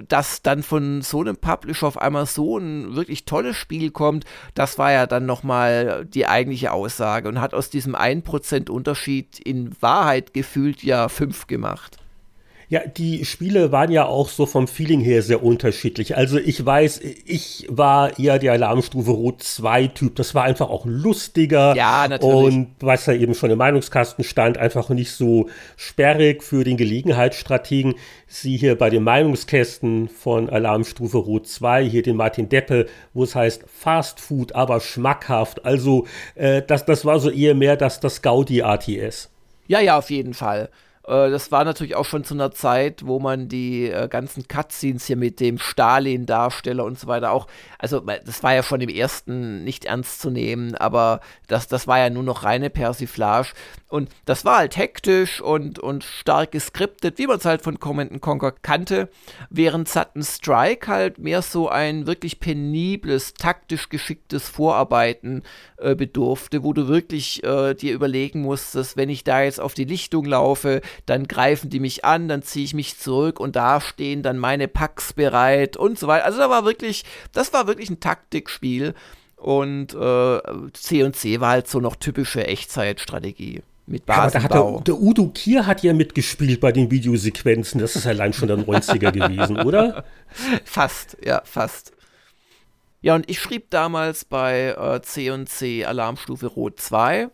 [0.08, 4.78] dass dann von so einem Publisher auf einmal so ein wirklich tolles Spiel kommt, das
[4.78, 10.34] war ja dann nochmal die eigentliche Aussage und hat aus diesem 1% Unterschied in Wahrheit
[10.34, 12.01] gefühlt ja 5 gemacht.
[12.72, 16.16] Ja, die Spiele waren ja auch so vom Feeling her sehr unterschiedlich.
[16.16, 20.16] Also ich weiß, ich war eher der Alarmstufe Rot 2 Typ.
[20.16, 21.76] Das war einfach auch lustiger.
[21.76, 22.56] Ja, natürlich.
[22.56, 27.96] Und was da eben schon im Meinungskasten stand, einfach nicht so sperrig für den Gelegenheitsstrategen.
[28.28, 33.36] Sie hier bei den Meinungskästen von Alarmstufe Rot 2, hier den Martin Deppe, wo es
[33.36, 35.66] heißt Fast Food, aber schmackhaft.
[35.66, 39.30] Also äh, das, das war so eher mehr das, das Gaudi ATS.
[39.68, 40.70] Ja, ja, auf jeden Fall.
[41.12, 45.06] Äh, das war natürlich auch schon zu einer Zeit, wo man die äh, ganzen Cutscenes
[45.06, 47.48] hier mit dem Stalin-Darsteller und so weiter auch,
[47.78, 52.00] also das war ja schon im ersten nicht ernst zu nehmen, aber das, das war
[52.00, 53.50] ja nur noch reine Persiflage.
[53.90, 58.22] Und das war halt hektisch und, und stark geskriptet, wie man es halt von Command
[58.22, 59.10] Conquer kannte,
[59.50, 65.44] während Sutton Strike halt mehr so ein wirklich penibles, taktisch geschicktes Vorarbeiten
[65.78, 69.84] äh, bedurfte, wo du wirklich äh, dir überlegen musstest, wenn ich da jetzt auf die
[69.84, 74.24] Lichtung laufe, dann greifen die mich an, dann ziehe ich mich zurück und da stehen
[74.24, 76.26] dann meine Packs bereit und so weiter.
[76.26, 77.04] Also da war wirklich,
[77.34, 78.94] das war wirklich ein Taktikspiel
[79.36, 80.40] und äh,
[80.74, 84.78] C&C war halt so noch typische Echtzeitstrategie mit Basenbau.
[84.78, 87.82] Ja, der, der, Udo Kier hat ja mitgespielt bei den Videosequenzen.
[87.82, 90.06] Das ist allein schon der 90er gewesen, oder?
[90.64, 91.92] Fast, ja, fast.
[93.02, 97.30] Ja, und ich schrieb damals bei äh, C&C Alarmstufe Rot 2,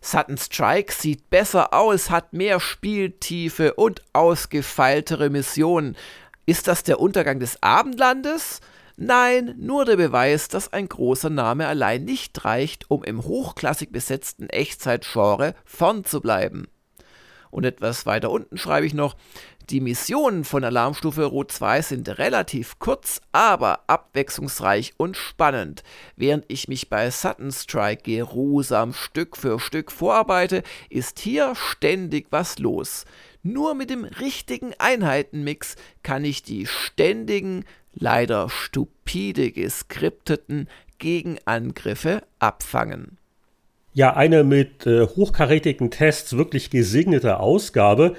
[0.00, 5.96] Sutton Strike sieht besser aus, hat mehr Spieltiefe und ausgefeiltere Missionen.
[6.46, 8.60] Ist das der Untergang des Abendlandes?
[8.96, 14.48] Nein, nur der Beweis, dass ein großer Name allein nicht reicht, um im hochklassig besetzten
[14.48, 16.66] Echtzeitgenre vorn zu bleiben.
[17.50, 19.16] Und etwas weiter unten schreibe ich noch,
[19.70, 25.84] die Missionen von Alarmstufe Rot 2 sind relativ kurz, aber abwechslungsreich und spannend.
[26.16, 32.58] Während ich mich bei Sutton Strike geruhsam Stück für Stück vorarbeite, ist hier ständig was
[32.58, 33.04] los.
[33.42, 37.64] Nur mit dem richtigen Einheitenmix kann ich die ständigen,
[37.94, 40.68] leider stupide geskripteten
[40.98, 43.18] Gegenangriffe abfangen.
[43.92, 48.14] Ja, eine mit äh, hochkarätigen Tests wirklich gesegnete Ausgabe.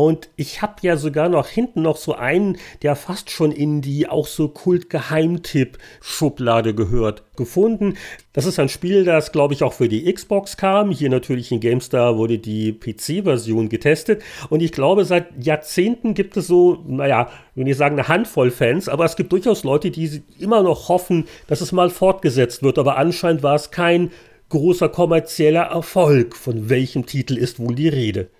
[0.00, 4.08] Und ich habe ja sogar noch hinten noch so einen, der fast schon in die
[4.08, 7.98] auch so Kult-Geheimtipp-Schublade gehört, gefunden.
[8.32, 10.90] Das ist ein Spiel, das glaube ich auch für die Xbox kam.
[10.90, 14.22] Hier natürlich in GameStar wurde die PC-Version getestet.
[14.48, 18.88] Und ich glaube, seit Jahrzehnten gibt es so, naja, wenn ich sagen, eine Handvoll Fans,
[18.88, 22.78] aber es gibt durchaus Leute, die immer noch hoffen, dass es mal fortgesetzt wird.
[22.78, 24.12] Aber anscheinend war es kein
[24.48, 26.36] großer kommerzieller Erfolg.
[26.36, 28.30] Von welchem Titel ist wohl die Rede?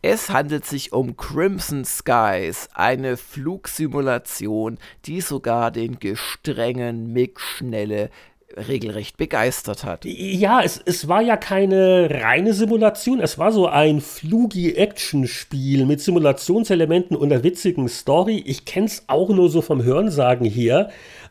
[0.00, 8.10] Es handelt sich um Crimson Skies, eine Flugsimulation, die sogar den gestrengen Mick Schnelle
[8.56, 10.04] regelrecht begeistert hat.
[10.04, 17.16] Ja, es, es war ja keine reine Simulation, es war so ein Flugi-Action-Spiel mit Simulationselementen
[17.16, 18.42] und einer witzigen Story.
[18.46, 20.90] Ich kenn's auch nur so vom Hörensagen her.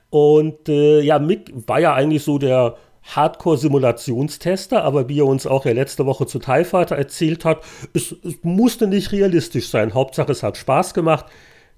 [0.10, 2.76] Und äh, ja, Mick war ja eigentlich so der
[3.16, 7.64] Hardcore-Simulationstester, aber wie er uns auch ja letzte Woche zu TIE Fighter erzählt hat,
[7.94, 9.94] es, es musste nicht realistisch sein.
[9.94, 11.26] Hauptsache, es hat Spaß gemacht.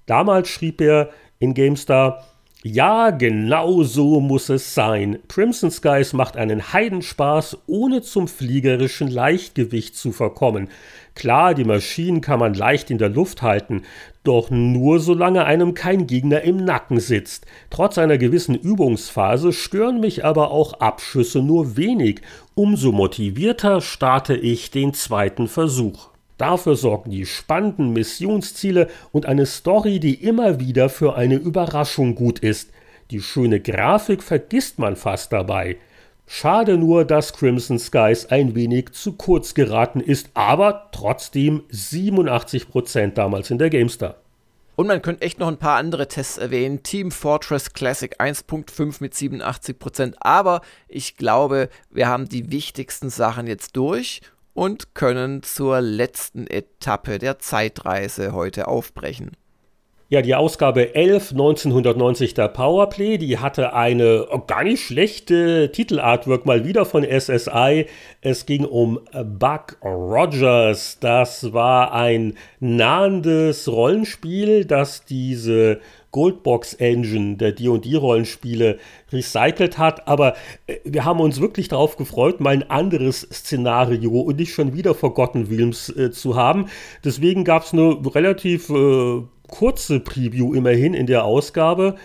[0.06, 2.24] Damals schrieb er in GameStar,
[2.62, 5.18] ja, genau so muss es sein.
[5.28, 10.68] Crimson Skies macht einen Heidenspaß, ohne zum fliegerischen Leichtgewicht zu verkommen.
[11.14, 13.82] Klar, die Maschinen kann man leicht in der Luft halten,
[14.22, 17.46] doch nur solange einem kein Gegner im Nacken sitzt.
[17.70, 22.20] Trotz einer gewissen Übungsphase stören mich aber auch Abschüsse nur wenig.
[22.54, 26.10] Umso motivierter starte ich den zweiten Versuch.
[26.36, 32.38] Dafür sorgen die spannenden Missionsziele und eine Story, die immer wieder für eine Überraschung gut
[32.38, 32.70] ist.
[33.10, 35.76] Die schöne Grafik vergisst man fast dabei.
[36.32, 43.50] Schade nur, dass Crimson Skies ein wenig zu kurz geraten ist, aber trotzdem 87% damals
[43.50, 44.14] in der GameStar.
[44.76, 46.84] Und man könnte echt noch ein paar andere Tests erwähnen.
[46.84, 50.14] Team Fortress Classic 1.5 mit 87%.
[50.20, 54.20] Aber ich glaube, wir haben die wichtigsten Sachen jetzt durch
[54.54, 59.32] und können zur letzten Etappe der Zeitreise heute aufbrechen.
[60.12, 66.64] Ja, die Ausgabe 11 1990 der Powerplay, die hatte eine gar nicht schlechte Titelartwork mal
[66.64, 67.86] wieder von SSI.
[68.20, 68.98] Es ging um
[69.38, 70.98] Buck Rogers.
[70.98, 75.78] Das war ein nahendes Rollenspiel, das diese
[76.10, 78.78] Goldbox Engine der D&D Rollenspiele
[79.12, 80.34] recycelt hat, aber
[80.66, 84.96] äh, wir haben uns wirklich darauf gefreut, mal ein anderes Szenario und nicht schon wieder
[84.96, 86.66] Forgotten Wilms äh, zu haben.
[87.04, 91.96] Deswegen gab es eine relativ äh, kurze Preview immerhin in der Ausgabe,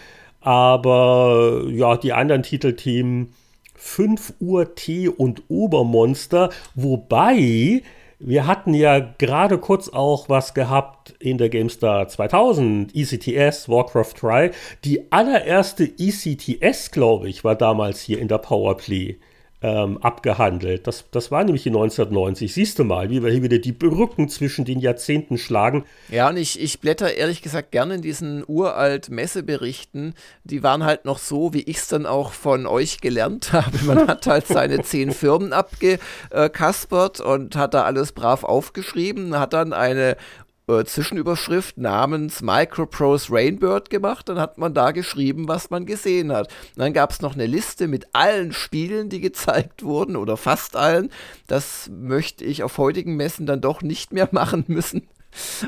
[0.41, 3.33] aber ja, die anderen Titelthemen
[3.75, 7.81] 5 Uhr Tee und Obermonster, wobei
[8.19, 14.51] wir hatten ja gerade kurz auch was gehabt in der GameStar 2000, ECTS, Warcraft 3.
[14.85, 19.17] Die allererste ECTS, glaube ich, war damals hier in der Powerplay
[19.61, 20.85] ähm, abgehandelt.
[20.85, 22.53] Das, das war nämlich in 1990.
[22.53, 25.85] Siehst du mal, wie wir hier wieder die Brücken zwischen den Jahrzehnten schlagen.
[26.09, 30.13] Ja, und ich, ich blätter ehrlich gesagt gerne in diesen uralt Messeberichten.
[30.43, 33.77] Die waren halt noch so, wie ich es dann auch von euch gelernt habe.
[33.85, 39.73] Man hat halt seine zehn Firmen abgekaspert und hat da alles brav aufgeschrieben, hat dann
[39.73, 40.17] eine
[40.67, 44.29] äh, Zwischenüberschrift namens Microprose Rainbird gemacht.
[44.29, 46.47] Dann hat man da geschrieben, was man gesehen hat.
[46.75, 50.75] Und dann gab es noch eine Liste mit allen Spielen, die gezeigt wurden oder fast
[50.75, 51.11] allen.
[51.47, 55.07] Das möchte ich auf heutigen Messen dann doch nicht mehr machen müssen.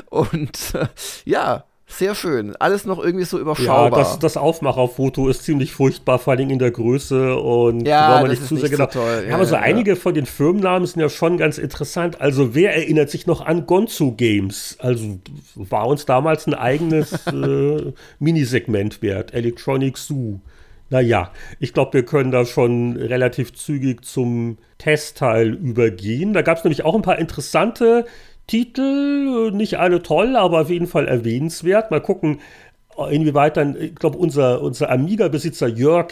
[0.08, 0.88] Und äh,
[1.24, 2.54] ja, sehr schön.
[2.56, 3.98] Alles noch irgendwie so überschaubar.
[3.98, 8.20] Ja, das, das Aufmacherfoto ist ziemlich furchtbar, vor allem in der Größe und ja, war
[8.20, 8.88] man nicht zu sehr genau.
[8.90, 12.20] So ja, aber so ja, einige von den Firmennamen sind ja schon ganz interessant.
[12.20, 14.76] Also wer erinnert sich noch an Gonzo Games?
[14.80, 15.18] Also
[15.54, 19.32] war uns damals ein eigenes äh, Minisegment wert.
[19.32, 20.40] Electronic Zoo.
[20.90, 26.32] Naja, ich glaube, wir können da schon relativ zügig zum Testteil übergehen.
[26.32, 28.06] Da gab es nämlich auch ein paar interessante
[28.48, 31.92] Titel, nicht alle toll, aber auf jeden Fall erwähnenswert.
[31.92, 32.40] Mal gucken,
[33.10, 36.08] inwieweit dann, ich glaube, unser, unser Amiga-Besitzer Jörg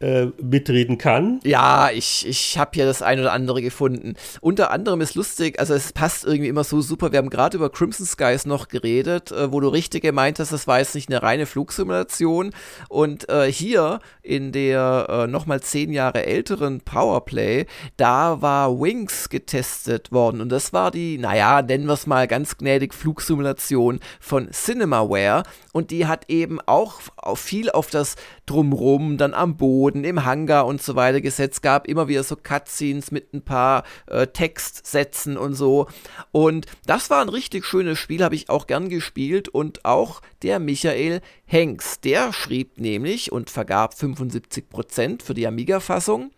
[0.00, 1.40] äh, mitreden kann.
[1.44, 4.14] Ja, ich, ich habe hier das ein oder andere gefunden.
[4.40, 7.12] Unter anderem ist lustig, also es passt irgendwie immer so super.
[7.12, 10.66] Wir haben gerade über Crimson Skies noch geredet, äh, wo du richtig gemeint hast, das
[10.66, 12.52] war jetzt nicht eine reine Flugsimulation.
[12.88, 17.66] Und äh, hier in der äh, nochmal zehn Jahre älteren Powerplay,
[17.96, 20.40] da war Wings getestet worden.
[20.40, 25.42] Und das war die, naja, nennen wir es mal ganz gnädig, Flugsimulation von Cinemaware.
[25.72, 27.00] Und die hat eben auch
[27.36, 28.16] viel auf das
[28.46, 31.62] Drumrum, dann am Boden, im Hangar und so weiter gesetzt.
[31.62, 35.86] Gab immer wieder so Cutscenes mit ein paar äh, Textsätzen und so.
[36.32, 39.48] Und das war ein richtig schönes Spiel, habe ich auch gern gespielt.
[39.48, 46.30] Und auch der Michael Henks, der schrieb nämlich und vergab 75% für die Amiga-Fassung.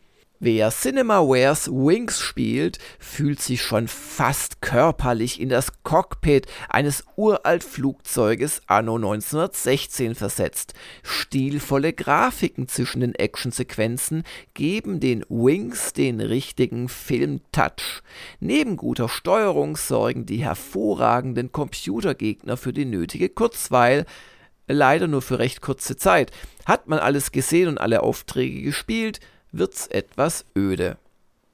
[0.45, 8.97] Wer CinemaWares Wings spielt, fühlt sich schon fast körperlich in das Cockpit eines Uraltflugzeuges anno
[8.97, 10.75] 1916 versetzt.
[11.05, 18.03] Stilvolle Grafiken zwischen den Actionsequenzen geben den Wings den richtigen Filmtouch.
[18.41, 24.07] Neben guter Steuerung sorgen die hervorragenden Computergegner für die nötige Kurzweil,
[24.67, 26.33] leider nur für recht kurze Zeit.
[26.67, 29.21] Hat man alles gesehen und alle Aufträge gespielt,
[29.53, 30.97] wird's etwas öde.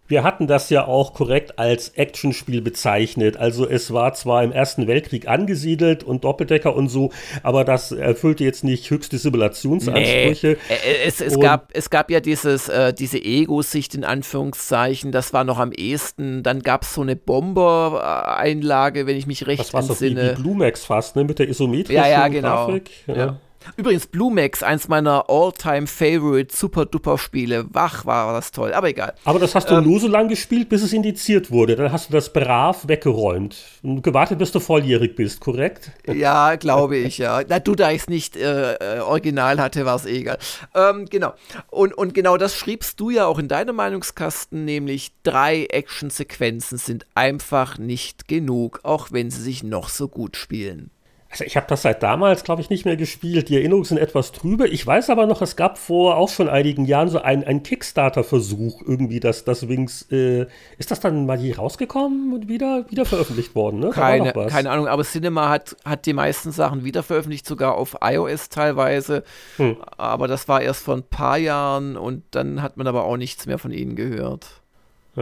[0.09, 3.37] Wir hatten das ja auch korrekt als Actionspiel bezeichnet.
[3.37, 7.12] Also es war zwar im Ersten Weltkrieg angesiedelt und Doppeldecker und so,
[7.43, 10.57] aber das erfüllte jetzt nicht höchste Simulationsansprüche.
[10.69, 10.77] Nee.
[11.05, 15.59] Es, es, gab, es gab ja dieses, äh, diese Ego-Sicht in Anführungszeichen, das war noch
[15.59, 16.43] am ehesten.
[16.43, 20.15] Dann gab es so eine Bomber-Einlage, wenn ich mich recht das entsinne.
[20.15, 21.25] Das war so wie, wie Blumex fast, ne?
[21.25, 22.66] mit der isometrischen ja, ja, genau.
[22.66, 22.91] Grafik.
[23.07, 23.16] Ja.
[23.16, 23.41] ja.
[23.76, 27.66] Übrigens, Blumex, eins meiner All-Time-Favorite Super-Duper-Spiele.
[27.72, 29.14] Wach war das toll, aber egal.
[29.24, 31.76] Aber das hast du ähm, nur so lange gespielt, bis es indiziert wurde.
[31.76, 33.56] Dann hast du das brav weggeräumt.
[33.82, 35.90] Und gewartet, bis du volljährig bist, korrekt?
[36.06, 37.43] Ja, glaube ich, ja.
[37.48, 40.39] Na, du, da ich es nicht äh, äh, original hatte, war es eh egal.
[40.74, 41.35] Ähm, genau.
[41.68, 47.06] Und, und genau das schriebst du ja auch in deinem Meinungskasten, nämlich drei Action-Sequenzen sind
[47.14, 50.90] einfach nicht genug, auch wenn sie sich noch so gut spielen.
[51.31, 53.51] Also ich habe das seit damals, glaube ich, nicht mehr gespielt.
[53.51, 54.67] Die Erinnerungen sind etwas trübe.
[54.67, 59.21] Ich weiß aber noch, es gab vor auch schon einigen Jahren so einen Kickstarter-Versuch irgendwie,
[59.21, 60.47] dass das Wings, äh,
[60.79, 63.81] ist das dann mal hier rausgekommen und wieder, wieder veröffentlicht worden?
[63.81, 63.91] Ne?
[63.91, 68.49] Keine, keine Ahnung, aber Cinema hat, hat die meisten Sachen wieder veröffentlicht, sogar auf iOS
[68.49, 69.23] teilweise.
[69.59, 69.77] Hm.
[69.99, 73.45] Aber das war erst vor ein paar Jahren und dann hat man aber auch nichts
[73.45, 74.57] mehr von ihnen gehört.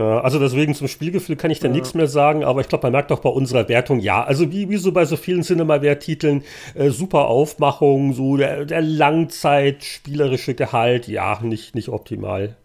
[0.01, 1.73] Also deswegen zum Spielgefühl kann ich da ja.
[1.73, 4.69] nichts mehr sagen, aber ich glaube, man merkt auch bei unserer Wertung, ja, also wie,
[4.69, 6.45] wie so bei so vielen Cinema-Wert-Titeln,
[6.75, 12.57] äh, super Aufmachung, so der, der Langzeit-spielerische Gehalt, ja, nicht, nicht optimal.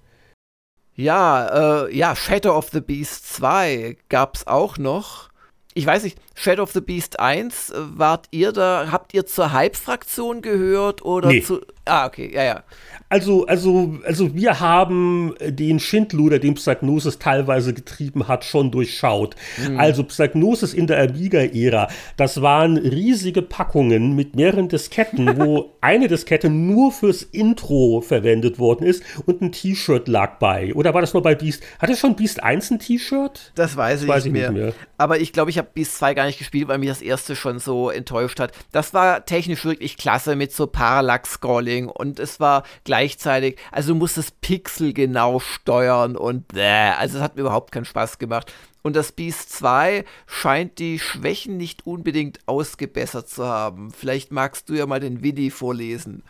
[0.95, 5.29] Ja, äh, ja, Shadow of the Beast 2 gab es auch noch.
[5.73, 9.53] Ich weiß nicht, Shadow of the Beast 1, äh, wart ihr da, habt ihr zur
[9.53, 11.41] Hype-Fraktion gehört oder nee.
[11.41, 11.61] zu.
[11.85, 12.63] Ah, okay, ja, ja.
[13.09, 19.35] Also, also, also wir haben den Schindluder, den Psygnosis teilweise getrieben hat, schon durchschaut.
[19.57, 19.79] Mhm.
[19.79, 26.49] Also Psygnosis in der Amiga-Ära, das waren riesige Packungen mit mehreren Disketten, wo eine Diskette
[26.49, 30.73] nur fürs Intro verwendet worden ist und ein T-Shirt lag bei.
[30.75, 31.63] Oder war das nur bei Beast?
[31.79, 33.51] Hatte schon Beast 1 ein T-Shirt?
[33.55, 34.51] Das weiß ich, weiß ich nicht, mehr.
[34.51, 34.73] nicht, mehr.
[34.97, 37.59] Aber ich glaube, ich habe Beast 2 gar nicht gespielt, weil mich das erste schon
[37.59, 38.53] so enttäuscht hat.
[38.71, 44.41] Das war technisch wirklich klasse mit so Parallax-Scrolling und es war gleichzeitig, also du musstest
[44.41, 48.51] Pixel genau steuern und bäh, also es hat mir überhaupt keinen Spaß gemacht.
[48.83, 53.91] Und das Beast 2 scheint die Schwächen nicht unbedingt ausgebessert zu haben.
[53.91, 56.23] Vielleicht magst du ja mal den Widi vorlesen.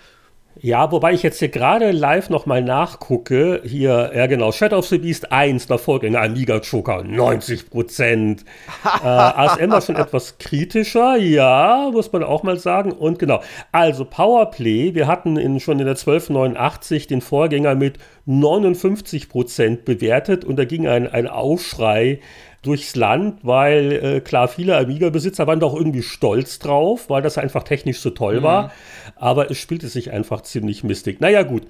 [0.59, 3.61] Ja, wobei ich jetzt hier gerade live nochmal nachgucke.
[3.63, 8.43] Hier, ja genau, Shadow of the Beast 1, der Vorgänger Amiga Joker, 90 Prozent.
[9.03, 12.91] äh, ASM war schon etwas kritischer, ja, muss man auch mal sagen.
[12.91, 13.41] Und genau,
[13.71, 20.43] also Powerplay, wir hatten in, schon in der 1289 den Vorgänger mit 59 Prozent bewertet
[20.43, 22.19] und da ging ein, ein Aufschrei
[22.61, 27.63] durchs Land, weil äh, klar, viele Amiga-Besitzer waren doch irgendwie stolz drauf, weil das einfach
[27.63, 28.43] technisch so toll mhm.
[28.43, 28.71] war.
[29.15, 31.19] Aber es spielte sich einfach ziemlich mistig.
[31.21, 31.63] Naja, gut.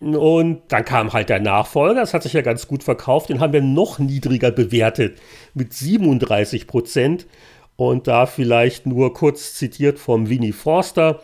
[0.00, 3.52] Und dann kam halt der Nachfolger, das hat sich ja ganz gut verkauft, den haben
[3.52, 5.18] wir noch niedriger bewertet
[5.52, 7.26] mit 37 Prozent.
[7.76, 11.22] Und da vielleicht nur kurz zitiert vom Winnie Forster.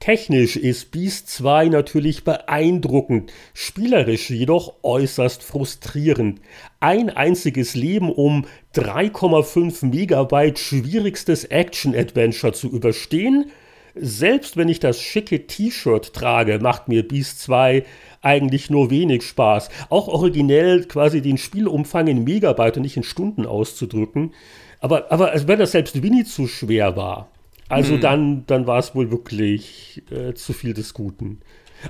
[0.00, 6.40] Technisch ist Beast 2 natürlich beeindruckend, spielerisch jedoch äußerst frustrierend.
[6.78, 8.44] Ein einziges Leben, um
[8.74, 13.50] 3,5 Megabyte schwierigstes Action-Adventure zu überstehen?
[13.94, 17.84] Selbst wenn ich das schicke T-Shirt trage, macht mir Beast 2
[18.20, 19.70] eigentlich nur wenig Spaß.
[19.88, 24.34] Auch originell quasi den Spielumfang in Megabyte und nicht in Stunden auszudrücken.
[24.80, 27.30] Aber, aber als wenn das selbst Winnie zu schwer war.
[27.68, 28.00] Also hm.
[28.00, 31.40] dann, dann war es wohl wirklich äh, zu viel des Guten.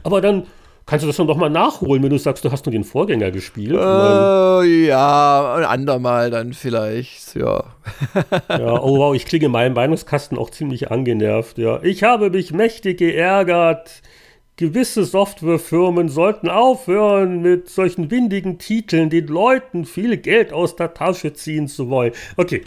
[0.03, 0.45] Aber dann
[0.87, 3.31] kannst du das dann doch mal nachholen, wenn du sagst, du hast nur den Vorgänger
[3.31, 3.73] gespielt.
[3.73, 7.65] Äh, ja, ein andermal dann vielleicht, ja.
[8.49, 11.83] ja, oh wow, ich klinge in meinem Meinungskasten auch ziemlich angenervt, ja.
[11.83, 14.03] Ich habe mich mächtig geärgert.
[14.57, 21.33] Gewisse Softwarefirmen sollten aufhören, mit solchen windigen Titeln den Leuten viel Geld aus der Tasche
[21.33, 22.13] ziehen zu wollen.
[22.37, 22.63] Okay.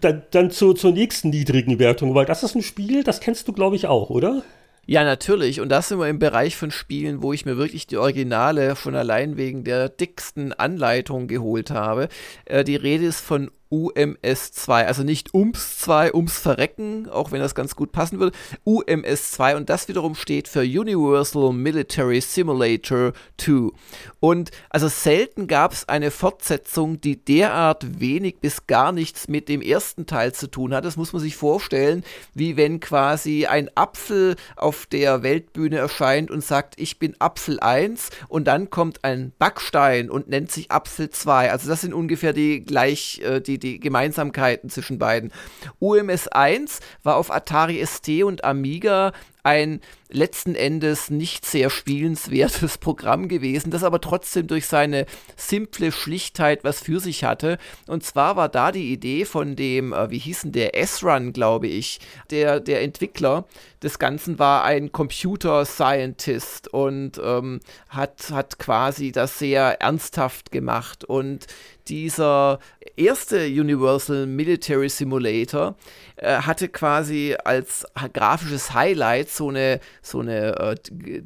[0.00, 3.52] Dann, dann zu, zur nächsten niedrigen Wertung, weil das ist ein Spiel, das kennst du,
[3.52, 4.42] glaube ich, auch, oder?
[4.86, 5.60] Ja, natürlich.
[5.60, 8.96] Und das sind wir im Bereich von Spielen, wo ich mir wirklich die Originale schon
[8.96, 12.08] allein wegen der dicksten Anleitung geholt habe.
[12.44, 17.76] Äh, die Rede ist von UMS2, also nicht UMS2, ums Verrecken, auch wenn das ganz
[17.76, 18.36] gut passen würde,
[18.66, 23.70] UMS2 und das wiederum steht für Universal Military Simulator 2.
[24.18, 29.62] Und also selten gab es eine Fortsetzung, die derart wenig bis gar nichts mit dem
[29.62, 30.84] ersten Teil zu tun hat.
[30.84, 36.44] Das muss man sich vorstellen, wie wenn quasi ein Apfel auf der Weltbühne erscheint und
[36.44, 41.50] sagt, ich bin Apfel 1 und dann kommt ein Backstein und nennt sich Apfel 2.
[41.52, 45.32] Also das sind ungefähr die gleich, äh, die die Gemeinsamkeiten zwischen beiden.
[45.78, 49.80] UMS 1 war auf Atari ST und Amiga ein
[50.10, 55.06] letzten Endes nicht sehr spielenswertes Programm gewesen, das aber trotzdem durch seine
[55.36, 57.58] simple Schlichtheit was für sich hatte.
[57.86, 62.00] Und zwar war da die Idee von dem, äh, wie hießen der, S-Run, glaube ich,
[62.30, 63.44] der, der Entwickler
[63.82, 71.04] des Ganzen war ein Computer Scientist und ähm, hat, hat quasi das sehr ernsthaft gemacht.
[71.04, 71.46] Und
[71.88, 72.58] dieser
[72.96, 75.76] erste Universal Military Simulator
[76.16, 80.76] äh, hatte quasi als grafisches Highlight so eine, so eine äh,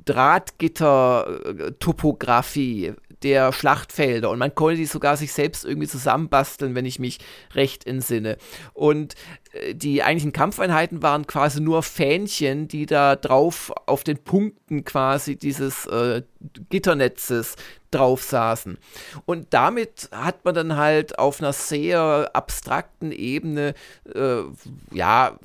[0.05, 7.19] Drahtgitter-Topografie der Schlachtfelder und man konnte die sogar sich selbst irgendwie zusammenbasteln, wenn ich mich
[7.55, 8.37] recht entsinne.
[8.75, 9.15] Und
[9.53, 15.37] äh, die eigentlichen Kampfeinheiten waren quasi nur Fähnchen, die da drauf auf den Punkten quasi
[15.37, 16.23] dieses äh,
[16.69, 17.57] Gitternetzes
[17.95, 18.79] drauf saßen.
[19.27, 23.75] Und damit hat man dann halt auf einer sehr abstrakten Ebene,
[24.15, 24.43] äh,
[24.93, 25.39] ja,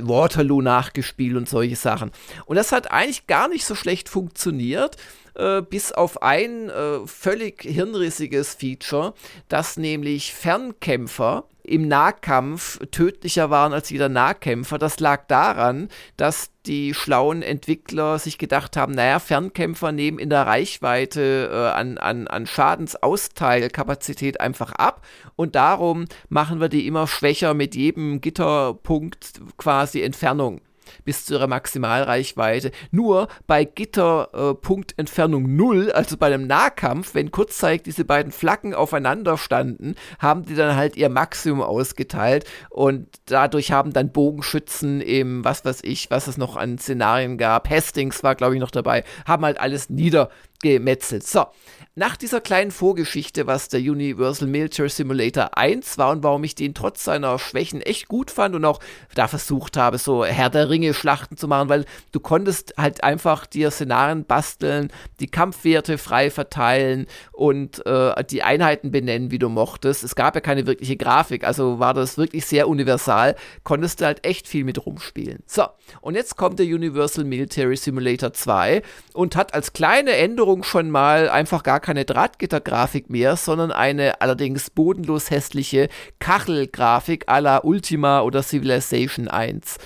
[0.00, 2.10] Waterloo nachgespielt und solche Sachen.
[2.46, 4.96] Und das hat eigentlich gar nicht so schlecht funktioniert.
[5.34, 9.14] Äh, bis auf ein äh, völlig hirnrissiges Feature,
[9.48, 14.78] dass nämlich Fernkämpfer im Nahkampf tödlicher waren als jeder Nahkämpfer.
[14.78, 20.46] Das lag daran, dass die schlauen Entwickler sich gedacht haben, naja, Fernkämpfer nehmen in der
[20.46, 27.54] Reichweite äh, an, an, an Schadensausteilikapazität einfach ab und darum machen wir die immer schwächer
[27.54, 30.60] mit jedem Gitterpunkt quasi Entfernung
[31.04, 32.70] bis zu ihrer Maximalreichweite.
[32.90, 39.38] Nur bei Gitterpunktentfernung äh, 0, also bei einem Nahkampf, wenn kurzzeitig diese beiden Flaggen aufeinander
[39.38, 45.64] standen, haben die dann halt ihr Maximum ausgeteilt und dadurch haben dann Bogenschützen im, was
[45.64, 49.44] weiß ich, was es noch an Szenarien gab, Hastings war glaube ich noch dabei, haben
[49.44, 51.26] halt alles niedergemetzelt.
[51.26, 51.46] So,
[51.96, 56.74] nach dieser kleinen Vorgeschichte, was der Universal Military Simulator 1 war und warum ich den
[56.74, 58.80] trotz seiner Schwächen echt gut fand und auch
[59.14, 63.46] da versucht habe, so Herr der Ringe Schlachten zu machen, weil du konntest halt einfach
[63.46, 64.90] dir Szenarien basteln,
[65.20, 70.02] die Kampfwerte frei verteilen und äh, die Einheiten benennen, wie du mochtest.
[70.02, 74.26] Es gab ja keine wirkliche Grafik, also war das wirklich sehr universal, konntest du halt
[74.26, 75.44] echt viel mit rumspielen.
[75.46, 75.66] So,
[76.00, 81.28] und jetzt kommt der Universal Military Simulator 2 und hat als kleine Änderung schon mal
[81.28, 85.88] einfach gar keine Drahtgittergrafik mehr, sondern eine allerdings bodenlos hässliche
[86.18, 89.76] Kachelgrafik à la Ultima oder Civilization 1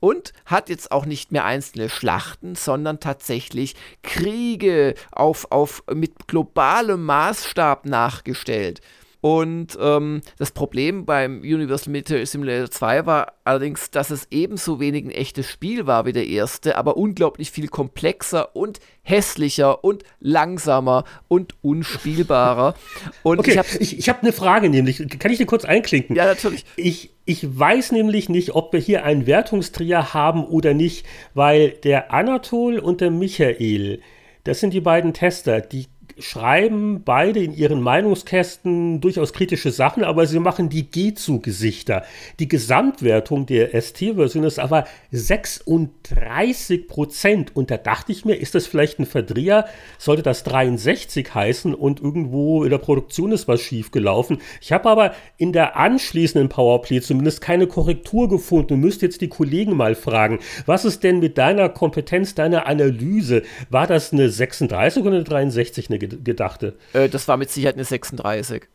[0.00, 7.04] und hat jetzt auch nicht mehr einzelne Schlachten, sondern tatsächlich Kriege auf, auf mit globalem
[7.04, 8.80] Maßstab nachgestellt.
[9.28, 15.04] Und ähm, das Problem beim Universal Military Simulator 2 war allerdings, dass es ebenso wenig
[15.04, 21.04] ein echtes Spiel war wie der erste, aber unglaublich viel komplexer und hässlicher und langsamer
[21.28, 22.74] und unspielbarer.
[23.22, 25.06] Und okay, ich habe ich, ich hab eine Frage nämlich.
[25.18, 26.16] Kann ich dir kurz einklinken?
[26.16, 26.64] Ja, natürlich.
[26.76, 32.14] Ich, ich weiß nämlich nicht, ob wir hier einen Wertungstrier haben oder nicht, weil der
[32.14, 34.00] Anatol und der Michael,
[34.44, 35.86] das sind die beiden Tester, die
[36.20, 42.04] schreiben beide in ihren Meinungskästen durchaus kritische Sachen, aber sie machen die G-zu-Gesichter.
[42.38, 47.54] Die Gesamtwertung der ST-Version ist aber 36 Prozent.
[47.54, 49.66] Und da dachte ich mir, ist das vielleicht ein Verdreher?
[49.98, 54.38] Sollte das 63 heißen und irgendwo in der Produktion ist was schiefgelaufen?
[54.60, 59.28] Ich habe aber in der anschließenden Powerplay zumindest keine Korrektur gefunden und müsste jetzt die
[59.28, 63.42] Kollegen mal fragen, was ist denn mit deiner Kompetenz, deiner Analyse?
[63.70, 66.76] War das eine 36 oder eine 63 eine gedachte.
[66.92, 68.68] Äh, das war mit Sicherheit eine 36.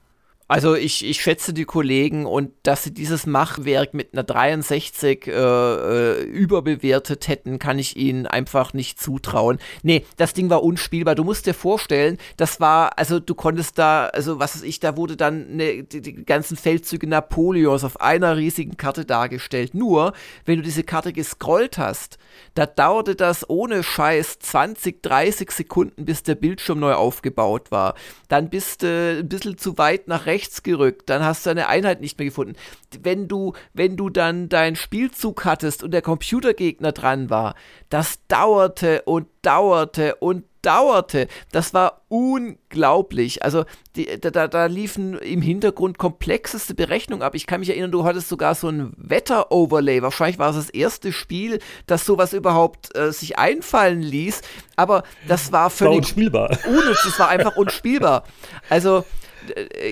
[0.53, 5.31] Also ich, ich schätze die Kollegen und dass sie dieses Machwerk mit einer 63 äh,
[5.31, 9.57] äh, überbewertet hätten, kann ich ihnen einfach nicht zutrauen.
[9.81, 11.15] Nee, das Ding war unspielbar.
[11.15, 14.95] Du musst dir vorstellen, das war, also du konntest da, also was weiß ich, da
[14.95, 19.73] wurde dann ne, die, die ganzen Feldzüge Napoleons auf einer riesigen Karte dargestellt.
[19.73, 20.13] Nur,
[20.45, 22.19] wenn du diese Karte gescrollt hast,
[22.53, 27.95] da dauerte das ohne Scheiß 20, 30 Sekunden, bis der Bildschirm neu aufgebaut war.
[28.27, 32.01] Dann bist du ein bisschen zu weit nach rechts gerückt, dann hast du eine Einheit
[32.01, 32.55] nicht mehr gefunden.
[33.01, 37.55] Wenn du, wenn du dann deinen Spielzug hattest und der Computergegner dran war,
[37.89, 41.27] das dauerte und dauerte und dauerte.
[41.51, 43.43] Das war unglaublich.
[43.43, 43.65] Also
[43.95, 47.35] die, da, da, liefen im Hintergrund komplexeste Berechnungen ab.
[47.35, 50.01] Ich kann mich erinnern, du hattest sogar so ein Wetter-Overlay.
[50.01, 54.41] Wahrscheinlich war es das erste Spiel, das sowas überhaupt äh, sich einfallen ließ.
[54.75, 56.57] Aber das war völlig war unspielbar.
[56.65, 57.05] unnütz.
[57.05, 58.23] Es war einfach unspielbar.
[58.69, 59.05] Also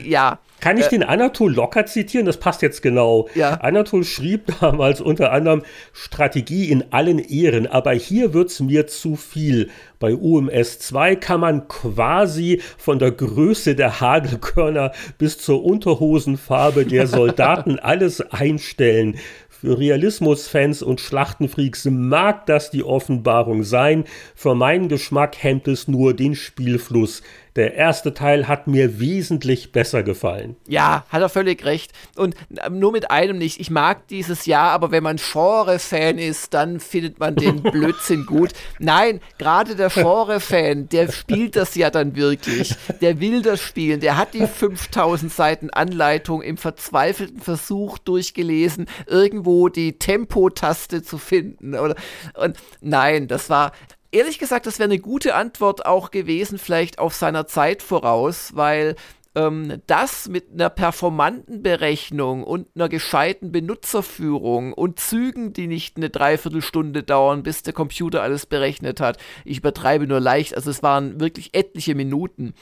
[0.03, 0.39] ja.
[0.59, 2.25] Kann ich äh, den Anatol locker zitieren?
[2.25, 3.27] Das passt jetzt genau.
[3.35, 3.55] Ja.
[3.55, 9.15] Anatol schrieb damals unter anderem Strategie in allen Ehren, aber hier wird es mir zu
[9.15, 9.69] viel.
[9.99, 17.07] Bei UMS 2 kann man quasi von der Größe der Hagelkörner bis zur Unterhosenfarbe der
[17.07, 19.17] Soldaten alles einstellen.
[19.61, 24.05] Für Realismusfans und Schlachtenfreaks mag das die Offenbarung sein.
[24.33, 27.21] Für meinen Geschmack hemmt es nur den Spielfluss.
[27.55, 30.55] Der erste Teil hat mir wesentlich besser gefallen.
[30.67, 31.91] Ja, hat er völlig recht.
[32.15, 33.59] Und ähm, nur mit einem nicht.
[33.59, 38.51] Ich mag dieses Jahr, aber wenn man Genre-Fan ist, dann findet man den Blödsinn gut.
[38.79, 42.75] Nein, gerade der Genre-Fan, der spielt das ja dann wirklich.
[43.01, 43.99] Der will das spielen.
[43.99, 51.75] Der hat die 5000 Seiten Anleitung im verzweifelten Versuch durchgelesen, irgendwo die Tempo-Taste zu finden.
[51.75, 51.95] Oder,
[52.35, 53.73] und nein, das war
[54.11, 58.95] ehrlich gesagt, das wäre eine gute Antwort auch gewesen, vielleicht auf seiner Zeit voraus, weil
[59.33, 66.09] ähm, das mit einer performanten Berechnung und einer gescheiten Benutzerführung und Zügen, die nicht eine
[66.09, 69.17] Dreiviertelstunde dauern, bis der Computer alles berechnet hat.
[69.45, 72.53] Ich übertreibe nur leicht, also es waren wirklich etliche Minuten.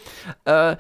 [0.46, 0.78] Äh,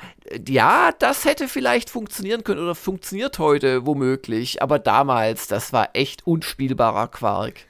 [0.48, 6.28] ja, das hätte vielleicht funktionieren können oder funktioniert heute womöglich, aber damals, das war echt
[6.28, 7.69] unspielbarer Quark.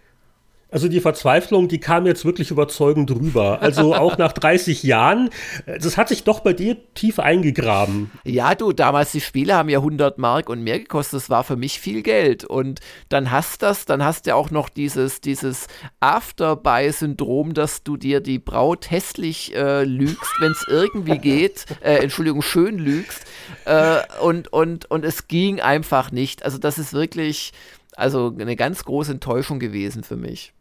[0.71, 3.59] Also die Verzweiflung, die kam jetzt wirklich überzeugend rüber.
[3.61, 5.31] Also auch nach 30 Jahren,
[5.65, 8.11] äh, das hat sich doch bei dir tief eingegraben.
[8.23, 11.21] Ja, du, damals die Spiele haben ja 100 Mark und mehr gekostet.
[11.21, 12.45] Das war für mich viel Geld.
[12.45, 15.67] Und dann hast das, dann hast du auch noch dieses, dieses
[16.01, 21.65] Afterbuy-Syndrom, dass du dir die Braut hässlich äh, lügst, wenn es irgendwie geht.
[21.81, 23.25] Äh, Entschuldigung, schön lügst.
[23.65, 26.45] Äh, und, und, und es ging einfach nicht.
[26.45, 27.53] Also das ist wirklich,
[27.95, 30.53] also eine ganz große Enttäuschung gewesen für mich.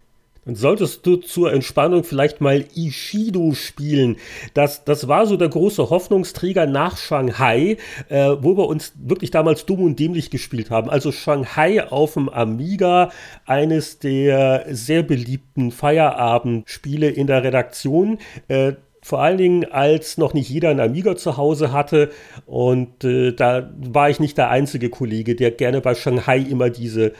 [0.48, 4.16] Dann solltest du zur Entspannung vielleicht mal Ishido spielen.
[4.54, 7.76] Das, das war so der große Hoffnungsträger nach Shanghai,
[8.08, 10.88] äh, wo wir uns wirklich damals dumm und dämlich gespielt haben.
[10.88, 13.10] Also Shanghai auf dem Amiga,
[13.44, 18.16] eines der sehr beliebten Feierabendspiele in der Redaktion.
[18.48, 18.72] Äh,
[19.02, 22.10] vor allen Dingen, als noch nicht jeder einen Amiga zu Hause hatte.
[22.46, 27.12] Und äh, da war ich nicht der einzige Kollege, der gerne bei Shanghai immer diese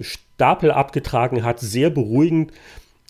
[0.00, 2.52] Stapel abgetragen hat, sehr beruhigend.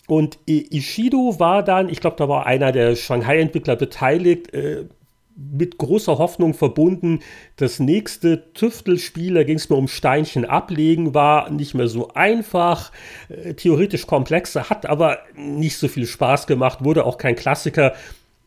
[0.07, 4.85] Und Ishido war dann, ich glaube, da war einer der Shanghai-Entwickler beteiligt, äh,
[5.39, 7.19] mit großer Hoffnung verbunden.
[7.55, 12.91] Das nächste Tüftelspiel, da ging es mir um Steinchen ablegen, war nicht mehr so einfach,
[13.29, 17.93] äh, theoretisch komplexer, hat aber nicht so viel Spaß gemacht, wurde auch kein Klassiker,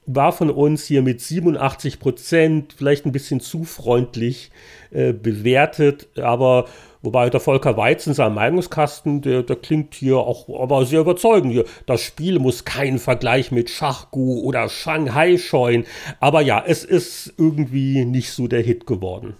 [0.04, 4.50] war von uns hier mit 87 Prozent, vielleicht ein bisschen zu freundlich
[4.90, 6.66] äh, bewertet, aber
[7.02, 11.52] Wobei der Volker Weiz in seinem Meinungskasten, der, der klingt hier auch aber sehr überzeugend.
[11.52, 15.84] Hier, das Spiel muss keinen Vergleich mit Schachgu oder Shanghai scheuen.
[16.20, 19.34] Aber ja, es ist irgendwie nicht so der Hit geworden.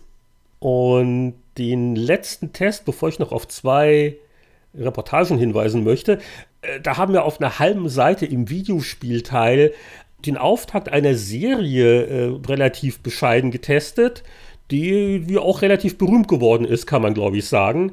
[0.58, 4.16] Und den letzten Test, bevor ich noch auf zwei
[4.74, 6.18] Reportagen hinweisen möchte,
[6.62, 9.72] äh, da haben wir auf einer halben Seite im Videospielteil
[10.26, 14.22] den Auftakt einer Serie äh, relativ bescheiden getestet
[14.70, 17.92] die, die auch relativ berühmt geworden ist, kann man glaube ich sagen.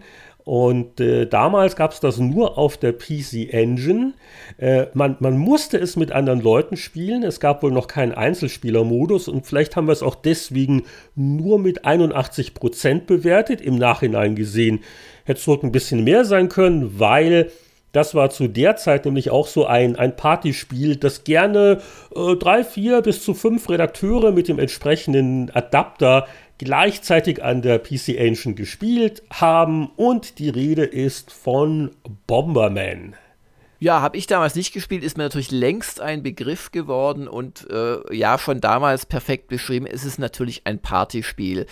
[0.50, 4.14] Und äh, damals gab es das nur auf der PC Engine.
[4.58, 7.22] Äh, man, man musste es mit anderen Leuten spielen.
[7.22, 11.86] Es gab wohl noch keinen Einzelspielermodus und vielleicht haben wir es auch deswegen nur mit
[11.86, 13.62] 81% bewertet.
[13.62, 14.80] Im Nachhinein gesehen
[15.26, 17.52] hätte es dort ein bisschen mehr sein können, weil
[17.92, 21.80] das war zu der Zeit nämlich auch so ein, ein Partyspiel, das gerne
[22.16, 26.28] äh, drei, vier bis zu fünf Redakteure mit dem entsprechenden Adapter
[26.60, 31.92] gleichzeitig an der PC Engine gespielt haben und die Rede ist von
[32.28, 33.16] Bomberman.
[33.80, 38.14] Ja, habe ich damals nicht gespielt, ist mir natürlich längst ein Begriff geworden und äh,
[38.14, 39.88] ja, schon damals perfekt beschrieben.
[39.88, 41.66] Es ist natürlich ein Partyspiel.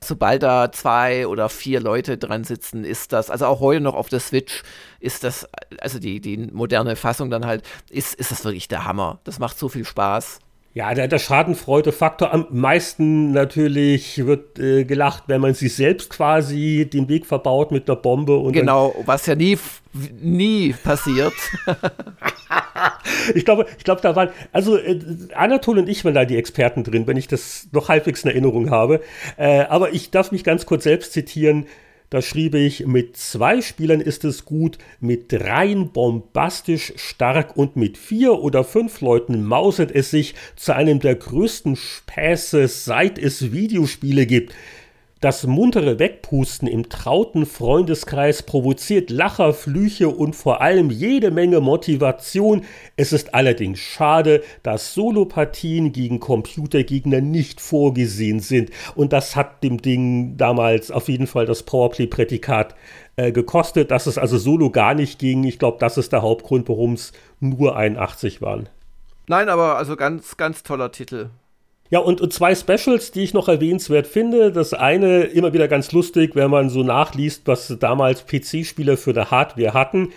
[0.00, 4.08] sobald da zwei oder vier Leute dran sitzen, ist das, also auch heute noch auf
[4.08, 4.64] der Switch,
[4.98, 5.48] ist das,
[5.80, 9.20] also die, die moderne Fassung dann halt, ist, ist das wirklich der Hammer.
[9.22, 10.40] Das macht so viel Spaß.
[10.74, 16.88] Ja, der, der Schadenfreude-Faktor am meisten natürlich wird äh, gelacht, wenn man sich selbst quasi
[16.90, 18.36] den Weg verbaut mit einer Bombe.
[18.36, 19.58] Und genau, was ja nie,
[19.92, 21.34] nie passiert.
[23.34, 24.98] ich glaube, ich glaube, da waren, also äh,
[25.34, 28.70] Anatol und ich waren da die Experten drin, wenn ich das noch halbwegs in Erinnerung
[28.70, 29.02] habe.
[29.36, 31.66] Äh, aber ich darf mich ganz kurz selbst zitieren.
[32.12, 37.96] Da schrieb ich, mit zwei Spielern ist es gut, mit dreien bombastisch stark und mit
[37.96, 44.26] vier oder fünf Leuten mauset es sich zu einem der größten Späße, seit es Videospiele
[44.26, 44.54] gibt.
[45.22, 52.64] Das muntere Wegpusten im trauten Freundeskreis provoziert Lacher, Flüche und vor allem jede Menge Motivation.
[52.96, 58.70] Es ist allerdings schade, dass Solopartien gegen Computergegner nicht vorgesehen sind.
[58.96, 62.74] Und das hat dem Ding damals auf jeden Fall das Powerplay-Prädikat
[63.14, 65.44] äh, gekostet, dass es also solo gar nicht ging.
[65.44, 68.68] Ich glaube, das ist der Hauptgrund, warum es nur 81 waren.
[69.28, 71.30] Nein, aber also ganz, ganz toller Titel.
[71.92, 74.50] Ja, und, und zwei Specials, die ich noch erwähnenswert finde.
[74.50, 79.30] Das eine immer wieder ganz lustig, wenn man so nachliest, was damals PC-Spieler für eine
[79.30, 80.08] Hardware hatten.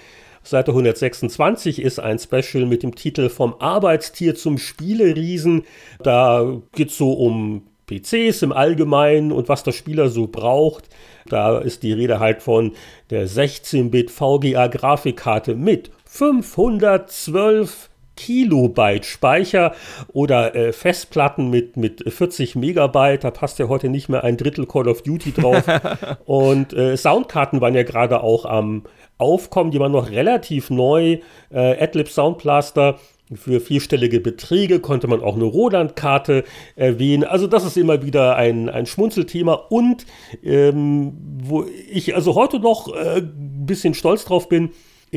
[0.42, 5.66] Seite 126 ist ein Special mit dem Titel Vom Arbeitstier zum Spieleriesen.
[6.02, 10.88] Da geht es so um PCs im Allgemeinen und was der Spieler so braucht.
[11.28, 12.72] Da ist die Rede halt von
[13.10, 19.74] der 16-Bit VGA Grafikkarte mit 512 Kilobyte Speicher
[20.14, 24.66] oder äh, Festplatten mit, mit 40 Megabyte, da passt ja heute nicht mehr ein Drittel
[24.66, 25.64] Call of Duty drauf.
[26.26, 28.84] und äh, Soundkarten waren ja gerade auch am
[29.18, 31.20] Aufkommen, die waren noch relativ neu.
[31.50, 33.00] Äh, Adlib Soundblaster
[33.34, 36.44] für vierstellige Beträge konnte man auch eine Roland-Karte
[36.76, 37.24] erwähnen.
[37.24, 40.06] Also das ist immer wieder ein, ein Schmunzelthema und
[40.44, 41.14] ähm,
[41.44, 43.22] wo ich also heute noch ein äh,
[43.66, 44.72] bisschen stolz drauf bin,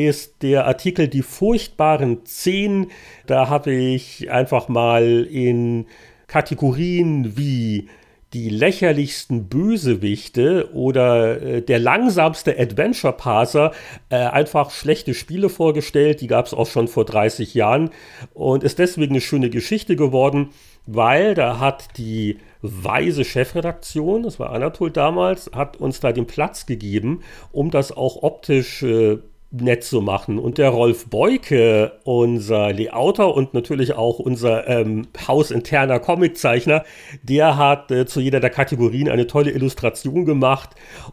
[0.07, 2.91] ist der Artikel Die furchtbaren Zehn.
[3.27, 5.87] Da habe ich einfach mal in
[6.29, 7.89] Kategorien wie
[8.33, 13.73] die lächerlichsten Bösewichte oder äh, der langsamste Adventure Parser
[14.11, 16.21] äh, einfach schlechte Spiele vorgestellt.
[16.21, 17.91] Die gab es auch schon vor 30 Jahren
[18.35, 20.51] und ist deswegen eine schöne Geschichte geworden,
[20.87, 26.67] weil da hat die weise Chefredaktion, das war Anatol damals, hat uns da den Platz
[26.67, 29.19] gegeben, um das auch optisch äh,
[29.51, 30.39] nett zu machen.
[30.39, 36.85] Und der Rolf Beuke, unser Layouter und natürlich auch unser ähm, hausinterner Comiczeichner,
[37.23, 40.71] der hat äh, zu jeder der Kategorien eine tolle Illustration gemacht.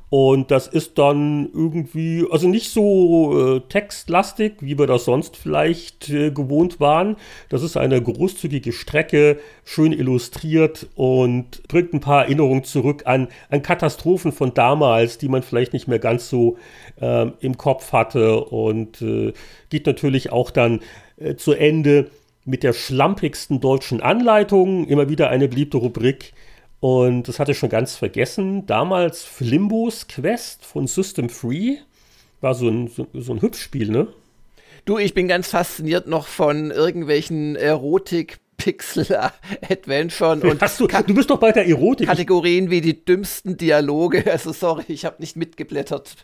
[0.10, 6.10] Und das ist dann irgendwie, also nicht so äh, textlastig, wie wir das sonst vielleicht
[6.10, 7.16] äh, gewohnt waren.
[7.48, 13.62] Das ist eine großzügige Strecke, schön illustriert und bringt ein paar Erinnerungen zurück an, an
[13.62, 16.58] Katastrophen von damals, die man vielleicht nicht mehr ganz so
[17.00, 19.34] ähm, im Kopf hatte und äh,
[19.70, 20.82] geht natürlich auch dann
[21.18, 22.10] äh, zu Ende
[22.46, 26.34] mit der schlampigsten deutschen Anleitung, immer wieder eine beliebte Rubrik.
[26.80, 28.66] Und das hatte ich schon ganz vergessen.
[28.68, 31.78] Damals Flimbos Quest von System Free.
[32.42, 34.08] War so ein, so, so ein Hübschspiel, ne?
[34.86, 41.40] Du, ich bin ganz fasziniert noch von irgendwelchen Erotik- Pixel-Adventuren und du, du bist doch
[41.40, 42.08] bei der Erotik.
[42.08, 44.24] Kategorien wie die dümmsten Dialoge.
[44.36, 46.16] Also sorry, ich habe nicht mitgeblättert.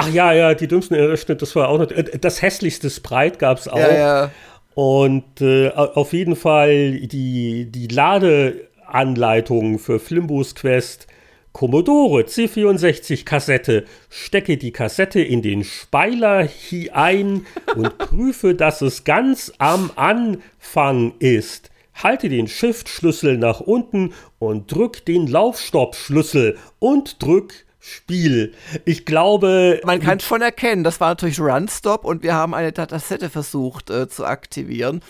[0.00, 1.90] Ach ja, ja, die dümmsten, stimmt, das war auch noch.
[1.90, 3.78] Äh, das hässlichste Sprite gab es auch.
[3.78, 4.30] Ja, ja.
[4.74, 11.08] Und äh, auf jeden Fall die, die Ladeanleitung für Flimbus Quest.
[11.50, 13.86] Commodore C64 Kassette.
[14.08, 17.44] Stecke die Kassette in den Speiler hinein
[17.74, 21.72] und prüfe, dass es ganz am Anfang ist.
[21.94, 28.54] Halte den Shift-Schlüssel nach unten und drück den Laufstopp-Schlüssel und drück Spiel.
[28.84, 29.80] Ich glaube.
[29.84, 34.08] Man kann schon erkennen, das war natürlich Runstop und wir haben eine Datasette versucht äh,
[34.08, 35.00] zu aktivieren.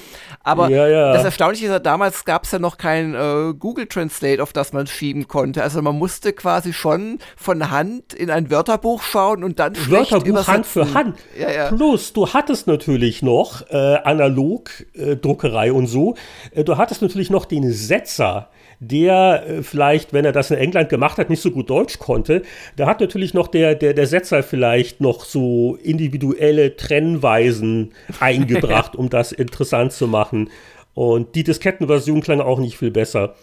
[0.43, 1.13] Aber ja, ja.
[1.15, 4.75] das Erstaunliche ist ja, damals gab es ja noch kein äh, Google Translate, auf das
[4.75, 5.63] man schieben konnte.
[5.63, 10.53] Also man musste quasi schon von Hand in ein Wörterbuch schauen und dann Wörterbuch übersetzen.
[10.53, 11.19] Hand für Hand.
[11.39, 16.17] Ja, Plus, du hattest natürlich noch äh, analog äh, Druckerei und so.
[16.53, 18.51] Äh, du hattest natürlich noch den Setzer
[18.81, 22.43] der äh, vielleicht, wenn er das in England gemacht hat, nicht so gut Deutsch konnte.
[22.77, 29.11] Da hat natürlich noch der, der, der Setzer vielleicht noch so individuelle Trennweisen eingebracht, um
[29.11, 30.51] das interessant zu machen.
[30.95, 33.35] Und die Diskettenversion klang auch nicht viel besser.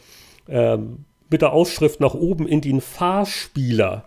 [0.49, 4.05] Ähm, mit der Ausschrift nach oben in den Fahrspieler.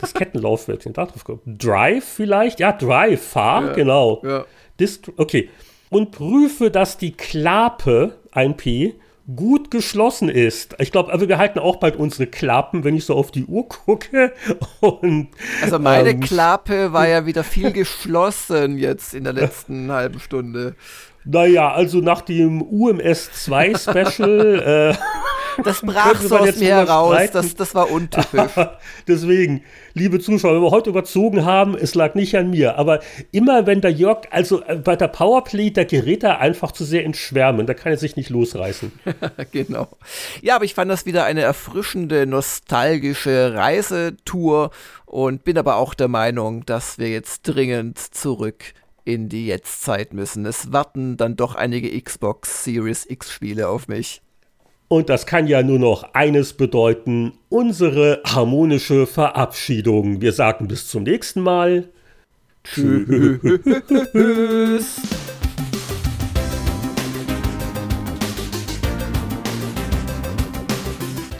[0.00, 1.58] Diskettenlaufwerk sind da drauf gekommen.
[1.58, 2.60] Drive vielleicht?
[2.60, 4.22] Ja, Drive, Fahr, ja, genau.
[4.24, 4.44] Ja.
[4.78, 5.50] Disk, okay.
[5.90, 8.94] Und prüfe, dass die Klape, ein P,
[9.36, 10.76] gut geschlossen ist.
[10.78, 13.68] Ich glaube, also wir halten auch bald unsere Klappen, wenn ich so auf die Uhr
[13.68, 14.32] gucke.
[14.80, 15.28] Und,
[15.62, 20.74] also meine ähm, Klappe war ja wieder viel geschlossen jetzt in der letzten halben Stunde.
[21.24, 24.94] Naja, also nach dem UMS 2 Special.
[24.94, 25.29] äh,
[25.62, 28.52] das brach so aus mir heraus, das, das war untypisch.
[29.08, 29.62] Deswegen,
[29.94, 32.76] liebe Zuschauer, wenn wir heute überzogen haben, es lag nicht an mir.
[32.76, 33.00] Aber
[33.32, 37.04] immer wenn der Jörg, also äh, bei der Powerplay, da gerät er einfach zu sehr
[37.04, 37.66] ins Schwärmen.
[37.66, 38.92] Da kann er sich nicht losreißen.
[39.52, 39.88] genau.
[40.42, 44.70] Ja, aber ich fand das wieder eine erfrischende, nostalgische Reisetour
[45.06, 48.74] und bin aber auch der Meinung, dass wir jetzt dringend zurück
[49.04, 50.46] in die Jetztzeit müssen.
[50.46, 54.22] Es warten dann doch einige Xbox Series X Spiele auf mich.
[54.92, 60.20] Und das kann ja nur noch eines bedeuten, unsere harmonische Verabschiedung.
[60.20, 61.88] Wir sagen bis zum nächsten Mal.
[62.64, 63.40] Tschüss.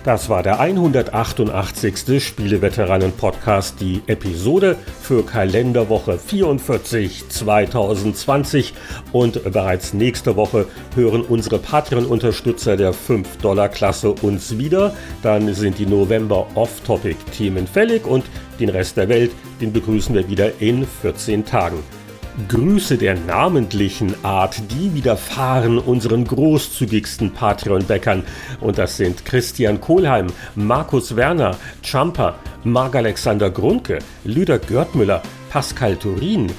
[0.03, 2.25] Das war der 188.
[2.25, 8.73] Spieleveteranen-Podcast, die Episode für Kalenderwoche 44 2020.
[9.13, 14.95] Und bereits nächste Woche hören unsere Patreon-Unterstützer der 5-Dollar-Klasse uns wieder.
[15.23, 18.25] Dann sind die November Off-Topic-Themen fällig und
[18.59, 22.00] den Rest der Welt, den begrüßen wir wieder in 14 Tagen.
[22.49, 28.25] Grüße der namentlichen Art, die widerfahren unseren großzügigsten Patreon-Bäckern.
[28.61, 36.53] Und das sind Christian Kohlheim, Markus Werner, Champer, Marc-Alexander Grundke, Lüder Görtmüller, Pascal Turin,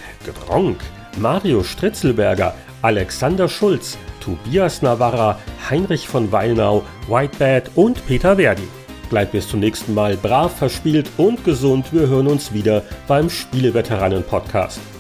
[0.46, 0.78] Gronk,
[1.18, 5.40] Mario Stritzelberger, Alexander Schulz, Tobias Navarra,
[5.70, 8.68] Heinrich von Weilnau, Whitebad und Peter Verdi.
[9.10, 11.92] Bleibt bis zum nächsten Mal brav, verspielt und gesund.
[11.92, 14.91] Wir hören uns wieder beim Spieleveteranen-Podcast.